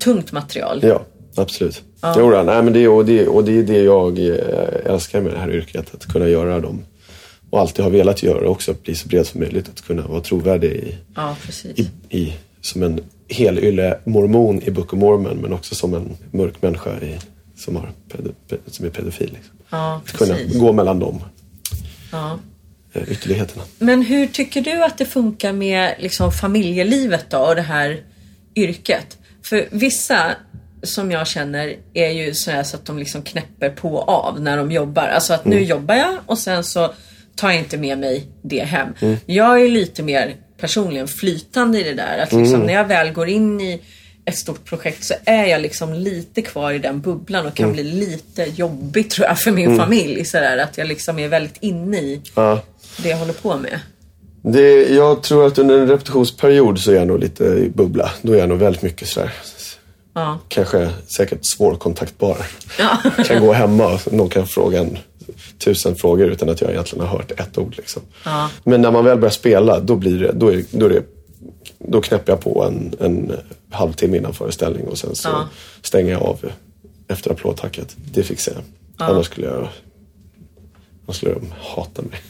tungt 0.03 0.31
material. 0.31 0.79
Ja, 0.83 1.05
absolut. 1.35 1.81
Ja. 2.01 2.15
Jo, 2.17 2.43
nej, 2.43 2.63
men 2.63 2.73
det, 2.73 2.87
och, 2.87 3.05
det, 3.05 3.27
och 3.27 3.43
det 3.43 3.59
är 3.59 3.63
det 3.63 3.81
jag 3.81 4.19
eh, 4.19 4.93
älskar 4.93 5.21
med 5.21 5.33
det 5.33 5.39
här 5.39 5.51
yrket. 5.51 5.93
Att 5.93 6.05
kunna 6.05 6.27
göra 6.27 6.59
dem. 6.59 6.85
Och 7.55 7.61
alltid 7.61 7.83
har 7.83 7.91
velat 7.91 8.23
göra 8.23 8.49
också. 8.49 8.71
Att 8.71 8.83
bli 8.83 8.95
så 8.95 9.07
bred 9.07 9.27
som 9.27 9.39
möjligt. 9.39 9.69
Att 9.69 9.81
kunna 9.81 10.07
vara 10.07 10.21
trovärdig 10.21 10.71
i, 10.71 10.97
Ja, 11.15 11.35
i, 11.75 11.89
i, 12.09 12.33
som 12.61 12.83
en 12.83 12.99
helylle 13.29 13.99
mormon 14.03 14.61
i 14.63 14.71
Book 14.71 14.93
of 14.93 14.99
Mormon. 14.99 15.37
Men 15.37 15.53
också 15.53 15.75
som 15.75 15.93
en 15.93 16.17
mörk 16.31 16.61
människa 16.61 16.99
i, 16.99 17.19
som, 17.57 17.75
har, 17.75 17.89
som 18.67 18.85
är 18.85 18.89
pedofil. 18.89 19.29
Liksom. 19.33 19.55
Ja, 19.69 20.01
Att 20.05 20.11
kunna 20.11 20.35
gå 20.53 20.73
mellan 20.73 20.99
de 20.99 21.21
Ja. 22.11 22.39
eh, 22.93 23.11
ytterligheterna. 23.11 23.63
Men 23.79 24.01
hur 24.01 24.27
tycker 24.27 24.61
du 24.61 24.83
att 24.83 24.97
det 24.97 25.05
funkar 25.05 25.53
med 25.53 25.95
liksom, 25.99 26.31
familjelivet 26.31 27.25
då 27.29 27.37
och 27.37 27.55
det 27.55 27.61
här 27.61 28.03
yrket? 28.55 29.17
För 29.43 29.67
vissa 29.71 30.31
som 30.83 31.11
jag 31.11 31.27
känner 31.27 31.75
är 31.93 32.09
ju 32.09 32.33
sådär 32.33 32.63
så 32.63 32.77
att 32.77 32.85
de 32.85 32.97
liksom 32.99 33.21
knäpper 33.21 33.69
på 33.69 33.95
och 33.95 34.09
av 34.09 34.41
när 34.41 34.57
de 34.57 34.71
jobbar. 34.71 35.03
Alltså 35.07 35.33
att 35.33 35.45
nu 35.45 35.63
jobbar 35.63 35.95
jag 35.95 36.17
och 36.25 36.37
sen 36.37 36.63
så 36.63 36.93
tar 37.35 37.51
inte 37.51 37.77
med 37.77 37.97
mig 37.99 38.27
det 38.41 38.63
hem. 38.63 38.87
Jag 39.25 39.61
är 39.61 39.69
lite 39.69 40.03
mer 40.03 40.35
personligen 40.59 41.07
flytande 41.07 41.79
i 41.79 41.83
det 41.83 41.93
där. 41.93 42.17
Att 42.23 42.31
liksom, 42.31 42.59
när 42.59 42.73
jag 42.73 42.85
väl 42.87 43.13
går 43.13 43.27
in 43.29 43.61
i 43.61 43.81
ett 44.25 44.37
stort 44.37 44.65
projekt 44.65 45.03
så 45.03 45.13
är 45.25 45.45
jag 45.45 45.61
liksom 45.61 45.93
lite 45.93 46.41
kvar 46.41 46.71
i 46.71 46.79
den 46.79 47.01
bubblan 47.01 47.45
och 47.45 47.53
kan 47.55 47.71
bli 47.73 47.83
lite 47.83 48.43
jobbig 48.43 49.09
tror 49.09 49.27
jag 49.27 49.39
för 49.39 49.51
min 49.51 49.77
familj. 49.77 50.25
Sådär, 50.25 50.57
att 50.57 50.77
jag 50.77 50.87
liksom 50.87 51.19
är 51.19 51.27
väldigt 51.27 51.57
inne 51.59 51.97
i 51.97 52.21
Ja. 52.35 52.61
det 53.03 53.09
jag 53.09 53.17
håller 53.17 53.33
på 53.33 53.57
med. 53.57 53.79
Det, 54.41 54.89
jag 54.89 55.23
tror 55.23 55.47
att 55.47 55.57
under 55.57 55.77
en 55.79 55.87
repetitionsperiod 55.87 56.79
så 56.79 56.91
är 56.91 56.95
jag 56.95 57.07
nog 57.07 57.19
lite 57.19 57.43
i 57.43 57.69
bubbla. 57.75 58.11
Då 58.21 58.33
är 58.33 58.37
jag 58.37 58.49
nog 58.49 58.57
väldigt 58.57 58.81
mycket 58.81 59.07
sådär. 59.07 59.33
Ja. 60.13 60.39
Kanske 60.47 60.89
säkert 61.07 61.39
svårkontaktbar. 61.45 62.37
Ja. 62.79 62.97
kan 63.25 63.41
gå 63.41 63.53
hemma 63.53 63.85
och 64.05 64.13
någon 64.13 64.29
kan 64.29 64.47
fråga 64.47 64.79
en 64.79 64.97
tusen 65.59 65.95
frågor 65.95 66.27
utan 66.27 66.49
att 66.49 66.61
jag 66.61 66.71
egentligen 66.71 67.05
har 67.07 67.17
hört 67.17 67.31
ett 67.31 67.57
ord. 67.57 67.73
Liksom. 67.77 68.01
Ja. 68.25 68.49
Men 68.63 68.81
när 68.81 68.91
man 68.91 69.05
väl 69.05 69.17
börjar 69.17 69.31
spela, 69.31 69.79
då, 69.79 69.95
blir 69.95 70.19
det, 70.19 70.31
då, 70.31 70.53
är, 70.53 70.63
då, 70.71 70.85
är 70.85 70.89
det, 70.89 71.03
då 71.79 72.01
knäpper 72.01 72.31
jag 72.31 72.39
på 72.41 72.63
en, 72.63 72.93
en 72.99 73.31
halvtimme 73.71 74.17
innan 74.17 74.33
föreställning 74.33 74.87
och 74.87 74.97
sen 74.97 75.15
så 75.15 75.29
Ja. 75.29 75.47
stänger 75.81 76.11
jag 76.11 76.21
av 76.23 76.51
efter 77.07 77.31
applådtacket. 77.31 77.95
Det 78.13 78.23
fixar 78.23 78.53
jag. 78.53 78.63
Annars 79.09 79.25
skulle 79.25 79.47
jag 79.47 79.67
annars 81.07 81.17
skulle 81.17 81.33
de 81.33 81.53
hata 81.61 82.01
mig. 82.01 82.21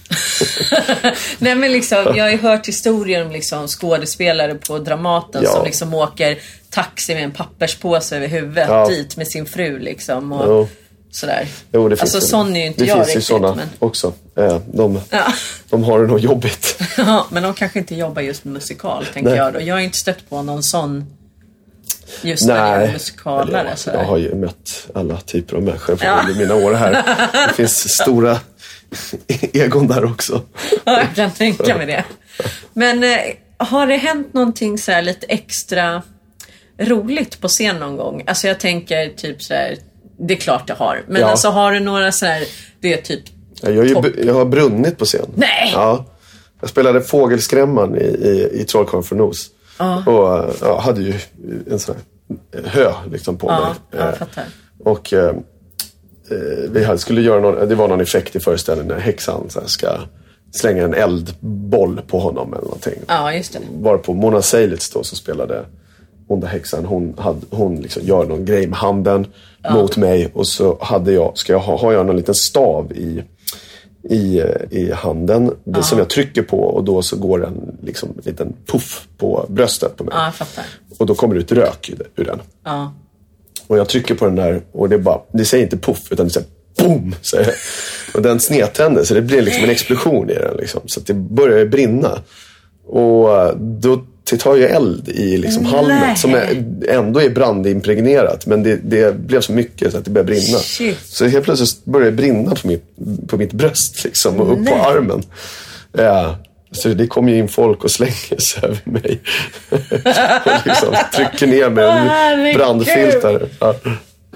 Nej 1.39 1.55
men 1.55 1.71
liksom, 1.71 1.97
jag 2.15 2.23
har 2.23 2.31
ju 2.31 2.37
hört 2.37 2.67
historier 2.67 3.25
om 3.25 3.31
liksom 3.31 3.67
skådespelare 3.67 4.55
på 4.55 4.79
Dramaten 4.79 5.41
Ja. 5.43 5.51
som 5.51 5.65
liksom 5.65 5.93
åker 5.93 6.37
taxi 6.69 7.13
med 7.13 7.23
en 7.23 7.31
papperspåse 7.31 8.15
över 8.17 8.27
huvudet 8.27 8.65
Ja. 8.69 8.87
dit 8.87 9.17
med 9.17 9.27
sin 9.27 9.45
fru 9.45 9.79
liksom. 9.79 10.31
Och 10.31 10.45
Jo. 10.47 10.67
Sådär. 11.15 11.47
Jo, 11.71 11.89
det 11.89 11.95
finns 11.95 12.15
alltså 12.15 12.27
ju- 12.27 12.31
sån 12.31 12.55
är 12.55 12.59
ju 12.59 12.65
inte 12.65 12.79
det 12.83 12.87
jag 12.87 12.97
finns 12.97 13.07
ju 13.07 13.11
riktigt. 13.11 13.25
sådana 13.27 13.55
Men, 13.55 13.67
också. 13.79 14.13
Eh, 14.37 14.57
De, 14.73 14.99
Ja. 15.09 15.33
de 15.69 15.83
har 15.83 15.99
det 16.01 16.07
nog 16.07 16.19
jobbigt. 16.19 16.79
ja, 16.97 17.27
men 17.31 17.43
de 17.43 17.53
kanske 17.53 17.79
inte 17.79 17.95
jobbar 17.95 18.21
just 18.21 18.45
med 18.45 18.53
musikal 18.53 19.05
tänker 19.13 19.29
Nej. 19.29 19.37
jag 19.39 19.53
då. 19.53 19.61
Jag 19.61 19.75
har 19.75 19.79
inte 19.81 19.97
stött 19.97 20.29
på 20.29 20.41
någon 20.41 20.63
sån 20.63 21.05
just 22.21 22.47
när 22.47 22.55
det 22.55 22.85
gäller 22.85 23.51
Nej, 23.55 23.75
jag 23.85 24.03
har 24.05 24.17
ju 24.17 24.35
mött 24.35 24.87
alla 24.93 25.17
typer 25.17 25.55
av 25.57 25.63
människor 25.63 25.99
Ja. 26.03 26.19
under 26.21 26.39
mina 26.39 26.55
år 26.55 26.73
här. 26.73 26.91
Det 27.47 27.53
finns 27.55 27.89
stora 27.93 28.39
egon 29.53 29.87
där 29.87 30.05
också. 30.05 30.41
Ja, 30.83 30.99
jag 30.99 31.15
kan 31.15 31.31
tänka 31.31 31.77
mig 31.77 31.85
det. 31.85 32.03
Men 32.73 33.03
eh, 33.03 33.17
har 33.57 33.87
det 33.87 33.95
hänt 33.97 34.33
någonting 34.33 34.77
så 34.77 34.91
här 34.91 35.01
lite 35.01 35.25
extra 35.25 36.01
roligt 36.79 37.41
på 37.41 37.47
scen 37.47 37.75
någon 37.75 37.97
gång? 37.97 38.23
Alltså 38.27 38.47
jag 38.47 38.59
tänker 38.59 39.09
typ 39.09 39.43
så 39.43 39.53
här, 39.53 39.77
det 40.17 40.33
är 40.33 40.37
klart 40.37 40.67
det 40.67 40.73
har. 40.73 41.01
Men 41.07 41.21
Ja. 41.21 41.27
alltså 41.27 41.47
har 41.49 41.71
du 41.71 41.79
några 41.79 42.11
så 42.11 42.25
här, 42.25 42.43
det 42.79 42.93
är 42.93 43.01
typ 43.01 43.21
Ja, 43.61 43.69
Jag, 43.69 43.95
har 43.95 44.03
ju, 44.07 44.25
jag 44.25 44.33
har 44.33 44.45
brunnit 44.45 44.97
på 44.97 45.05
scen. 45.05 45.25
Nej! 45.35 45.71
Ja. 45.73 46.05
Jag 46.61 46.69
spelade 46.69 47.01
Fågelskrämman 47.01 47.95
i, 47.95 47.99
i, 48.03 48.49
i 48.61 48.63
Trollkarlen 48.65 49.03
från 49.03 49.17
Nos. 49.17 49.47
Och 50.05 50.53
ja, 50.61 50.79
hade 50.83 51.01
ju 51.01 51.13
en 51.71 51.79
sån 51.79 51.95
här 52.53 52.63
hö 52.65 52.91
liksom 53.11 53.37
på 53.37 53.47
Ja, 53.47 53.59
mig. 53.59 53.69
ja, 53.91 53.97
jag 53.97 54.07
Eh, 54.07 54.13
fattar. 54.15 54.43
Och 54.83 55.13
eh, 55.13 55.29
eh, 56.31 56.69
vi 56.71 56.83
hade, 56.83 56.99
skulle 56.99 57.21
göra 57.21 57.39
någon, 57.41 57.69
det 57.69 57.75
var 57.75 57.87
någon 57.87 58.01
effekt 58.01 58.35
i 58.35 58.39
föreställningen 58.39 58.95
när 58.95 58.99
häxan 59.03 59.45
så 59.49 59.59
här, 59.59 59.67
ska 59.67 59.87
slänga 60.51 60.83
en 60.83 60.93
eldboll 60.93 62.01
på 62.07 62.19
honom 62.19 62.53
eller 62.53 62.63
någonting. 62.63 62.99
Ja, 63.07 63.33
just 63.33 63.53
det. 63.53 63.59
Varpå 63.79 64.13
Mona 64.13 64.41
Seilitz 64.41 64.89
då 64.89 65.03
som 65.03 65.17
spelade 65.17 65.65
onda 66.27 66.47
häxan, 66.47 66.85
hon, 66.85 67.15
hade, 67.17 67.39
hon 67.49 67.75
liksom 67.75 68.03
gör 68.03 68.25
någon 68.25 68.45
grej 68.45 68.67
med 68.67 68.79
handen 68.79 69.27
mot 69.73 69.97
mig 69.97 70.31
och 70.33 70.47
så 70.47 70.77
hade 70.81 71.11
jag, 71.11 71.37
ska 71.37 71.53
jag 71.53 71.59
ha, 71.59 71.77
har 71.77 71.93
jag 71.93 72.05
någon 72.05 72.17
liten 72.17 72.35
stav 72.35 72.91
i, 72.91 73.23
i, 74.09 74.41
i 74.71 74.91
handen 74.91 75.51
det 75.63 75.83
som 75.83 75.97
jag 75.97 76.09
trycker 76.09 76.41
på 76.41 76.59
och 76.59 76.83
då 76.83 77.01
så 77.01 77.17
går 77.17 77.45
en 77.45 77.77
liksom, 77.83 78.09
liten 78.23 78.53
puff 78.65 79.07
på 79.17 79.45
bröstet 79.49 79.97
på 79.97 80.03
mig. 80.03 80.13
Ja, 80.17 80.25
jag 80.25 80.35
fattar. 80.35 80.65
Och 80.97 81.05
då 81.05 81.15
kommer 81.15 81.35
det 81.35 81.41
ut 81.41 81.51
rök 81.51 81.93
ur- 82.15 82.25
den. 82.25 82.41
Ja. 82.65 82.93
Och 83.67 83.77
jag 83.77 83.89
trycker 83.89 84.15
på 84.15 84.25
den 84.25 84.35
där 84.35 84.61
och 84.71 84.89
det 84.89 84.97
bara, 84.97 85.19
det 85.31 85.45
säger 85.45 85.63
inte 85.63 85.77
puff 85.77 86.11
utan 86.11 86.25
det 86.27 86.33
säger 86.33 86.47
boom. 86.77 87.15
Säger. 87.21 87.53
Och 88.13 88.21
den 88.21 88.39
snedtänder 88.39 89.03
så 89.03 89.13
det 89.13 89.21
blir 89.21 89.41
liksom 89.41 89.63
en 89.63 89.69
explosion 89.69 90.29
i 90.29 90.33
den. 90.33 90.57
Liksom, 90.57 90.81
så 90.85 90.99
det 90.99 91.13
börjar 91.13 91.65
brinna. 91.65 92.19
Och 92.87 93.41
eh, 93.41 93.55
då 93.55 94.03
det 94.29 94.37
tar 94.37 94.55
ju 94.55 94.65
eld 94.65 95.09
i 95.09 95.37
liksom 95.37 95.63
Nej. 95.63 95.71
halmet 95.71 96.17
som 96.19 96.33
är, 96.33 96.63
ändå 96.89 97.21
är 97.21 97.29
brandimpregnerat. 97.29 98.45
Men 98.45 98.63
det, 98.63 98.75
det 98.75 99.15
blev 99.17 99.41
så 99.41 99.51
mycket 99.51 99.91
så 99.91 99.97
att 99.97 100.05
det 100.05 100.11
började 100.11 100.27
brinna. 100.27 100.57
Shit. 100.57 100.97
Så 101.05 101.25
helt 101.25 101.45
plötsligt 101.45 101.85
började 101.85 102.11
det 102.11 102.17
brinna 102.17 102.55
på 102.55 102.67
mitt, 102.67 102.83
på 103.27 103.37
mitt 103.37 103.53
bröst 103.53 104.03
liksom, 104.03 104.39
och 104.39 104.53
upp 104.53 104.59
Nej. 104.59 104.73
på 104.73 104.79
armen. 104.79 105.23
Ja. 105.91 106.37
Så 106.71 106.89
det 106.89 107.07
kommer 107.07 107.31
ju 107.31 107.37
in 107.37 107.47
folk 107.47 107.83
och 107.83 107.91
slänger 107.91 108.41
sig 108.41 108.63
över 108.63 108.79
mig. 108.83 109.19
och 110.45 110.65
liksom 110.65 110.95
trycker 111.15 111.47
ner 111.47 111.69
med 111.69 111.85
en 111.85 112.07
Herregud. 112.07 112.55
brandfilter. 112.55 113.49
Ja. 113.59 113.75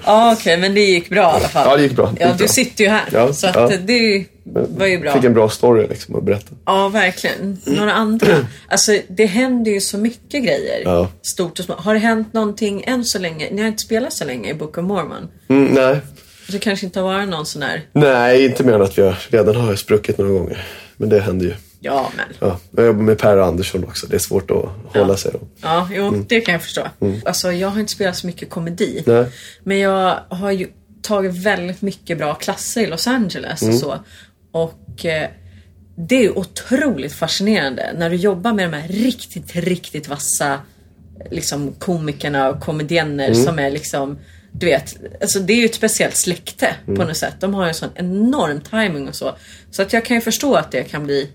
Ja, 0.06 0.34
okej, 0.34 0.58
men 0.58 0.74
det 0.74 0.82
gick 0.82 1.10
bra 1.10 1.22
i 1.22 1.36
alla 1.36 1.48
fall. 1.48 1.68
Ja, 1.70 1.78
det 1.78 1.84
gick 1.84 1.96
bra. 1.96 2.06
Det 2.18 2.22
Ja, 2.24 2.28
gick 2.28 2.38
du 2.38 2.44
bra. 2.44 2.48
sitter 2.54 2.84
ju 2.84 2.90
här. 2.90 3.04
Ja, 3.12 3.34
så 3.34 3.48
att 3.48 3.56
ja. 3.56 3.72
det 3.86 4.26
var 4.78 4.86
ju 4.86 5.00
bra. 5.00 5.14
Fick 5.14 5.24
en 5.24 5.34
bra 5.34 5.50
story 5.50 5.88
liksom 5.88 6.16
att 6.16 6.24
berätta. 6.24 6.52
Ja, 6.66 6.90
verkligen. 6.90 7.58
Några 7.66 7.94
andra? 7.94 8.28
Alltså, 8.68 8.98
det 9.10 9.26
händer 9.26 9.72
ju 9.72 9.82
så 9.82 9.98
mycket 9.98 10.44
grejer. 10.44 10.82
Ja. 10.84 11.08
Stort 11.22 11.60
och 11.60 11.66
smått. 11.66 11.80
Har 11.80 11.94
det 11.94 12.00
hänt 12.00 12.34
någonting 12.34 12.84
än 12.88 13.06
så 13.06 13.20
länge? 13.20 13.48
Ni 13.52 13.62
har 13.62 13.68
inte 13.68 13.84
spelat 13.84 14.14
så 14.14 14.26
länge 14.26 14.50
i 14.50 14.54
Book 14.54 14.78
of 14.78 14.84
Mormon. 14.84 15.28
Mm, 15.50 15.66
nej. 15.66 15.98
Det 16.52 16.60
kanske 16.60 16.86
inte 16.86 17.00
har 17.00 17.14
varit 17.14 17.30
någon 17.30 17.46
sån 17.46 17.62
här... 17.62 17.82
nej, 17.94 18.46
inte 18.46 18.64
mer 18.64 18.74
än 18.74 18.82
att 18.82 18.98
vi 18.98 19.14
redan 19.30 19.56
har 19.56 19.76
spruckit 19.76 20.18
några 20.18 20.32
gånger. 20.32 20.66
Men 20.98 21.10
det 21.10 21.20
händer 21.20 21.46
ju. 21.46 21.54
Ja, 21.80 22.12
men. 22.18 22.26
Ja, 22.40 22.60
jag 22.72 22.86
jobbar 22.86 23.02
med 23.02 23.18
Per 23.18 23.38
Andersson 23.38 23.84
också. 23.84 24.08
Det 24.08 24.16
är 24.16 24.20
svårt 24.20 24.52
att 24.52 24.66
hålla 24.96 25.18
sig. 25.18 25.32
Då. 25.34 25.40
Ja, 25.62 25.90
jo, 25.92 26.26
det 26.28 26.42
kan 26.42 26.52
jag 26.52 26.64
förstå. 26.64 26.88
Alltså, 27.26 27.52
jag 27.52 27.68
har 27.68 27.80
inte 27.80 27.92
spelat 27.92 28.16
så 28.16 28.28
mycket 28.28 28.50
komedi. 28.50 29.04
Nej. 29.06 29.26
Men 29.64 29.80
jag 29.80 30.20
har 30.30 30.52
ju 30.52 30.68
tagit 31.02 31.36
väldigt 31.36 31.82
mycket 31.82 32.18
bra 32.18 32.34
klasser 32.34 32.82
i 32.82 32.88
Los 32.88 33.08
Angeles 33.08 33.62
och 33.62 33.74
så. 33.74 34.00
Och 34.52 35.06
eh, 35.06 35.30
det 35.96 36.16
är 36.16 36.22
ju 36.22 36.32
otroligt 36.32 37.14
fascinerande 37.14 37.94
när 37.98 38.10
du 38.10 38.16
jobbar 38.16 38.54
med 38.54 38.72
de 38.72 38.78
här 38.78 38.88
riktigt, 38.88 39.56
riktigt 39.56 40.08
vassa 40.08 40.60
liksom 41.32 41.74
komikerna 41.74 42.50
och 42.50 42.60
komedienner 42.62 43.34
som 43.34 43.60
är 43.60 43.70
liksom 43.70 44.18
du 44.52 44.66
vet, 44.66 44.98
alltså 45.22 45.40
det 45.40 45.54
är 45.54 45.58
ju 45.58 45.66
ett 45.66 45.76
speciellt 45.76 46.16
släkte 46.16 46.76
på 46.86 46.92
något 46.92 47.18
sätt. 47.18 47.36
De 47.40 47.54
har 47.54 47.64
ju 47.64 47.68
en 47.68 47.74
sån 47.74 47.90
enorm 47.96 48.62
timing 48.62 49.08
och 49.08 49.16
så. 49.16 49.36
Så 49.72 49.82
att 49.82 49.94
jag 49.94 50.06
kan 50.06 50.18
ju 50.18 50.22
förstå 50.22 50.56
att 50.56 50.72
det 50.72 50.84
kan 50.84 51.04
bli 51.04 51.30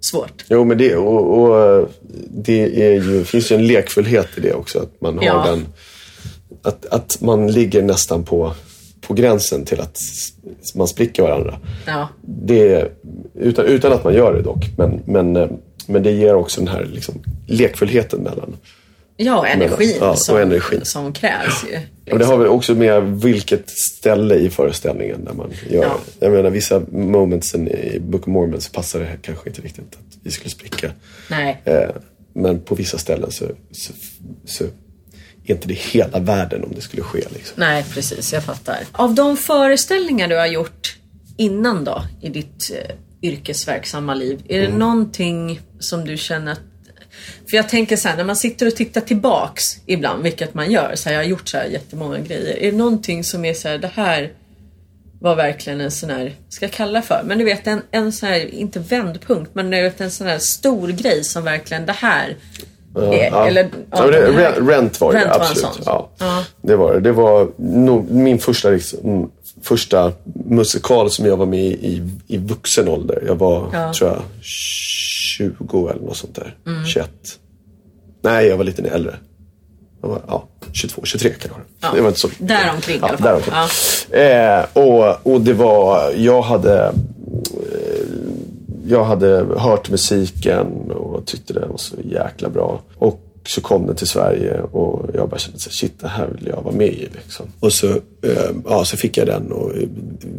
svårt. 0.00 0.44
Jo, 0.48 0.64
men 0.64 0.78
det, 0.78 0.96
och, 0.96 1.40
och 1.40 1.88
det 2.30 2.86
är 2.86 2.92
ju, 2.94 3.24
finns 3.24 3.52
ju 3.52 3.56
en 3.56 3.66
lekfullhet 3.66 4.28
i 4.36 4.40
det 4.40 4.52
också. 4.54 4.78
Att 4.78 5.00
man 5.00 5.18
har 5.18 5.24
Ja. 5.24 5.44
den... 5.46 5.66
Att, 6.62 6.86
att 6.86 7.20
man 7.20 7.52
ligger 7.52 7.82
nästan 7.82 8.24
på, 8.24 8.52
på 9.00 9.14
gränsen 9.14 9.64
till 9.64 9.80
att 9.80 10.00
man 10.74 10.88
spricker 10.88 11.22
varandra. 11.22 11.58
Ja, 11.86 12.08
Det, 12.22 12.92
utan, 13.34 13.64
utan 13.66 13.92
att 13.92 14.04
man 14.04 14.14
gör 14.14 14.34
det 14.34 14.42
dock. 14.42 14.64
Men, 14.76 15.00
men, 15.06 15.32
men 15.86 16.02
det 16.02 16.10
ger 16.12 16.34
också 16.34 16.60
den 16.60 16.68
här 16.68 16.84
liksom, 16.92 17.14
lekfullheten 17.46 18.20
mellan. 18.20 18.56
Ja 19.20 19.38
och 19.38 19.48
energin, 19.48 19.96
ja, 20.00 20.10
och 20.10 20.18
som, 20.18 20.36
energin. 20.36 20.84
som 20.84 21.12
krävs 21.12 21.64
ju. 21.64 22.12
Och 22.12 22.18
det 22.18 22.24
har 22.24 22.36
väl 22.36 22.46
också 22.46 22.74
med 22.74 23.02
vilket 23.02 23.70
ställe 23.70 24.34
i 24.34 24.50
föreställningen 24.50 25.24
där 25.24 25.32
man 25.32 25.52
gör 25.68 25.82
Ja. 25.82 25.98
Jag 26.20 26.32
menar 26.32 26.50
vissa 26.50 26.82
momentsen 26.92 27.68
i 27.68 27.98
Book 28.00 28.20
of 28.20 28.26
Mormon 28.26 28.60
så 28.60 28.70
passar 28.70 29.00
det 29.00 29.08
kanske 29.22 29.48
inte 29.48 29.62
riktigt 29.62 29.94
att 29.94 30.18
vi 30.22 30.30
skulle 30.30 30.50
spricka. 30.50 30.90
Nej. 31.30 31.62
Eh, 31.64 31.90
men 32.34 32.60
på 32.60 32.74
vissa 32.74 32.98
ställen 32.98 33.30
så, 33.30 33.44
så, 33.72 33.92
så 34.44 34.64
är 35.44 35.54
inte 35.54 35.68
det 35.68 35.74
hela 35.74 36.18
världen 36.18 36.64
om 36.64 36.72
det 36.74 36.80
skulle 36.80 37.02
ske. 37.02 37.24
Liksom. 37.30 37.54
Nej, 37.56 37.84
precis. 37.94 38.32
Jag 38.32 38.44
fattar. 38.44 38.78
Av 38.92 39.14
de 39.14 39.36
föreställningar 39.36 40.28
du 40.28 40.36
har 40.36 40.46
gjort 40.46 40.96
innan 41.36 41.84
då, 41.84 42.02
i 42.22 42.28
ditt 42.28 42.70
eh, 42.74 42.94
yrkesverksamma 43.22 44.14
liv, 44.14 44.42
är 44.48 44.60
det 44.60 44.68
någonting 44.68 45.60
som 45.78 46.04
du 46.04 46.16
känner 46.16 46.52
att... 46.52 46.60
För 47.50 47.56
jag 47.56 47.68
tänker 47.68 47.96
så 47.96 48.08
här, 48.08 48.16
när 48.16 48.24
man 48.24 48.36
sitter 48.36 48.66
och 48.66 48.76
tittar 48.76 49.00
tillbaks 49.00 49.62
ibland, 49.86 50.22
vilket 50.22 50.54
man 50.54 50.70
gör, 50.70 50.92
så 50.94 51.08
här, 51.08 51.16
jag 51.16 51.22
har 51.24 51.28
gjort 51.28 51.48
så 51.48 51.56
här 51.56 51.64
jättemånga 51.64 52.18
grejer. 52.18 52.56
Är 52.62 52.70
det 52.70 52.76
någonting 52.76 53.24
som 53.24 53.44
är 53.44 53.54
så 53.54 53.68
här, 53.68 53.78
det 53.78 53.90
här 53.94 54.32
var 55.20 55.36
verkligen 55.36 55.80
en 55.80 55.90
sån 55.90 56.10
här, 56.10 56.34
ska 56.48 56.64
jag 56.64 56.72
kalla 56.72 57.02
för, 57.02 57.22
men 57.24 57.38
du 57.38 57.44
vet 57.44 57.66
en, 57.66 57.82
en 57.90 58.12
sån 58.12 58.28
här, 58.28 58.54
inte 58.54 58.78
vändpunkt, 58.78 59.50
men 59.54 59.70
du 59.70 59.82
vet 59.82 60.00
en 60.00 60.10
sån 60.10 60.26
här 60.26 60.38
stor 60.38 60.88
grej 60.88 61.24
som 61.24 61.44
verkligen 61.44 61.86
det 61.86 61.92
här 61.92 62.36
är, 62.96 63.28
Ja. 63.32 63.46
eller, 63.48 63.68
ja, 63.90 63.96
Rent- 63.98 64.68
Rent 64.68 65.00
var 65.00 65.12
Rent 65.12 65.24
det, 65.24 65.28
var 65.28 65.36
en 65.36 65.40
absolut. 65.40 65.58
sån. 65.74 65.82
Ja. 65.86 66.10
Ja. 66.18 66.44
Det 66.62 66.76
var 66.76 66.94
det. 66.94 67.00
Det 67.00 67.12
var 67.12 67.48
nog 67.58 68.10
min 68.10 68.38
första, 68.38 68.70
liksom, 68.70 69.30
första 69.62 70.12
musikal 70.44 71.10
som 71.10 71.26
jag 71.26 71.36
var 71.36 71.46
med 71.46 71.64
i 71.64 71.72
i, 71.88 72.02
i 72.26 72.36
vuxen 72.38 72.88
ålder. 72.88 73.22
Jag 73.26 73.34
var, 73.34 73.70
Ja. 73.72 73.92
tror 73.92 74.10
jag, 74.10 74.22
20 74.42 75.88
eller 75.88 76.00
något 76.02 76.16
sånt 76.16 76.34
där. 76.34 76.56
Mm. 76.66 76.84
21. 76.86 77.10
Nej, 78.22 78.46
jag 78.46 78.56
var 78.56 78.64
lite 78.64 78.82
äldre. 78.82 79.16
Jag 80.02 80.08
var, 80.08 80.20
ja, 80.26 80.48
22, 80.72 81.02
23 81.04 81.30
kanske. 81.30 81.60
Ja. 81.80 81.88
Det 81.94 82.00
var 82.00 82.08
inte 82.08 82.20
så 82.20 82.28
Däromkring 82.38 82.96
i 82.96 82.98
ja, 83.00 83.08
alla 83.08 83.18
fall. 83.18 83.26
Däromkring. 83.26 83.54
Ja. 84.10 84.18
Eh, 84.18 84.66
och, 84.72 85.32
och 85.32 85.40
det 85.40 85.52
var, 85.52 86.10
jag 86.16 86.42
hade 86.42 86.84
eh, 86.86 86.92
jag 88.86 89.04
hade 89.04 89.46
hört 89.56 89.90
musiken 89.90 90.90
och 90.90 91.26
tyckte 91.26 91.52
den 91.52 91.68
var 91.70 91.76
så 91.76 91.96
jäkla 92.04 92.48
bra. 92.48 92.80
Och 92.98 93.20
så 93.48 93.60
kom 93.60 93.86
den 93.86 93.96
till 93.96 94.06
Sverige 94.06 94.60
och 94.60 95.10
jag 95.14 95.28
bara 95.28 95.38
kände 95.38 95.58
så 95.58 95.70
shit 95.70 96.00
det 96.00 96.08
här 96.08 96.26
vill 96.26 96.46
jag 96.46 96.62
vara 96.62 96.74
med 96.74 96.88
i. 96.88 97.08
Liksom. 97.12 97.46
Och 97.60 97.72
så, 97.72 97.86
eh, 98.22 98.50
ja, 98.68 98.84
så 98.84 98.96
fick 98.96 99.16
jag 99.16 99.26
den 99.26 99.52
och 99.52 99.72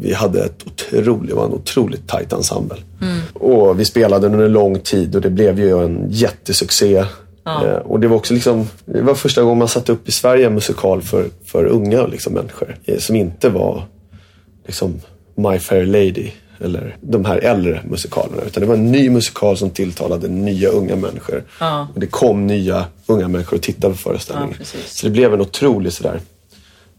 vi 0.02 0.14
hade 0.14 0.44
ett 0.44 0.64
otroligt, 0.66 1.36
var 1.36 1.46
en 1.46 1.54
otroligt 1.54 2.08
tajt 2.08 2.34
ensemble. 2.34 2.78
Och 3.34 3.80
vi 3.80 3.86
spelade 3.86 4.28
den 4.28 4.34
under 4.34 4.50
lång 4.50 4.80
tid 4.80 5.16
och 5.16 5.22
det 5.22 5.30
blev 5.30 5.60
ju 5.60 5.84
en 5.84 6.08
jättesuccé. 6.10 6.96
Eh, 7.46 7.78
och 7.84 8.00
det 8.00 8.08
var 8.08 8.16
också 8.16 8.34
liksom, 8.34 8.68
det 8.86 9.02
var 9.02 9.16
första 9.16 9.42
gången 9.42 9.58
man 9.58 9.68
satte 9.68 9.92
upp 9.92 10.10
i 10.10 10.12
Sverige 10.12 10.48
en 10.48 10.54
musikal 10.54 11.02
för, 11.02 11.26
för 11.46 11.66
unga 11.66 12.08
liksom, 12.08 12.34
människor. 12.34 12.78
Eh, 12.86 12.98
som 12.98 13.16
inte 13.16 13.50
var 13.50 13.84
liksom 14.66 15.02
My 15.36 15.60
Fair 15.60 15.86
Lady 15.86 16.32
eller 16.62 16.98
de 17.02 17.26
här 17.26 17.38
äldre 17.38 17.82
musikalerna. 17.90 18.42
Utan 18.48 18.62
det 18.62 18.68
var 18.68 18.76
en 18.76 18.92
ny 18.92 19.10
musikal 19.10 19.58
som 19.58 19.70
tilltalade 19.70 20.28
nya 20.28 20.70
unga 20.70 20.96
människor. 20.96 21.44
Ja. 21.60 21.88
Och 21.94 22.00
det 22.00 22.08
kom 22.08 22.48
nya 22.48 22.86
unga 23.08 23.28
människor 23.28 23.58
och 23.58 23.64
tittade 23.64 23.94
på 23.94 24.00
föreställningen. 24.00 24.56
Ja, 24.60 24.66
så 24.88 25.06
det 25.08 25.12
blev 25.12 25.34
en 25.34 25.42
otrolig 25.42 25.94
sådär, 25.94 26.20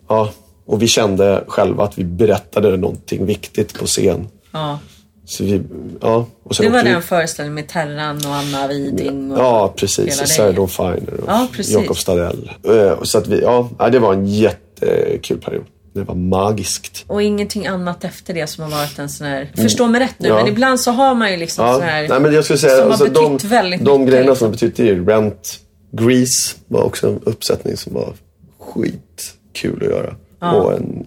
ja. 0.08 0.30
Och 0.66 0.82
vi 0.82 0.86
kände 0.88 1.44
själva 1.48 1.84
att 1.84 1.98
vi 1.98 2.04
berättade 2.04 2.76
någonting 2.76 3.26
viktigt 3.26 3.78
på 3.78 3.86
scen. 3.86 4.28
Ja. 4.52 4.78
Så 5.24 5.44
vi, 5.44 5.62
ja. 6.00 6.26
Och 6.42 6.56
sen 6.56 6.66
Det 6.66 6.72
var 6.72 6.82
vi- 6.84 6.90
den 6.90 7.02
föreställningen 7.02 7.54
med 7.54 7.68
Terran 7.68 8.16
och 8.16 8.34
Anna 8.34 8.68
Widing. 8.68 9.32
Och 9.32 9.38
Ja, 9.38 9.72
precis. 9.76 10.16
Sarah. 10.36 10.54
Dawn 10.54 10.68
Finer 10.68 11.14
och 11.20 11.24
Ja. 11.28 11.48
Jakob 11.58 11.96
Stadell. 11.96 12.50
Eh, 12.64 13.02
Så 13.02 13.18
att 13.18 13.26
vi, 13.26 13.40
ja, 13.40 13.68
det 13.92 13.98
var 13.98 14.12
en 14.12 14.26
jättekul 14.26 15.38
period. 15.38 15.64
Det 15.92 16.02
var 16.04 16.14
magiskt. 16.14 17.04
Och 17.06 17.22
ingenting 17.22 17.66
annat 17.66 18.04
efter 18.04 18.34
det 18.34 18.46
som 18.46 18.64
har 18.64 18.70
varit 18.70 18.98
en 18.98 19.08
sån 19.08 19.26
här... 19.26 19.52
Förstå 19.56 19.86
mig 19.86 20.00
rätt 20.00 20.14
nu, 20.18 20.28
Ja. 20.28 20.34
men 20.34 20.46
ibland 20.48 20.80
så 20.80 20.90
har 20.90 21.14
man 21.14 21.30
ju 21.30 21.36
liksom 21.36 21.66
Ja, 21.66 21.74
sån 21.74 21.82
här... 21.82 22.08
nej, 22.08 22.20
men 22.20 22.34
jag 22.34 22.44
skulle 22.44 22.58
säga, 22.58 22.76
som 22.76 22.90
alltså, 22.90 23.04
har 23.06 23.14
de, 23.14 23.32
betytt 23.32 23.50
väldigt 23.50 23.84
de 23.84 24.00
mycket. 24.00 24.10
grejerna 24.12 24.30
liksom. 24.30 24.36
som 24.38 24.46
har 24.46 24.52
betytt 24.52 24.80
är 24.80 24.94
Rent, 25.20 25.60
Grease 25.92 26.56
var 26.68 26.82
också 26.82 27.08
en 27.08 27.20
uppsättning 27.24 27.76
som 27.76 27.94
var 27.94 28.14
skitkul 28.60 29.76
att 29.82 29.88
göra. 29.90 30.14
Och 30.56 30.72
en 30.72 31.06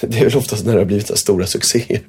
det 0.00 0.18
är 0.18 0.24
väl 0.24 0.36
oftast 0.36 0.66
när 0.66 0.72
det 0.72 0.78
har 0.80 0.84
blivit 0.84 1.06
så 1.06 1.16
stora 1.16 1.46
succéer. 1.46 2.00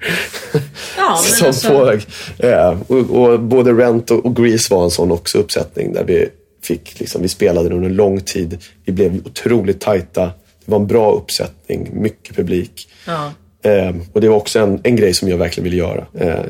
Ja, 0.98 1.16
som 1.24 1.48
alltså- 1.48 1.70
på, 1.70 2.00
eh, 2.48 2.78
och, 2.88 2.98
och 3.32 3.40
både 3.40 3.74
Rent 3.74 4.12
och, 4.12 4.26
och 4.26 4.36
Grease 4.36 4.74
var 4.74 4.84
en 4.84 4.92
sån 4.92 5.12
också 5.12 5.38
uppsättning 5.38 5.94
där 5.94 6.04
vi 6.04 6.30
fick, 6.64 7.00
liksom, 7.00 7.22
vi 7.22 7.28
spelade 7.28 7.70
under 7.76 7.90
en 7.90 7.96
lång 7.96 8.22
tid. 8.22 8.58
Vi 8.86 8.94
blev 8.94 9.22
otroligt 9.26 9.80
tajta. 9.80 10.32
Det 10.72 10.74
var 10.74 10.80
en 10.82 10.88
bra 10.88 11.12
uppsättning, 11.12 11.90
mycket 11.94 12.36
publik. 12.36 12.90
Ja. 13.08 13.32
Eh, 13.64 13.96
och 14.14 14.22
det 14.22 14.30
var 14.30 14.36
också 14.36 14.60
en, 14.60 14.80
en 14.84 14.96
grej 14.96 15.14
som 15.14 15.28
jag 15.30 15.38
verkligen 15.38 15.64
ville 15.64 15.76
göra. 15.76 16.06
Eh, 16.14 16.44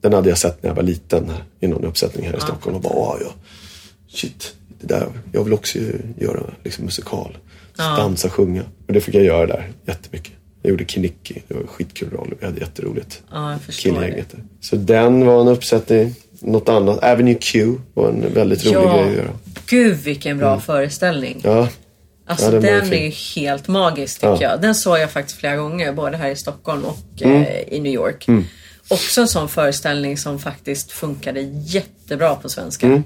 den 0.00 0.12
hade 0.12 0.28
jag 0.28 0.38
sett 0.38 0.62
när 0.62 0.70
jag 0.70 0.74
var 0.74 0.82
liten 0.82 1.32
i 1.60 1.66
någon 1.66 1.84
uppsättning 1.84 2.26
här 2.26 2.36
i 2.36 2.40
Stockholm 2.40 2.76
och 2.76 2.82
bara, 2.82 2.92
"Åh, 2.94 3.16
ja, 3.20 3.30
shit, 4.08 4.54
det 4.80 4.86
där, 4.86 5.06
jag 5.32 5.44
vill 5.44 5.52
också 5.52 5.78
göra 6.18 6.40
liksom, 6.64 6.84
musikal. 6.84 7.38
Dansa, 7.76 8.30
sjunga. 8.30 8.62
Och 8.86 8.92
det 8.92 9.00
fick 9.00 9.14
jag 9.14 9.24
göra 9.24 9.46
där 9.46 9.70
jättemycket. 9.86 10.32
Jag 10.62 10.70
gjorde 10.70 10.84
Kinnicky, 10.84 11.34
det 11.48 11.54
var 11.54 11.60
en 11.60 11.66
skitkul 11.66 12.10
roll. 12.10 12.34
Vi 12.40 12.46
hade 12.46 12.60
jätteroligt. 12.60 13.22
Ja, 13.32 13.52
jag 13.52 13.74
Killgänget. 13.74 14.34
Så 14.60 14.76
den 14.76 15.26
var 15.26 15.40
en 15.40 15.48
uppsättning. 15.48 16.14
Något 16.40 16.68
annat, 16.68 16.98
Avenue 17.04 17.34
Q 17.34 17.74
var 17.94 18.08
en 18.08 18.34
väldigt 18.34 18.64
rolig 18.66 18.76
Ja, 18.76 18.96
grej 18.96 19.08
att 19.10 19.16
göra. 19.16 19.30
gud 19.66 19.96
vilken 19.96 20.38
bra 20.38 20.60
föreställning. 20.60 21.40
Ja, 21.44 21.68
Alltså 22.28 22.44
Ja, 22.46 22.50
den 22.50 22.62
den 22.62 22.92
är 22.92 23.04
ju 23.04 23.10
helt 23.10 23.68
magisk 23.68 24.14
tycker 24.20 24.28
Ja. 24.28 24.42
jag. 24.42 24.60
Den 24.60 24.74
såg 24.74 24.98
jag 24.98 25.10
faktiskt 25.10 25.38
flera 25.38 25.56
gånger, 25.56 25.92
både 25.92 26.16
här 26.16 26.30
i 26.30 26.36
Stockholm 26.36 26.84
och 26.84 26.98
Mm. 27.22 27.42
eh, 27.42 27.60
i 27.74 27.80
New 27.80 27.92
York. 27.92 28.26
Också 28.88 29.20
en 29.20 29.28
sån 29.28 29.48
föreställning 29.48 30.18
som 30.18 30.38
faktiskt 30.38 30.92
funkade 30.92 31.40
jättebra 31.64 32.34
på 32.34 32.48
svenska. 32.48 32.86
Mm. 32.86 33.02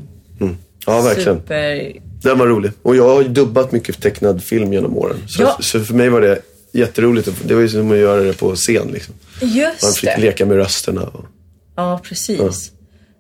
ja 0.87 1.01
verkligen. 1.01 1.37
Super... 1.41 1.93
Den 2.23 2.39
var 2.39 2.47
rolig. 2.47 2.73
Och 2.83 2.97
jag 2.97 3.09
har 3.09 3.23
ju 3.23 3.29
dubbat 3.29 3.73
mycket 3.73 4.03
tecknad 4.03 4.43
film 4.43 4.73
genom 4.73 4.99
åren. 4.99 5.17
Så, 5.29 5.43
Ja. 5.43 5.57
så 5.61 5.81
för 5.85 5.95
mig 5.95 6.09
var 6.09 6.21
det 6.21 6.39
jätteroligt. 6.73 7.29
Det 7.45 7.55
var 7.55 7.61
ju 7.63 7.69
som 7.69 7.91
att 7.91 7.97
göra 7.99 8.21
det 8.21 8.33
på 8.39 8.55
scen. 8.57 8.89
Liksom. 8.93 9.15
Man 9.41 9.51
Just 9.51 9.99
fick 9.99 10.11
det. 10.17 10.21
leka 10.21 10.47
med 10.47 10.57
rösterna. 10.57 11.03
Och... 11.03 11.25
Ja, 11.77 12.01
precis. 12.05 12.73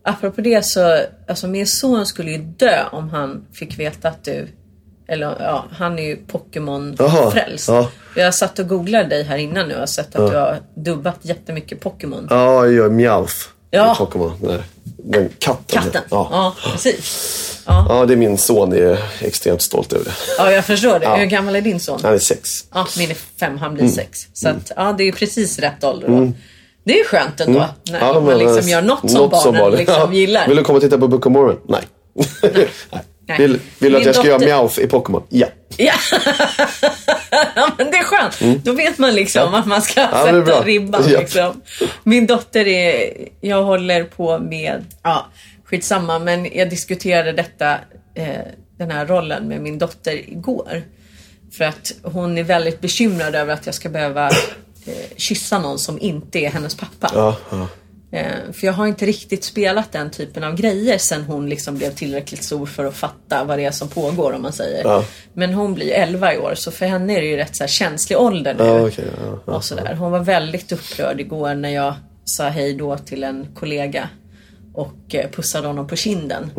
Apropå 0.04 0.40
det 0.40 0.66
så, 0.66 0.98
alltså 1.28 1.48
min 1.48 1.66
son 1.66 2.06
skulle 2.06 2.30
ju 2.30 2.38
dö 2.38 2.84
om 2.92 3.08
han 3.10 3.44
fick 3.52 3.78
veta 3.78 4.08
att 4.08 4.24
du 4.24 4.48
eller 5.12 5.36
ja, 5.40 5.64
han 5.72 5.98
är 5.98 6.02
ju 6.02 6.16
Pokémon-frälst. 6.26 7.68
ja. 7.68 7.88
Jag 8.16 8.34
satt 8.34 8.58
och 8.58 8.68
googlade 8.68 9.08
dig 9.08 9.22
här 9.22 9.36
innan 9.36 9.68
nu 9.68 9.74
och 9.74 9.80
har 9.80 9.86
sett 9.86 10.16
att 10.16 10.30
du 10.30 10.36
har 10.36 10.60
dubbat 10.74 11.18
jättemycket 11.22 11.80
Pokémon. 11.80 12.26
Ja, 12.30 12.64
jag 12.64 12.72
gör 12.74 12.88
Mjauff. 12.90 13.48
Ja. 13.70 13.94
Pokémon. 13.98 14.32
Den, 14.40 14.48
där- 14.50 14.62
den 15.04 15.28
katten. 15.38 15.82
Katten. 15.82 16.02
Ja. 16.10 16.28
Ja, 16.32 16.54
precis. 16.72 17.62
Ja. 17.66 17.86
ja, 17.88 18.06
det 18.06 18.12
är 18.12 18.16
min 18.16 18.38
son. 18.38 18.72
är 18.72 18.98
extremt 19.20 19.62
stolt 19.62 19.92
över 19.92 20.04
det. 20.04 20.10
ja, 20.38 20.52
jag 20.52 20.64
förstår 20.64 20.98
det. 20.98 21.04
Ja. 21.04 21.16
Hur 21.16 21.26
gammal 21.26 21.56
är 21.56 21.60
din 21.60 21.80
son? 21.80 22.00
Han 22.02 22.14
är 22.14 22.18
sex. 22.18 22.50
Ja, 22.74 22.86
min 22.98 23.10
är 23.10 23.14
fem, 23.40 23.58
han 23.58 23.70
Mm. 23.72 23.74
blir 23.74 23.88
sex. 23.88 24.18
Så 24.32 24.48
att, 24.48 24.72
ja, 24.76 24.94
det 24.98 25.02
är 25.02 25.06
ju 25.06 25.12
precis 25.12 25.58
rätt 25.58 25.84
ålder 25.84 26.08
då. 26.08 26.32
Det 26.84 27.00
är 27.00 27.04
skönt 27.04 27.40
ändå. 27.40 27.64
När 27.90 28.00
Ja, 28.00 28.20
man 28.20 28.38
liksom 28.38 28.58
eh, 28.58 28.68
gör 28.70 28.82
något 28.82 29.10
som 29.10 29.28
barnen 29.30 29.60
barnen- 29.60 29.78
liksom 29.78 29.94
Ja. 29.98 30.12
gillar. 30.12 30.48
Vill 30.48 30.56
du 30.56 30.64
komma 30.64 30.76
och 30.76 30.82
titta 30.82 30.98
på 30.98 31.08
Book 31.08 31.26
of 31.26 31.32
Mormon? 31.32 31.58
Nej. 31.68 31.80
Nej. 32.54 32.68
Nej. 33.26 33.38
Vill, 33.38 33.60
vill 33.78 33.92
du 33.92 33.98
att 33.98 34.06
jag 34.06 34.14
ska 34.14 34.26
göra 34.26 34.38
Mjauff 34.38 34.78
i 34.78 34.86
Pokémon? 34.86 35.22
Ja. 35.28 35.46
Ja. 35.76 35.92
ja, 37.54 37.68
men 37.78 37.90
det 37.90 37.96
är 37.96 38.04
skönt. 38.04 38.64
Då 38.64 38.72
vet 38.72 38.98
man 38.98 39.14
liksom 39.14 39.42
Mm. 39.42 39.52
Ja. 39.54 39.60
att 39.60 39.66
man 39.66 39.82
ska 39.82 40.00
Ja, 40.00 40.24
sätta 40.26 40.62
ribban. 40.64 41.04
Ja. 41.08 41.20
Liksom. 41.20 41.62
Min 42.04 42.26
dotter 42.26 42.66
är, 42.68 43.12
jag 43.40 43.62
håller 43.62 44.04
på 44.04 44.38
med, 44.38 44.84
ja 45.02 45.26
skitsamma, 45.64 46.18
men 46.18 46.48
jag 46.56 46.70
diskuterade 46.70 47.32
detta, 47.32 47.72
eh, 48.14 48.28
den 48.78 48.90
här 48.90 49.06
rollen 49.06 49.48
med 49.48 49.60
min 49.60 49.78
dotter 49.78 50.30
igår. 50.30 50.82
För 51.52 51.64
att 51.64 51.92
hon 52.02 52.38
är 52.38 52.42
väldigt 52.42 52.80
bekymrad 52.80 53.34
över 53.34 53.54
att 53.54 53.66
jag 53.66 53.74
ska 53.74 53.88
behöva 53.88 54.26
eh, 54.86 54.94
kyssa 55.16 55.58
någon 55.58 55.78
som 55.78 55.98
inte 56.00 56.38
är 56.38 56.50
hennes 56.50 56.74
pappa. 56.74 57.10
Ja, 57.14 57.36
ja. 57.50 57.68
Eh, 58.12 58.52
För 58.52 58.66
jag 58.66 58.72
har 58.72 58.86
inte 58.86 59.06
riktigt 59.06 59.44
spelat 59.44 59.92
den 59.92 60.10
typen 60.10 60.44
av 60.44 60.54
grejer 60.56 60.98
sen 60.98 61.22
hon 61.24 61.48
liksom 61.48 61.76
blev 61.76 61.90
tillräckligt 61.94 62.44
stor 62.44 62.66
för 62.66 62.84
att 62.84 62.94
fatta 62.94 63.44
vad 63.44 63.58
det 63.58 63.64
är 63.64 63.70
som 63.70 63.88
pågår 63.88 64.32
om 64.32 64.42
man 64.42 64.52
säger. 64.52 64.84
Ja. 64.84 65.04
Men 65.34 65.54
hon 65.54 65.74
blir 65.74 65.90
11 65.92 66.34
i 66.34 66.38
år 66.38 66.52
så 66.54 66.70
för 66.70 66.86
henne 66.86 67.16
är 67.16 67.20
det 67.20 67.26
ju 67.26 67.36
rätt 67.36 67.56
så 67.56 67.62
här 67.62 67.68
känslig 67.68 68.18
ålder 68.18 68.54
nu. 68.54 68.64
Ja, 68.64 68.86
okej, 68.86 69.04
ja, 69.46 69.52
och 69.54 69.64
sådär. 69.64 69.94
Hon 69.94 70.10
var 70.12 70.20
väldigt 70.20 70.72
upprörd 70.72 71.20
igår 71.20 71.54
när 71.54 71.68
jag 71.70 71.94
sa 72.24 72.48
hej 72.48 72.74
då 72.74 72.98
till 72.98 73.24
en 73.24 73.46
kollega 73.54 74.08
och 74.74 75.14
eh, 75.14 75.30
pussade 75.30 75.66
honom 75.66 75.86
på 75.86 75.96
kinden. 75.96 76.50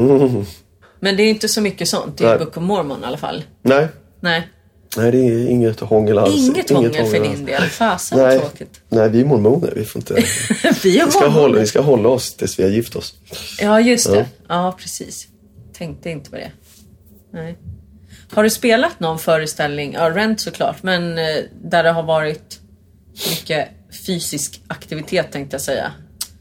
Men 0.99 1.15
det 1.17 1.23
är 1.23 1.29
inte 1.29 1.47
så 1.49 1.61
mycket 1.61 1.87
sånt 1.87 2.21
i 2.21 2.25
Mm. 2.25 2.37
Book 2.39 2.57
of 2.57 2.63
Mormon 2.63 3.03
i 3.03 3.05
alla 3.05 3.17
fall. 3.17 3.43
Nej. 3.61 3.87
Nej, 4.19 4.47
Nej, 4.97 5.11
det 5.11 5.17
är 5.17 5.47
inget 5.47 5.79
hångel 5.79 6.17
alls. 6.17 6.35
inget 6.35 6.69
hångel 6.69 7.05
för 7.05 7.19
din 7.19 7.45
del. 7.45 7.61
Fasen 7.61 8.17
Nej. 8.17 8.39
tråkigt. 8.39 8.81
Nej, 8.89 9.09
vi 9.09 9.21
är 9.21 9.25
mormoner. 9.25 9.73
Vi, 9.75 9.85
får 9.85 9.99
inte... 9.99 10.13
Vi 10.83 10.99
är 10.99 11.05
vi, 11.05 11.11
ska 11.11 11.27
hålla, 11.27 11.59
vi 11.59 11.67
ska 11.67 11.81
hålla 11.81 12.09
oss 12.09 12.33
tills 12.33 12.59
vi 12.59 12.63
har 12.63 12.69
gift 12.69 12.95
oss. 12.95 13.13
Ja, 13.59 13.79
just 13.79 14.11
det. 14.11 14.25
Ja, 14.47 14.77
precis. 14.79 15.27
Tänkte 15.73 16.09
inte 16.09 16.29
på 16.29 16.35
det. 16.35 16.51
Nej. 17.33 17.57
Har 18.31 18.43
du 18.43 18.49
spelat 18.49 18.99
någon 18.99 19.19
föreställning, 19.19 19.93
ja 19.93 20.09
Rent 20.09 20.41
såklart, 20.41 20.83
men 20.83 21.17
eh, 21.17 21.25
där 21.63 21.83
det 21.83 21.91
har 21.91 22.03
varit 22.03 22.59
mycket 23.29 23.69
fysisk 24.07 24.61
aktivitet 24.67 25.31
tänkte 25.31 25.53
jag 25.53 25.61
säga. 25.61 25.91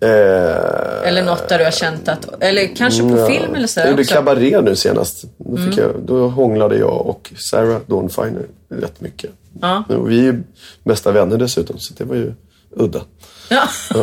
Eh, 0.03 1.09
Eller 1.09 1.23
något 1.23 1.49
där 1.49 1.59
du 1.59 1.65
har 1.65 1.71
känt 1.71 2.09
att, 2.09 2.43
eller 2.43 2.77
kanske 2.77 3.03
på 3.03 3.27
film 3.27 3.51
eller 3.55 3.61
jag 3.61 3.71
sådär 3.71 3.91
gjorde 3.91 4.05
kabaré 4.05 4.61
nu 4.61 4.77
senast. 4.77 5.25
Då, 5.39 5.57
Mm. 5.57 5.71
fick 5.71 5.79
jag, 5.81 5.91
då 6.07 6.29
hånglade 6.29 6.77
jag 6.77 7.07
och 7.07 7.33
Sarah 7.39 7.81
Dawn 7.87 8.11
Finer 8.11 8.47
rätt 8.69 9.01
mycket. 9.01 9.31
Ja. 9.61 9.85
Och 9.89 10.11
vi 10.11 10.19
är 10.19 10.23
ju 10.23 10.43
bästa 10.85 11.13
vänner 11.13 11.37
dessutom, 11.37 11.79
så 11.79 11.95
det 11.97 12.05
var 12.05 12.17
ju 12.17 12.33
udda. 12.77 13.01
Ja, 13.49 13.69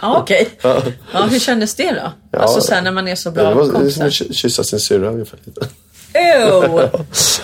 ja 0.00 0.18
okej. 0.18 0.48
Ja, 0.62 0.82
hur 1.30 1.38
kändes 1.38 1.74
det 1.74 1.92
då? 2.32 2.38
alltså 2.38 2.60
sen 2.60 2.84
när 2.84 2.92
man 2.92 3.08
är 3.08 3.14
så 3.14 3.30
bra 3.30 3.48
det 3.48 3.54
var 3.54 3.62
det 3.62 3.68
är 3.68 3.70
som 3.70 3.74
kompisar. 3.80 4.06
att 4.06 4.12
ky- 4.12 4.32
kyssa 4.32 4.64
sin 4.64 4.80
syrra 4.80 5.08
ungefär. 5.08 5.38
Ew! 6.14 6.88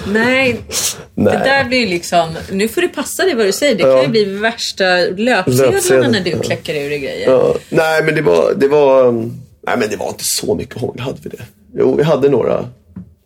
Nej, 0.07 0.61
Nej. 1.15 1.33
det 1.37 1.45
där 1.45 1.65
blir 1.65 1.79
ju 1.79 1.87
liksom... 1.87 2.35
Nu 2.53 2.69
får 2.69 2.81
du 2.81 2.89
passa 2.89 3.25
dig 3.25 3.35
vad 3.35 3.47
du 3.47 3.53
säger. 3.53 3.75
Det 3.75 3.83
kan 3.83 3.91
Ja. 3.91 4.03
ju 4.03 4.09
bli 4.09 4.25
värsta 4.25 4.85
löpsedlarna 5.17 6.09
när 6.09 6.21
du 6.21 6.31
ja. 6.31 6.39
kläcker 6.39 6.75
ur 6.75 6.91
dig 6.91 6.99
grejer. 6.99 7.31
Ja, 7.31 7.55
nej, 7.69 8.03
men 8.05 8.15
det 8.15 8.23
var, 8.23 8.55
det 8.57 8.69
var... 8.69 9.07
um, 9.07 9.41
Nej, 9.67 9.77
men 9.79 9.91
det 9.91 9.97
var 9.97 10.09
inte 10.09 10.25
så 10.25 10.55
mycket 10.55 10.81
hångel. 10.81 11.01
Hade 11.01 11.19
vi 11.23 11.29
det? 11.31 11.43
Jo, 11.75 11.95
vi 11.97 12.03
hade 12.03 12.29
några, 12.29 12.69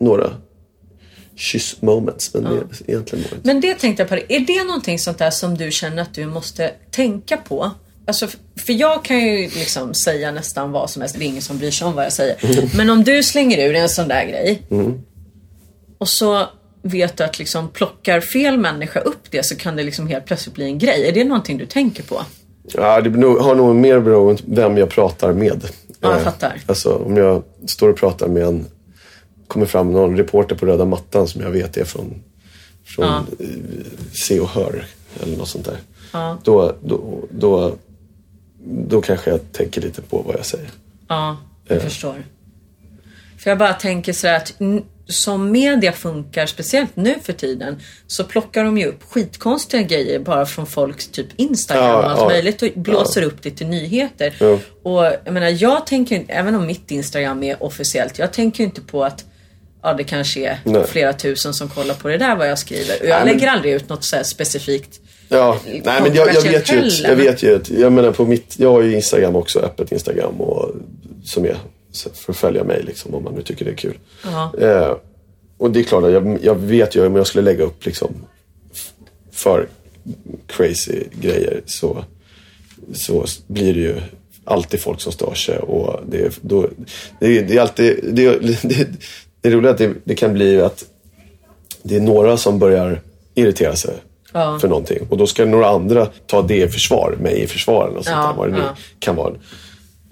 några 0.00 0.30
kyss-moments. 1.36 2.30
Men 2.34 2.44
det, 2.44 2.92
egentligen 2.92 3.24
var. 3.30 3.38
Men 3.42 3.60
det 3.60 3.74
tänkte 3.74 4.02
jag 4.02 4.08
på. 4.08 4.14
Är 4.28 4.40
det 4.40 4.64
någonting 4.64 4.98
sånt 4.98 5.18
där 5.18 5.30
som 5.30 5.56
du 5.58 5.70
känner 5.70 6.02
att 6.02 6.14
du 6.14 6.26
måste 6.26 6.70
tänka 6.90 7.36
på? 7.36 7.70
Alltså, 8.06 8.28
för 8.66 8.72
jag 8.72 9.04
kan 9.04 9.20
ju 9.20 9.42
liksom 9.48 9.94
säga 9.94 10.30
nästan 10.30 10.72
vad 10.72 10.90
som 10.90 11.02
helst. 11.02 11.16
Det 11.18 11.24
är 11.24 11.26
ingen 11.26 11.42
som 11.42 11.58
bryr 11.58 11.70
sig 11.70 11.86
om 11.86 11.94
vad 11.94 12.04
jag 12.04 12.12
säger. 12.12 12.36
Men 12.76 12.90
om 12.90 13.04
du 13.04 13.22
slänger 13.22 13.68
ur 13.68 13.74
en 13.74 13.88
sån 13.88 14.08
där 14.08 14.24
grej. 14.24 14.62
Och 16.02 16.08
så 16.08 16.46
vet 16.82 17.16
du 17.16 17.24
att 17.24 17.38
liksom 17.38 17.68
plockar 17.68 18.20
fel 18.20 18.58
människa 18.58 19.00
upp 19.00 19.30
det 19.30 19.46
så 19.46 19.56
kan 19.56 19.76
det 19.76 19.82
liksom 19.82 20.06
helt 20.06 20.24
plötsligt 20.24 20.54
bli 20.54 20.64
en 20.64 20.78
grej. 20.78 21.08
Är 21.08 21.12
det 21.12 21.24
någonting 21.24 21.58
du 21.58 21.66
tänker 21.66 22.02
på? 22.02 22.22
Ja, 22.64 23.00
det 23.00 23.26
har 23.26 23.54
nog 23.54 23.76
mer 23.76 24.00
beroende 24.00 24.42
på 24.42 24.48
vem 24.54 24.76
jag 24.78 24.90
pratar 24.90 25.32
med. 25.32 25.62
Ja, 26.00 26.08
jag 26.10 26.18
Eh, 26.18 26.24
fattar. 26.24 26.60
Alltså 26.66 26.94
om 26.94 27.16
jag 27.16 27.42
står 27.66 27.88
och 27.88 27.96
pratar 27.96 28.28
med 28.28 28.42
en, 28.42 28.66
kommer 29.46 29.66
fram 29.66 29.92
någon 29.92 30.16
reporter 30.16 30.54
på 30.56 30.66
röda 30.66 30.84
mattan 30.84 31.28
som 31.28 31.40
jag 31.42 31.50
vet 31.50 31.76
är 31.76 31.84
från, 31.84 32.22
från 32.84 33.04
Ja. 33.06 33.24
eh, 33.38 33.46
Se 34.12 34.40
och 34.40 34.48
Hör 34.48 34.84
eller 35.22 35.36
något 35.36 35.48
sånt 35.48 35.64
där. 35.64 35.76
Ja. 36.12 36.38
Då, 36.44 36.74
då, 36.84 37.24
då, 37.30 37.74
då 38.64 39.02
kanske 39.02 39.30
jag 39.30 39.52
tänker 39.52 39.80
lite 39.80 40.02
på 40.02 40.22
vad 40.26 40.36
jag 40.36 40.46
säger. 40.46 40.70
Ja, 41.08 41.36
jag 41.68 41.82
förstår. 41.82 42.24
För 43.38 43.50
jag 43.50 43.58
bara 43.58 43.72
tänker 43.72 44.12
så 44.12 44.26
här 44.26 44.36
att 44.36 44.54
som 45.08 45.50
media 45.52 45.92
funkar, 45.92 46.46
speciellt 46.46 46.96
nu 46.96 47.14
för 47.22 47.32
tiden, 47.32 47.80
så 48.06 48.24
plockar 48.24 48.64
de 48.64 48.78
ju 48.78 48.86
upp 48.86 49.02
skitkonstiga 49.08 49.82
grejer 49.82 50.18
bara 50.18 50.46
från 50.46 50.66
folks 50.66 51.08
typ 51.08 51.26
Instagram 51.36 51.84
Ja, 51.84 51.96
och 51.96 52.10
allt 52.10 52.20
ja. 52.20 52.28
möjligt 52.28 52.62
och 52.62 52.68
blåser 52.74 53.22
upp 53.22 53.42
det 53.42 53.50
till 53.50 53.66
nyheter. 53.66 54.34
Ja. 54.38 54.58
Och 54.82 55.04
jag 55.24 55.32
menar, 55.34 55.48
jag 55.48 55.86
tänker 55.86 56.24
även 56.28 56.54
om 56.54 56.66
mitt 56.66 56.90
Instagram 56.90 57.42
är 57.42 57.62
officiellt, 57.62 58.18
jag 58.18 58.32
tänker 58.32 58.64
inte 58.64 58.80
på 58.80 59.04
att 59.04 59.24
Ja, 59.84 59.94
det 59.94 60.04
kanske 60.04 60.40
är 60.40 60.58
Nej. 60.64 60.86
flera 60.86 61.12
tusen 61.12 61.54
som 61.54 61.68
kollar 61.68 61.94
på 61.94 62.08
det 62.08 62.18
där 62.18 62.36
vad 62.36 62.48
jag 62.50 62.58
skriver. 62.58 62.94
Och 63.00 63.06
jag 63.06 63.08
Nej, 63.08 63.24
men- 63.24 63.34
lägger 63.34 63.48
aldrig 63.48 63.74
ut 63.74 63.88
något 63.88 64.04
så 64.04 64.16
specifikt. 64.24 65.00
Ja, 65.28 65.58
nej 65.64 65.82
men 65.84 66.14
jag, 66.14 66.34
jag 66.34 66.42
vet 66.42 66.72
ju, 66.72 66.90
jag 67.04 67.16
vet 67.16 67.42
ju 67.42 67.56
att, 67.56 67.70
jag 67.70 67.92
menar 67.92 68.12
på 68.12 68.24
mitt, 68.26 68.54
jag 68.58 68.72
har 68.72 68.82
ju 68.82 68.94
Instagram 68.94 69.36
också, 69.36 69.58
öppet 69.58 69.92
Instagram 69.92 70.40
och, 70.40 70.70
som 71.24 71.44
är 71.44 71.56
för 72.14 72.32
att 72.32 72.36
följa 72.36 72.64
mig 72.64 72.82
liksom 72.82 73.14
om 73.14 73.24
man 73.24 73.34
nu 73.34 73.42
tycker 73.42 73.64
det 73.64 73.70
är 73.70 73.74
kul. 73.76 73.98
Eh, 74.60 74.96
och 75.58 75.70
det 75.70 75.80
är 75.80 75.84
klart 75.84 76.04
jag, 76.12 76.38
jag 76.42 76.54
vet 76.54 76.96
ju 76.96 77.06
om 77.06 77.16
jag 77.16 77.26
skulle 77.26 77.44
lägga 77.44 77.64
upp 77.64 77.86
liksom 77.86 78.14
för 79.32 79.68
crazy 80.46 81.02
grejer 81.20 81.60
så, 81.66 82.04
så 82.94 83.24
blir 83.46 83.74
det 83.74 83.80
ju 83.80 83.94
alltid 84.44 84.80
folk 84.80 85.00
som 85.00 85.12
stör 85.12 85.34
sig 85.34 85.58
och 85.58 86.00
det, 86.08 86.18
är- 86.18 86.32
då, 86.40 86.68
det, 87.20 87.38
är- 87.38 87.42
det 87.42 87.56
är 87.56 87.60
alltid, 87.60 87.98
det, 88.12 88.26
är- 88.26 88.38
det, 88.68 88.88
det 89.40 89.48
är 89.48 89.52
roligt 89.52 89.70
att 89.70 89.78
det, 89.78 89.94
det 90.04 90.14
kan 90.14 90.32
bli 90.32 90.60
att 90.60 90.84
det 91.82 91.96
är 91.96 92.00
några 92.00 92.36
som 92.36 92.58
börjar 92.58 93.00
irritera 93.34 93.76
sig 93.76 93.94
Ja. 94.34 94.58
för 94.60 94.68
någonting. 94.68 94.98
Och 95.10 95.16
då 95.16 95.26
ska 95.26 95.44
några 95.44 95.66
andra 95.68 96.06
ta 96.26 96.42
det 96.42 96.56
i 96.62 96.68
försvar, 96.68 97.16
mig 97.20 97.40
i 97.42 97.46
försvar 97.46 97.84
eller 97.88 97.94
sånt 97.94 98.06
Ja, 98.08 98.26
där, 98.26 98.34
vad 98.36 98.48
det 98.48 98.52
nu 98.52 98.58
ja. 98.60 98.76
kan 98.98 99.16
vara. 99.16 99.34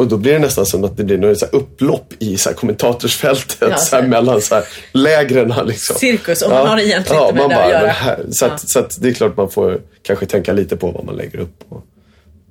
Och 0.00 0.08
då 0.08 0.16
blir 0.16 0.32
det 0.32 0.38
nästan 0.38 0.66
som 0.66 0.84
att 0.84 0.96
det 0.96 1.04
blir 1.04 1.18
något 1.18 1.38
så 1.38 1.46
upplopp 1.46 2.14
i 2.18 2.36
så 2.36 2.48
här 2.48 2.56
kommentatorsfältet 2.56 3.56
Ja, 3.60 3.76
så 3.76 4.02
mellan 4.02 4.40
så 4.40 4.54
här 4.54 4.64
lägren. 4.92 5.54
Liksom. 5.66 5.96
Cirkus, 5.96 6.42
och 6.42 6.50
man 6.50 6.66
har 6.66 6.78
egentligen 6.78 7.22
inte 7.22 7.34
med 7.34 7.50
det 7.50 7.64
att 7.64 7.70
göra. 7.70 7.86
Här, 7.86 8.24
så, 8.30 8.46
att, 8.46 8.70
så 8.70 8.78
att 8.78 9.02
det 9.02 9.08
är 9.08 9.12
klart 9.12 9.36
man 9.36 9.50
får 9.50 9.80
kanske 10.02 10.26
tänka 10.26 10.52
lite 10.52 10.76
på 10.76 10.90
vad 10.90 11.04
man 11.04 11.16
lägger 11.16 11.38
upp 11.38 11.64
och, 11.68 11.84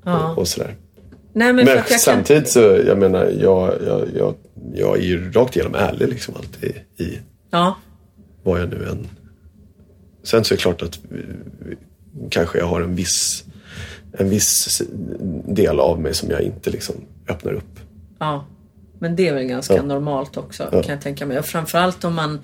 och, 0.03 0.37
och 0.37 0.47
sådär. 0.47 0.75
Nej, 1.33 1.53
men, 1.53 1.65
Men 1.65 1.75
jag 1.75 1.87
kan... 1.87 1.99
samtidigt 1.99 2.49
så, 2.49 2.59
jag 2.59 2.97
menar, 2.97 3.25
jag, 3.25 3.73
jag, 3.87 4.07
jag, 4.17 4.35
jag 4.73 4.97
är 4.97 5.03
ju 5.03 5.31
rakt 5.31 5.55
igenom 5.55 5.75
ärlig 5.75 6.09
liksom 6.09 6.35
alltid 6.35 6.75
i 6.97 7.19
Ja, 7.51 7.77
vad 8.43 8.61
jag 8.61 8.69
nu 8.69 8.87
än... 8.89 9.07
Sen 10.23 10.43
så 10.43 10.53
är 10.53 10.57
det 10.57 10.61
klart 10.61 10.81
att 10.81 10.99
kanske 12.29 12.57
jag 12.57 12.65
har 12.65 12.81
en 12.81 12.95
viss, 12.95 13.43
en 14.17 14.29
viss 14.29 14.81
del 15.47 15.79
av 15.79 16.01
mig 16.01 16.13
som 16.13 16.29
jag 16.29 16.41
inte 16.41 16.69
liksom 16.69 16.95
öppnar 17.29 17.53
upp. 17.53 17.79
ja. 18.19 18.45
Men 19.01 19.15
det 19.15 19.27
är 19.27 19.33
väl 19.33 19.43
ganska 19.43 19.73
Ja. 19.75 19.81
normalt 19.81 20.37
också 20.37 20.69
Ja. 20.71 20.83
kan 20.83 20.93
jag 20.93 21.01
tänka 21.01 21.25
mig. 21.25 21.39
Och 21.39 21.45
framförallt 21.45 22.03
om 22.03 22.15
man 22.15 22.39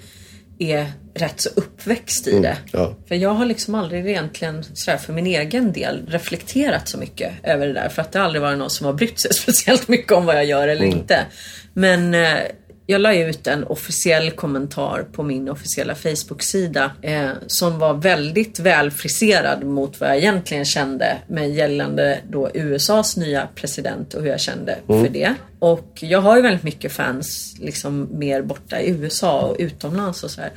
är 0.59 0.91
rätt 1.15 1.41
så 1.41 1.49
uppväxt 1.55 2.27
i 2.27 2.31
det. 2.39 2.47
Mm, 2.47 2.57
ja. 2.71 2.93
För 3.07 3.15
jag 3.15 3.29
har 3.29 3.45
liksom 3.45 3.75
aldrig 3.75 4.07
egentligen 4.07 4.63
sådär 4.63 4.97
för 4.97 5.13
min 5.13 5.27
egen 5.27 5.71
del 5.71 6.05
reflekterat 6.07 6.87
så 6.87 6.97
mycket 6.97 7.31
över 7.43 7.67
det 7.67 7.73
där. 7.73 7.89
För 7.89 8.01
att 8.01 8.11
det 8.11 8.19
har 8.19 8.25
aldrig 8.25 8.41
varit 8.41 8.57
någon 8.57 8.69
som 8.69 8.85
har 8.85 8.93
brytt 8.93 9.19
sig 9.19 9.33
speciellt 9.33 9.87
mycket 9.87 10.11
om 10.11 10.25
vad 10.25 10.35
jag 10.35 10.45
gör 10.45 10.67
eller 10.67 10.85
Mm. 10.85 10.97
inte. 10.97 11.25
Men 11.73 12.13
eh, 12.13 12.37
jag 12.85 13.01
la 13.01 13.15
ut 13.15 13.47
en 13.47 13.63
officiell 13.63 14.31
kommentar 14.31 15.05
på 15.11 15.23
min 15.23 15.49
officiella 15.49 15.95
Facebook-sida 15.95 16.91
eh, 17.01 17.29
som 17.47 17.79
var 17.79 17.93
väldigt 17.93 18.59
välfriserad 18.59 19.63
mot 19.63 19.99
vad 19.99 20.09
jag 20.09 20.17
egentligen 20.17 20.65
kände 20.65 21.17
med 21.27 21.55
gällande 21.55 22.19
då 22.29 22.49
USAs 22.53 23.17
nya 23.17 23.47
president 23.55 24.13
och 24.13 24.21
hur 24.21 24.29
jag 24.29 24.39
kände 24.39 24.77
för 24.87 25.09
det. 25.09 25.35
Och 25.59 25.97
jag 25.99 26.21
har 26.21 26.35
ju 26.35 26.41
väldigt 26.41 26.63
mycket 26.63 26.91
fans 26.91 27.55
liksom 27.59 28.07
mer 28.11 28.41
borta 28.41 28.81
i 28.81 28.89
USA 28.89 29.41
och 29.41 29.55
utomlands 29.59 30.23
och 30.23 30.31
så 30.31 30.41
här. 30.41 30.51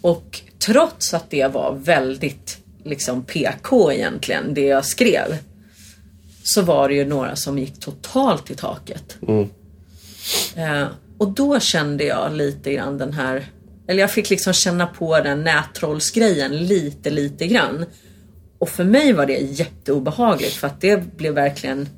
Och 0.00 0.40
trots 0.58 1.14
att 1.14 1.30
det 1.30 1.46
var 1.46 1.74
väldigt 1.74 2.58
liksom 2.84 3.24
PK 3.24 3.92
egentligen, 3.92 4.54
det 4.54 4.66
jag 4.66 4.84
skrev. 4.84 5.36
Så 6.42 6.62
var 6.62 6.88
det 6.88 6.94
ju 6.94 7.04
några 7.04 7.36
som 7.36 7.58
gick 7.58 7.80
totalt 7.80 8.50
i 8.50 8.54
taket. 8.54 9.16
Eh, 10.56 10.86
och 11.18 11.28
då 11.28 11.60
kände 11.60 12.04
jag 12.04 12.32
lite 12.32 12.72
grann 12.72 12.98
den 12.98 13.12
här, 13.12 13.46
eller 13.88 14.00
jag 14.00 14.10
fick 14.10 14.30
liksom 14.30 14.52
känna 14.52 14.86
på 14.86 15.20
den 15.20 15.44
nättrollsgrejen 15.44 16.56
lite, 16.56 17.10
lite 17.10 17.46
grann. 17.46 17.84
Och 18.58 18.68
för 18.68 18.84
mig 18.84 19.12
var 19.12 19.26
det 19.26 19.38
jätteobehagligt 19.38 20.54
för 20.54 20.66
att 20.66 20.80
det 20.80 21.16
blev 21.16 21.34
verkligen, 21.34 21.88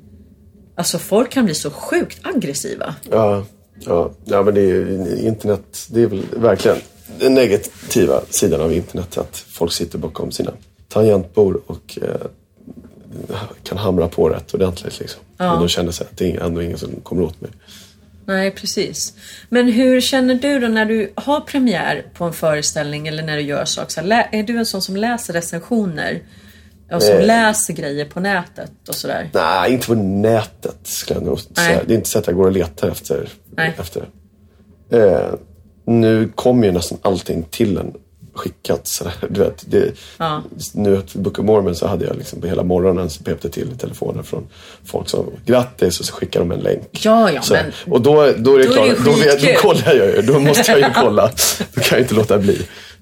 alltså 0.75 0.99
folk 0.99 1.31
kan 1.31 1.45
bli 1.45 1.55
så 1.55 1.71
sjukt 1.71 2.19
aggressiva. 2.21 2.95
Ja, 3.09 3.45
ja, 3.79 4.11
ja 4.25 4.43
men 4.43 4.53
det 4.53 4.61
är 4.61 4.65
ju 4.65 5.19
internet, 5.21 5.87
det 5.89 6.01
är 6.01 6.07
väl 6.07 6.23
verkligen 6.35 6.77
den 7.19 7.33
negativa 7.33 8.21
sidan 8.29 8.61
av 8.61 8.73
internet. 8.73 9.17
Att 9.17 9.37
folk 9.37 9.71
sitter 9.71 9.97
bakom 9.97 10.31
sina 10.31 10.51
tangentbord 10.87 11.61
och 11.67 11.99
eh, 12.01 12.27
kan 13.63 13.77
hamra 13.77 14.07
på 14.07 14.29
rätt 14.29 14.53
ordentligt. 14.53 14.99
Liksom. 14.99 15.21
Och 15.37 15.59
då 15.59 15.67
känner 15.67 15.91
sig 15.91 16.07
att 16.11 16.17
det 16.17 16.35
är 16.35 16.39
ändå 16.39 16.61
ingen 16.61 16.77
som 16.77 16.89
kommer 17.03 17.23
åt 17.23 17.41
mig. 17.41 17.51
Nej, 18.27 18.51
precis. 18.51 19.13
Men 19.49 19.67
hur 19.67 20.01
känner 20.01 20.35
du 20.35 20.59
då 20.59 20.67
när 20.67 20.85
du 20.85 21.11
har 21.15 21.41
premiär 21.41 22.05
på 22.13 22.25
en 22.25 22.33
föreställning 22.33 23.07
eller 23.07 23.23
när 23.23 23.35
du 23.35 23.41
gör 23.41 23.65
saker? 23.65 24.27
Är 24.31 24.43
du 24.43 24.57
en 24.57 24.65
sån 24.65 24.81
som 24.81 24.95
läser 24.95 25.33
recensioner? 25.33 26.21
Och 26.91 27.03
som 27.03 27.15
Nej. 27.15 27.25
läser 27.25 27.73
grejer 27.73 28.05
på 28.05 28.19
nätet 28.19 28.71
och 28.89 28.95
sådär? 28.95 29.29
Nej, 29.33 29.73
inte 29.73 29.87
på 29.87 29.95
nätet 29.95 30.77
skulle 30.83 31.19
jag 31.19 31.25
nog 31.25 31.39
säga. 31.39 31.83
Det 31.87 31.93
är 31.93 31.95
inte 31.95 32.09
så 32.09 32.19
att 32.19 32.27
jag 32.27 32.35
går 32.35 32.45
och 32.45 32.51
letar 32.51 32.89
efter, 32.89 33.29
Nej. 33.55 33.75
efter 33.79 34.05
det. 34.89 34.97
Eh, 34.97 35.33
nu 35.85 36.31
kommer 36.35 36.67
ju 36.67 36.73
nästan 36.73 36.97
allting 37.01 37.43
till 37.43 37.77
en 37.77 37.93
skickat. 38.37 38.87
Så 38.87 39.03
där, 39.03 39.13
du 39.29 39.39
vet, 39.39 39.63
det, 39.71 39.91
Ja. 40.17 40.43
Nu 40.73 41.01
till 41.01 41.19
Book 41.19 41.39
of 41.39 41.45
Mormon 41.45 41.75
så 41.75 41.87
hade 41.87 42.05
jag 42.05 42.17
liksom 42.17 42.41
på 42.41 42.47
hela 42.47 42.63
morgonen 42.63 43.09
så 43.09 43.23
pep 43.23 43.41
det 43.41 43.49
till 43.49 43.71
i 43.75 43.77
telefonen 43.77 44.23
från 44.23 44.47
folk 44.85 45.09
som 45.09 45.25
grattis 45.45 45.99
och 45.99 46.05
så 46.05 46.13
skickar 46.13 46.39
de 46.39 46.51
en 46.51 46.59
länk. 46.59 46.87
Ja, 46.91 47.31
ja, 47.31 47.41
Så, 47.41 47.53
men 47.53 47.93
och 47.93 48.01
då, 48.01 48.13
då 48.13 48.19
är 48.21 48.27
det 48.27 48.33
Då 48.37 48.55
är 48.55 48.57
det 48.57 48.65
klart, 48.65 49.05
då, 49.05 49.11
vet, 49.11 49.41
då 49.41 49.47
kollar 49.69 49.93
jag 49.93 50.15
ju. 50.15 50.21
Då 50.21 50.39
måste 50.39 50.71
jag 50.71 50.79
ju 50.79 50.85
kolla. 50.95 51.31
Då 51.73 51.81
kan 51.81 51.97
jag 51.97 51.99
inte 51.99 52.15
låta 52.15 52.37
bli. 52.37 52.61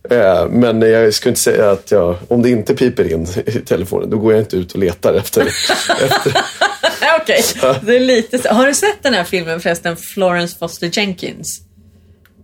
Eh, 0.10 0.48
men 0.50 0.82
jag 0.82 1.14
skulle 1.14 1.30
inte 1.30 1.42
säga 1.42 1.72
att 1.72 1.92
jag, 1.92 2.16
om 2.28 2.42
det 2.42 2.50
inte 2.50 2.76
piper 2.76 3.12
in 3.12 3.28
i 3.46 3.52
telefonen, 3.52 4.10
då 4.10 4.18
går 4.18 4.34
jag 4.34 4.42
inte 4.42 4.58
ut 4.58 4.72
och 4.74 4.80
letar 4.80 5.14
efter, 5.14 5.42
efter 6.06 6.34
Okej, 7.22 7.44
det 7.82 7.96
är 7.96 8.00
lite 8.00 8.38
så. 8.40 8.50
Har 8.50 8.68
du 8.68 8.74
sett 8.74 9.04
den 9.04 9.14
här 9.14 9.24
filmen 9.24 9.60
förresten, 9.60 9.98
Florence 9.98 10.58
Foster 10.60 10.90
Jenkins? 10.94 11.62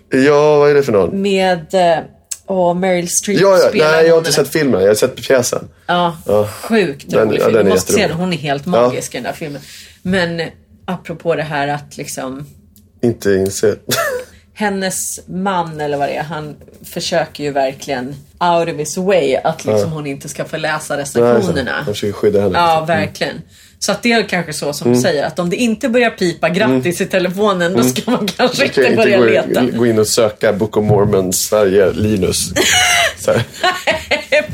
Ja, 0.09 0.57
vad 0.59 0.69
är 0.69 0.73
det 0.73 0.83
för 0.83 0.91
någon? 0.91 1.21
Med 1.21 1.73
eh, 1.73 2.03
åh, 2.51 2.73
Meryl 2.73 3.09
Streep 3.09 3.41
Ja, 3.41 3.57
ja, 3.63 3.69
spelar 3.69 3.91
nej, 3.91 4.05
jag 4.05 4.13
har 4.13 4.17
inte 4.19 4.31
sett 4.31 4.49
filmen. 4.49 4.81
Jag 4.81 4.87
har 4.87 4.95
sett 4.95 5.15
pjäsen. 5.27 5.67
Ja, 5.87 6.17
Ja. 6.25 6.47
sjukt 6.47 7.09
Den- 7.09 7.27
rolig 7.27 7.39
ja, 7.39 7.43
film. 7.43 7.55
den 7.55 7.65
Du 7.65 7.71
måste 7.71 7.93
se 7.93 8.07
den, 8.07 8.17
hon 8.17 8.33
är 8.33 8.37
helt 8.37 8.65
magisk 8.65 9.13
i 9.15 9.17
den 9.17 9.23
där 9.23 9.33
filmen. 9.33 9.61
Men 10.01 10.41
apropå 10.85 11.35
det 11.35 11.43
här 11.43 11.67
att 11.67 11.97
liksom 11.97 12.45
Inte 13.01 13.29
inse. 13.31 13.75
hennes 14.53 15.19
man 15.27 15.81
eller 15.81 15.97
vad 15.97 16.09
det 16.09 16.15
är, 16.15 16.23
han 16.23 16.55
försöker 16.85 17.43
ju 17.43 17.51
verkligen 17.51 18.07
out 18.39 18.69
of 18.69 18.75
his 18.79 18.97
way 18.97 19.35
att 19.35 19.65
liksom 19.65 19.91
hon 19.91 20.07
inte 20.07 20.29
ska 20.29 20.45
få 20.45 20.57
läsa 20.57 20.93
Nej, 20.95 21.01
recensionerna. 21.03 21.71
Jag 21.77 21.85
försöker 21.85 22.13
skydda 22.13 22.41
henne. 22.41 22.57
Ja, 22.59 22.85
verkligen. 22.87 23.41
Så 23.85 23.91
att 23.91 24.03
det 24.03 24.11
är 24.11 24.23
kanske 24.29 24.53
så 24.53 24.73
som 24.73 24.87
Mm. 24.87 24.97
du 24.97 25.01
säger, 25.01 25.23
att 25.25 25.39
om 25.39 25.49
det 25.49 25.55
inte 25.55 25.89
börjar 25.89 26.09
pipa 26.09 26.49
grattis 26.49 27.01
i 27.01 27.05
telefonen, 27.05 27.73
då 27.77 27.83
ska 27.83 28.11
man 28.11 28.27
kanske 28.27 28.41
Jag 28.41 28.55
ska 28.55 28.65
inte 28.65 28.81
inte 28.83 28.95
börja 28.95 29.17
gå, 29.17 29.25
leta. 29.25 29.61
gå 29.77 29.85
in 29.85 29.99
och 29.99 30.07
söka 30.07 30.53
Book 30.53 30.77
of 30.77 30.85
Mormon 30.85 31.33
Sverige 31.33 31.91
Linus. 31.93 32.51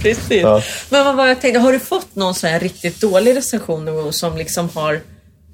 Precis. 0.02 0.42
Ja. 0.42 0.62
Men 0.90 1.06
vad 1.06 1.16
var 1.16 1.28
jag 1.28 1.42
tänkte, 1.42 1.60
har 1.60 1.72
du 1.74 1.80
fått 1.80 2.16
någon 2.16 2.36
så 2.36 2.48
här 2.48 2.60
riktigt 2.60 3.02
dålig 3.02 3.36
recension 3.36 3.86
någon 3.86 3.96
gång 4.04 4.14
som 4.14 4.38
liksom 4.38 4.70
har, 4.74 5.00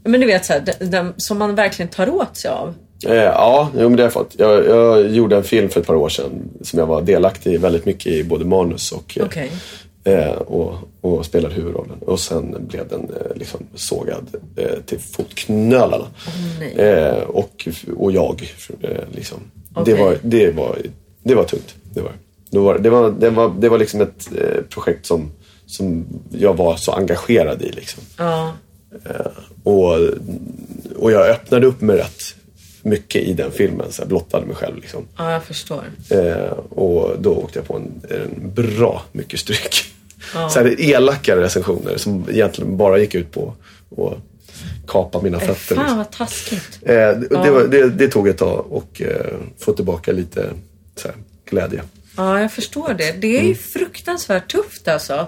men 0.06 0.22
du 0.22 0.28
vet 0.28 0.46
så 0.46 0.54
här, 0.54 0.60
den, 0.60 0.90
den, 0.92 1.14
som 1.18 1.38
man 1.38 1.56
verkligen 1.56 1.90
tar 1.90 2.10
åt 2.10 2.38
sig 2.38 2.52
av? 2.52 2.74
Eh, 3.08 3.14
ja, 3.16 3.70
jo, 3.78 3.82
men 3.90 3.96
det 3.96 4.04
har 4.04 4.06
jag 4.06 4.14
fått. 4.14 4.32
Jag, 4.38 4.66
jag 4.66 5.12
gjorde 5.12 5.36
en 5.36 5.44
film 5.44 5.70
för 5.70 5.80
ett 5.82 5.88
par 5.88 5.96
år 5.96 6.10
sedan 6.10 6.32
som 6.62 6.80
jag 6.80 6.86
var 6.86 7.02
delaktig 7.02 7.54
i 7.54 7.58
väldigt 7.58 7.86
mycket 7.86 8.08
i 8.08 8.24
både 8.24 8.46
manus 8.46 8.92
och, 8.92 9.18
Okej. 9.22 9.44
eh, 9.48 9.52
och, 10.36 10.76
och 11.02 11.26
spelade 11.26 11.56
huvudrollen. 11.56 11.98
Och 12.00 12.20
sen 12.20 12.68
blev 12.68 12.88
den 12.88 13.02
eh, 13.02 13.36
liksom 13.36 13.60
sågad 13.76 14.36
eh, 14.56 14.80
till 14.86 15.00
fotknölarna. 15.00 16.06
eh, 16.76 17.24
och, 17.24 17.68
och 17.98 18.12
jag. 18.12 18.54
Eh, 18.82 18.90
liksom. 19.12 19.38
Okej. 19.74 19.94
det, 19.94 20.02
var, 20.02 20.18
det, 20.22 20.52
var, 20.52 20.78
det 21.24 21.36
var 21.36 21.44
tungt. 21.44 21.76
Det 21.84 22.02
var, 22.02 22.12
det 22.50 22.60
var, 22.60 22.78
det 22.80 22.90
var, 22.90 23.12
det 23.12 23.30
var, 23.30 23.56
det 23.60 23.70
var 23.70 23.78
liksom 23.78 24.02
ett 24.02 24.30
eh, 24.38 24.62
projekt 24.70 25.06
som, 25.06 25.32
som 25.66 26.06
jag 26.32 26.58
var 26.58 26.76
så 26.76 26.92
engagerad 26.92 27.62
i. 27.62 27.72
Liksom. 27.72 28.04
Ja. 28.18 28.54
Och, 29.64 29.94
och 30.96 31.12
jag 31.12 31.30
öppnade 31.30 31.68
upp 31.68 31.82
mig 31.82 31.98
rätt 31.98 32.36
mycket 32.84 33.24
i 33.24 33.34
den 33.34 33.52
filmen. 33.52 33.92
Så 33.92 34.02
jag 34.02 34.10
blottade 34.10 34.46
mig 34.46 34.56
själv. 34.56 34.76
Liksom. 34.76 35.08
ja, 35.18 35.32
jag 35.32 35.44
förstår. 35.44 35.84
Eh, 36.10 36.52
och 36.70 37.16
då 37.20 37.34
åkte 37.36 37.60
jag 37.60 37.68
på 37.68 37.76
en, 37.76 37.92
en 38.10 38.52
bra 38.54 39.04
mycket 39.12 39.40
stryk. 39.40 39.86
Så 40.34 40.60
här, 40.60 40.82
elaka 40.82 41.36
recensioner 41.38 41.98
som 41.98 42.26
egentligen 42.30 42.78
bara 42.78 42.98
gick 43.00 43.16
ut 43.16 43.32
på 43.32 43.54
att 43.98 44.18
kapa 44.88 45.22
mina 45.22 45.38
Äh, 45.42 45.48
fötter. 45.48 45.76
fan 45.76 45.84
Liksom. 45.84 45.98
vad 45.98 46.12
taskigt. 46.12 46.80
Eh, 46.82 46.94
det, 46.96 47.28
det, 47.30 47.52
var, 47.52 47.68
det, 47.68 47.90
det 47.90 48.08
tog 48.08 48.28
ett 48.28 48.38
tag 48.38 48.66
och 48.72 49.02
eh, 49.02 49.34
få 49.60 49.74
tillbaka 49.74 50.12
lite 50.12 50.50
så 50.96 51.08
här, 51.08 51.18
glädje. 51.50 51.82
Ja, 52.18 52.42
jag 52.42 52.52
förstår 52.52 52.94
det. 52.98 53.12
Det 53.22 53.28
är 53.28 53.40
Mm. 53.40 53.48
ju 53.48 53.56
fruktansvärt 53.56 54.52
tufft 54.52 54.88
alltså. 54.88 55.28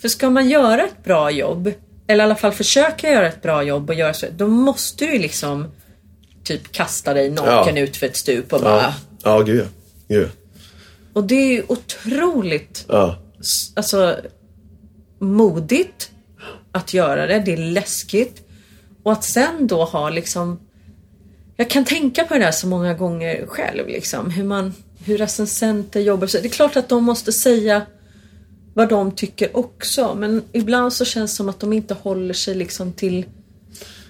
För 0.00 0.08
ska 0.08 0.30
man 0.30 0.48
göra 0.48 0.82
ett 0.82 1.04
bra 1.04 1.30
jobb, 1.30 1.72
eller 2.06 2.24
i 2.24 2.26
alla 2.26 2.34
fall 2.36 2.52
försöka 2.52 3.10
göra 3.10 3.28
ett 3.28 3.42
bra 3.42 3.62
jobb 3.62 3.90
och 3.90 3.94
göra 3.96 4.14
så, 4.14 4.26
då 4.36 4.48
måste 4.48 5.06
du 5.06 5.12
ju 5.12 5.18
liksom 5.18 5.66
typ 6.44 6.72
kasta 6.72 7.14
dig 7.14 7.30
naken 7.30 7.76
Ja. 7.76 7.82
ut 7.82 7.96
för 7.96 8.06
ett 8.06 8.16
stup 8.16 8.52
och 8.52 8.60
bara... 8.60 8.82
Ja, 8.82 8.94
ja 9.22 9.40
gud. 9.40 9.68
Gud. 10.08 10.30
Och 11.12 11.24
det 11.24 11.34
är 11.34 11.52
ju 11.52 11.62
otroligt 11.68 12.84
ja. 12.88 13.18
alltså, 13.76 14.16
modigt 15.18 16.10
att 16.72 16.94
göra 16.94 17.26
det. 17.26 17.38
Det 17.38 17.52
är 17.52 17.56
läskigt. 17.56 18.42
Och 19.02 19.12
att 19.12 19.24
sen 19.24 19.66
då 19.66 19.84
ha 19.84 20.10
liksom... 20.10 20.60
Jag 21.56 21.70
kan 21.70 21.84
tänka 21.84 22.24
på 22.24 22.34
det 22.34 22.40
där 22.40 22.52
så 22.52 22.66
många 22.66 22.94
gånger 22.94 23.46
själv. 23.46 23.88
Liksom, 23.88 24.30
hur, 24.30 24.44
man, 24.44 24.74
hur 25.04 25.18
recensenter 25.18 26.00
jobbar. 26.00 26.26
Så 26.26 26.38
Det 26.38 26.48
är 26.48 26.50
klart 26.50 26.76
att 26.76 26.88
de 26.88 27.04
måste 27.04 27.32
säga 27.32 27.82
vad 28.74 28.88
de 28.88 29.12
tycker 29.12 29.56
också. 29.56 30.14
Men 30.14 30.42
ibland 30.52 30.92
så 30.92 31.04
känns 31.04 31.30
det 31.32 31.36
som 31.36 31.48
att 31.48 31.60
de 31.60 31.72
inte 31.72 31.94
håller 31.94 32.34
sig 32.34 32.54
liksom 32.54 32.92
till 32.92 33.26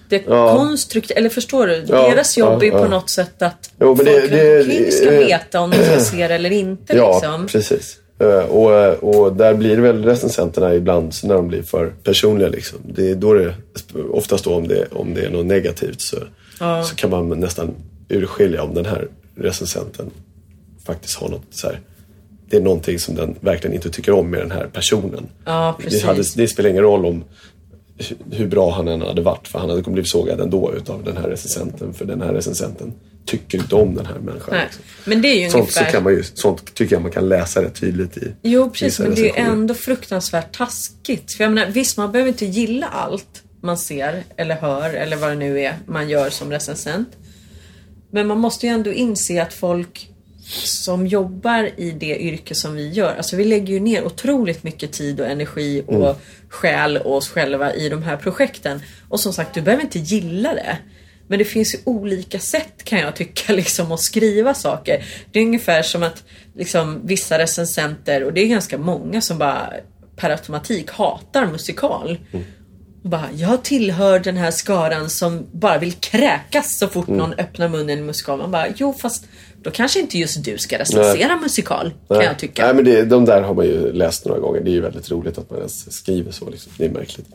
det 0.09 0.23
Ja. 0.27 0.55
konstruktiva. 0.57 1.19
Eller 1.19 1.29
förstår 1.29 1.67
du? 1.67 1.83
Ja, 1.87 2.09
Deras 2.09 2.37
jobb 2.37 2.63
ja, 2.63 2.67
är 2.67 2.71
på 2.83 2.87
något 2.87 3.09
sätt 3.09 3.41
att 3.41 3.71
Jo, 3.81 3.95
det- 3.95 4.05
folk 4.05 4.29
det- 4.31 4.57
runt 4.59 4.65
omkring 4.67 4.91
ska 4.91 5.11
det- 5.11 5.17
veta 5.25 5.59
om 5.59 5.69
de 5.71 5.77
ska 5.77 5.99
se 5.99 6.27
det 6.27 6.33
eller 6.35 6.51
inte. 6.51 6.97
Ja, 6.97 7.13
liksom. 7.21 7.47
precis. 7.47 7.97
Eh, 8.19 8.27
och, 8.37 8.93
och 9.03 9.33
där 9.35 9.53
blir 9.53 9.75
det 9.75 9.81
väl 9.81 10.03
recensenterna 10.05 10.75
ibland 10.75 11.13
så 11.13 11.27
när 11.27 11.35
de 11.35 11.47
blir 11.47 11.61
för 11.63 11.93
personliga. 12.03 12.49
Liksom. 12.49 12.79
Det 12.95 13.11
är 13.11 13.15
då 13.15 13.33
det, 13.33 13.55
oftast 14.11 14.43
då 14.43 14.55
om 14.55 14.67
det, 14.67 14.85
om 14.91 15.13
det 15.13 15.21
är 15.25 15.29
något 15.29 15.45
negativt 15.45 16.01
så, 16.01 16.17
så 16.89 16.95
kan 16.95 17.09
man 17.09 17.29
nästan 17.29 17.71
urskilja 18.09 18.63
om 18.63 18.73
den 18.73 18.85
här 18.85 19.07
recensenten 19.37 20.11
faktiskt 20.85 21.17
har 21.17 21.29
något 21.29 21.43
så 21.51 21.67
här, 21.67 21.79
det 22.49 22.57
är 22.57 22.61
någonting 22.61 22.99
som 22.99 23.15
den 23.15 23.35
verkligen 23.39 23.73
inte 23.75 23.89
tycker 23.89 24.11
om 24.11 24.29
med 24.29 24.39
den 24.39 24.51
här 24.51 24.67
personen. 24.73 25.27
Ja, 25.45 25.77
det, 25.89 26.03
hade, 26.03 26.23
det 26.35 26.47
spelar 26.47 26.69
ingen 26.69 26.83
roll 26.83 27.05
om 27.05 27.23
hur 28.31 28.47
bra 28.47 28.71
han 28.71 28.87
än 28.87 29.01
hade 29.01 29.21
varit 29.21 29.47
för 29.47 29.59
han 29.59 29.69
hade 29.69 29.81
blivit 29.81 30.09
sågad 30.09 30.39
ändå 30.39 30.73
utav 30.73 31.03
den 31.03 31.17
här 31.17 31.29
recensenten 31.29 31.93
för 31.93 32.05
den 32.05 32.21
här 32.21 32.33
recensenten 32.33 32.93
tycker 33.25 33.57
inte 33.57 33.75
om 33.75 33.95
den 33.95 34.05
här 34.05 34.19
människan. 34.19 34.49
Nej. 34.51 34.63
liksom. 34.65 34.83
Men 35.05 35.21
det 35.21 35.27
är 35.27 35.43
ju 35.43 35.49
Sånt, 35.49 35.71
så 35.71 35.79
ungefär... 35.79 35.91
kan 35.91 36.03
man 36.03 36.13
ju, 36.13 36.23
sånt 36.23 36.75
tycker 36.75 36.95
jag 36.95 37.01
man 37.01 37.11
kan 37.11 37.29
läsa 37.29 37.63
rätt 37.63 37.75
tydligt 37.75 38.17
i 38.17 38.35
Jo, 38.41 38.69
precis. 38.69 38.85
vissa 38.85 39.03
Men 39.03 39.15
det 39.15 39.21
är 39.21 39.43
ju 39.43 39.51
ändå 39.51 39.73
fruktansvärt 39.73 40.57
taskigt. 40.57 41.33
För 41.33 41.43
jag 41.43 41.53
menar, 41.53 41.71
visst, 41.71 41.97
man 41.97 42.11
behöver 42.11 42.29
inte 42.29 42.45
gilla 42.45 42.87
allt 42.87 43.43
man 43.61 43.77
ser 43.77 44.23
eller 44.37 44.55
hör 44.55 44.89
eller 44.89 45.17
vad 45.17 45.29
det 45.29 45.35
nu 45.35 45.59
är 45.59 45.77
man 45.85 46.09
gör 46.09 46.29
som 46.29 46.51
recensent. 46.51 47.09
Men 48.11 48.27
man 48.27 48.39
måste 48.39 48.65
ju 48.65 48.73
ändå 48.73 48.91
inse 48.91 49.41
att 49.41 49.53
folk 49.53 50.09
som 50.63 51.07
jobbar 51.07 51.69
i 51.77 51.91
det 51.91 52.17
yrke 52.19 52.55
som 52.55 52.75
vi 52.75 52.89
gör, 52.89 53.15
alltså 53.15 53.35
vi 53.35 53.43
lägger 53.45 53.73
ju 53.73 53.79
ner 53.79 54.05
otroligt 54.05 54.63
mycket 54.63 54.91
tid 54.91 55.19
och 55.19 55.27
energi 55.27 55.83
och 55.87 55.93
Mm. 55.95 56.15
själ 56.49 56.97
och 56.97 57.15
oss 57.15 57.29
själva 57.29 57.73
i 57.73 57.89
de 57.89 58.03
här 58.03 58.17
projekten. 58.17 58.81
Och 59.09 59.19
som 59.19 59.33
sagt, 59.33 59.53
du 59.53 59.61
behöver 59.61 59.83
inte 59.83 59.99
gilla 59.99 60.53
det. 60.53 60.77
Men 61.27 61.39
det 61.39 61.45
finns 61.45 61.75
ju 61.75 61.79
olika 61.83 62.39
sätt 62.39 62.83
kan 62.83 62.99
jag 62.99 63.15
tycka 63.15 63.53
liksom 63.61 63.91
att 63.91 63.99
skriva 63.99 64.53
saker. 64.53 65.03
Det 65.31 65.39
är 65.39 65.43
ungefär 65.43 65.81
som 65.83 66.03
att 66.03 66.23
liksom, 66.55 67.01
vissa 67.03 67.37
recensenter, 67.39 68.23
och 68.23 68.33
det 68.33 68.41
är 68.41 68.47
ganska 68.47 68.77
många 68.77 69.21
som 69.21 69.37
bara 69.37 69.73
per 70.15 70.29
automatik 70.29 70.91
hatar 70.91 71.45
musikal. 71.45 72.17
Och 73.03 73.09
Bara, 73.09 73.29
jag 73.33 73.63
tillhör 73.63 74.19
den 74.19 74.37
här 74.37 74.51
skaran 74.51 75.09
som 75.09 75.47
bara 75.51 75.77
vill 75.77 75.93
kräkas 75.93 76.77
så 76.77 76.87
fort 76.87 77.07
någon 77.07 77.33
öppnar 77.33 77.67
munnen 77.69 77.99
i 77.99 78.01
musikal. 78.01 78.37
Man 78.39 78.51
bara, 78.51 78.67
jo 78.75 78.93
fast 78.93 79.25
då 79.65 79.71
kanske 79.71 79.99
inte 79.99 80.17
just 80.17 80.43
du 80.43 80.57
ska 80.57 80.79
recensera 80.79 81.35
musikal 81.35 81.91
kan 82.07 82.17
Nej. 82.17 82.25
jag 82.25 82.39
tycka. 82.39 82.65
Nej, 82.65 82.75
men 82.75 82.85
det, 82.85 83.05
de 83.05 83.25
där 83.25 83.41
har 83.41 83.53
man 83.53 83.65
ju 83.65 83.91
läst 83.93 84.25
några 84.25 84.39
gånger. 84.39 84.61
Det 84.61 84.69
är 84.69 84.73
ju 84.73 84.81
väldigt 84.81 85.11
roligt 85.11 85.37
att 85.37 85.49
man 85.49 85.59
ens 85.59 85.95
skriver 85.95 86.31
så. 86.31 86.49
Liksom. 86.49 86.71
Det 86.77 86.85
är 86.85 86.89
märkligt. 86.89 87.25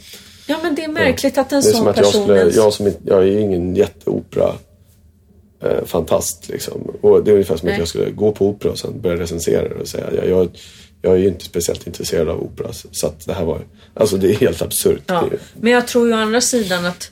Ja 0.47 0.59
men 0.62 0.74
det 0.74 0.85
är 0.85 0.89
märkligt 0.89 1.39
att 1.39 1.53
en 1.53 1.62
sån 1.62 1.89
att 1.89 1.97
jag 1.97 2.05
person 2.05 2.22
skulle, 2.22 2.51
jag, 2.51 2.72
som, 2.72 2.93
jag 3.07 3.18
är 3.18 3.26
ju 3.26 3.41
ingen 3.41 3.76
jätteopera 3.76 4.55
eh, 5.62 5.85
fantast 5.85 6.49
liksom. 6.49 6.83
Och 7.01 7.24
det 7.24 7.31
är 7.31 7.33
ungefär 7.33 7.57
som 7.57 7.66
Nej. 7.66 7.72
att 7.72 7.78
jag 7.78 7.89
skulle 7.89 8.11
gå 8.11 8.33
på 8.33 8.47
opera 8.49 8.72
och 8.72 8.78
sen 8.78 9.01
börja 9.01 9.20
recensera 9.20 9.68
det 9.68 9.74
och 9.74 9.89
säga 9.89 10.07
jag, 10.14 10.28
jag, 10.28 10.49
jag 11.03 11.12
är 11.12 11.18
ju 11.18 11.28
inte 11.28 11.45
speciellt 11.45 11.87
intresserad 11.87 12.28
av 12.28 12.43
opera. 12.43 12.72
Så, 12.72 13.07
att 13.07 13.26
det 13.26 13.33
här 13.33 13.45
var, 13.45 13.61
alltså 13.95 14.16
det 14.16 14.31
är 14.31 14.35
helt 14.35 14.62
absurt. 14.62 15.03
Ja. 15.07 15.28
Men 15.61 15.72
jag 15.72 15.87
tror 15.87 16.09
ju 16.09 16.14
å 16.14 16.16
andra 16.16 16.41
sidan 16.41 16.87
att 16.87 17.11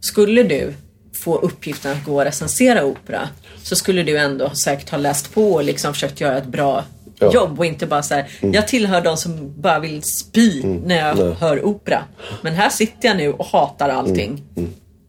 skulle 0.00 0.42
du 0.42 0.74
få 1.12 1.38
uppgiften 1.38 1.92
att 1.92 2.04
gå 2.04 2.14
och 2.14 2.24
recensera 2.24 2.84
opera 2.84 3.28
så 3.62 3.76
skulle 3.76 4.02
du 4.02 4.18
ändå 4.18 4.50
säkert 4.50 4.90
ha 4.90 4.98
läst 4.98 5.34
på 5.34 5.52
och 5.52 5.64
liksom 5.64 5.92
försökt 5.94 6.20
göra 6.20 6.38
ett 6.38 6.46
bra 6.46 6.84
Ja. 7.20 7.26
Mm. 7.26 7.34
jobb 7.34 7.58
och 7.58 7.66
inte 7.66 7.86
bara 7.86 8.02
så 8.02 8.14
här, 8.14 8.26
jag 8.40 8.68
tillhör 8.68 9.00
de 9.00 9.16
som 9.16 9.60
bara 9.60 9.78
vill 9.78 10.02
spy 10.02 10.62
när 10.64 11.06
jag 11.06 11.18
Nej. 11.18 11.34
hör 11.40 11.64
opera. 11.64 12.04
Men 12.42 12.54
här 12.54 12.68
sitter 12.70 13.08
jag 13.08 13.16
nu 13.16 13.32
och 13.32 13.46
hatar 13.46 13.88
allting. 13.88 14.42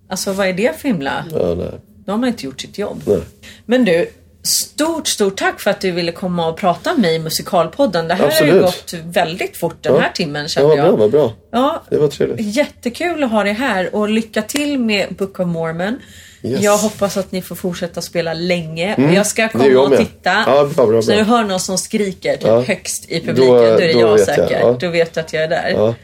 Alltså 0.09 0.33
vad 0.33 0.47
är 0.47 0.53
det 0.53 0.79
för 0.81 0.87
himla... 0.87 1.25
Mm. 1.31 1.59
Ja. 1.59 1.71
Då 2.05 2.11
har 2.13 2.17
man 2.17 2.29
inte 2.29 2.45
gjort 2.45 2.61
sitt 2.61 2.77
jobb. 2.77 3.01
Nej. 3.05 3.19
Men 3.65 3.85
du, 3.85 4.09
stort, 4.43 5.07
stort 5.07 5.37
tack 5.37 5.59
för 5.59 5.71
att 5.71 5.81
du 5.81 5.91
ville 5.91 6.11
komma 6.11 6.47
och 6.47 6.57
prata 6.57 6.91
med 6.93 7.01
mig 7.01 7.15
i 7.15 7.19
Musikalpodden. 7.19 8.07
Det 8.07 8.13
här 8.13 8.23
har 8.23 8.45
ju 8.47 8.63
Absolut. 8.63 8.63
gått 8.63 8.93
väldigt 9.15 9.57
fort 9.57 9.83
den 9.83 10.01
här 10.01 10.11
timmen 10.13 10.47
Ja, 10.55 10.67
vad 10.67 10.77
jag. 10.77 10.85
bra, 10.87 10.95
vad 10.95 11.11
bra. 11.11 11.33
Ja, 11.51 11.83
Det 11.89 11.97
var 11.97 12.07
trevligt. 12.07 12.55
Jättekul 12.55 13.23
att 13.23 13.31
ha 13.31 13.43
dig 13.43 13.53
här 13.53 13.95
och 13.95 14.09
lycka 14.09 14.41
till 14.41 14.79
med 14.79 15.15
Book 15.15 15.39
of 15.39 15.47
Mormon. 15.47 15.99
Yes. 16.43 16.61
Jag 16.63 16.77
hoppas 16.77 17.17
att 17.17 17.31
ni 17.31 17.41
får 17.41 17.55
fortsätta 17.55 18.01
spela 18.01 18.33
länge. 18.33 18.95
och 18.95 19.13
jag 19.13 19.27
ska 19.27 19.49
komma 19.49 19.65
jag 19.67 19.91
och 19.91 19.97
titta. 19.97 20.43
Ja, 20.47 20.69
bra, 20.75 20.85
bra, 20.85 21.01
Så 21.01 21.09
när 21.11 21.15
bra. 21.17 21.25
du 21.25 21.31
hör 21.31 21.43
någon 21.43 21.59
som 21.59 21.77
skriker 21.77 22.33
typ 22.33 22.43
Ja. 22.47 22.61
högst 22.61 23.05
i 23.09 23.19
publiken, 23.19 23.35
Då- 23.47 23.57
då, 23.57 23.63
är 23.63 23.77
det 23.87 23.93
då 23.93 23.99
jag 23.99 24.11
vet 24.17 24.27
jag, 24.27 24.35
säkert. 24.35 24.57
ja. 24.61 24.77
Då 24.79 24.87
vet 24.89 25.13
du 25.13 25.19
att 25.19 25.33
jag 25.33 25.43
är 25.43 25.47
där. 25.47 25.73
Ja. 25.75 25.95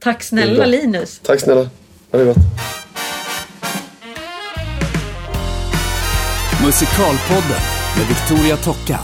Tack 0.00 0.22
snälla 0.22 0.54
bra. 0.54 0.64
Linus. 0.64 1.20
Tack 1.24 1.40
snälla. 1.40 1.68
Ha 2.12 2.18
det 2.18 2.24
gott. 2.24 2.36
Musikalpodden 6.64 7.60
med 7.96 8.06
Victoria 8.08 8.56
Tocka. 8.56 9.00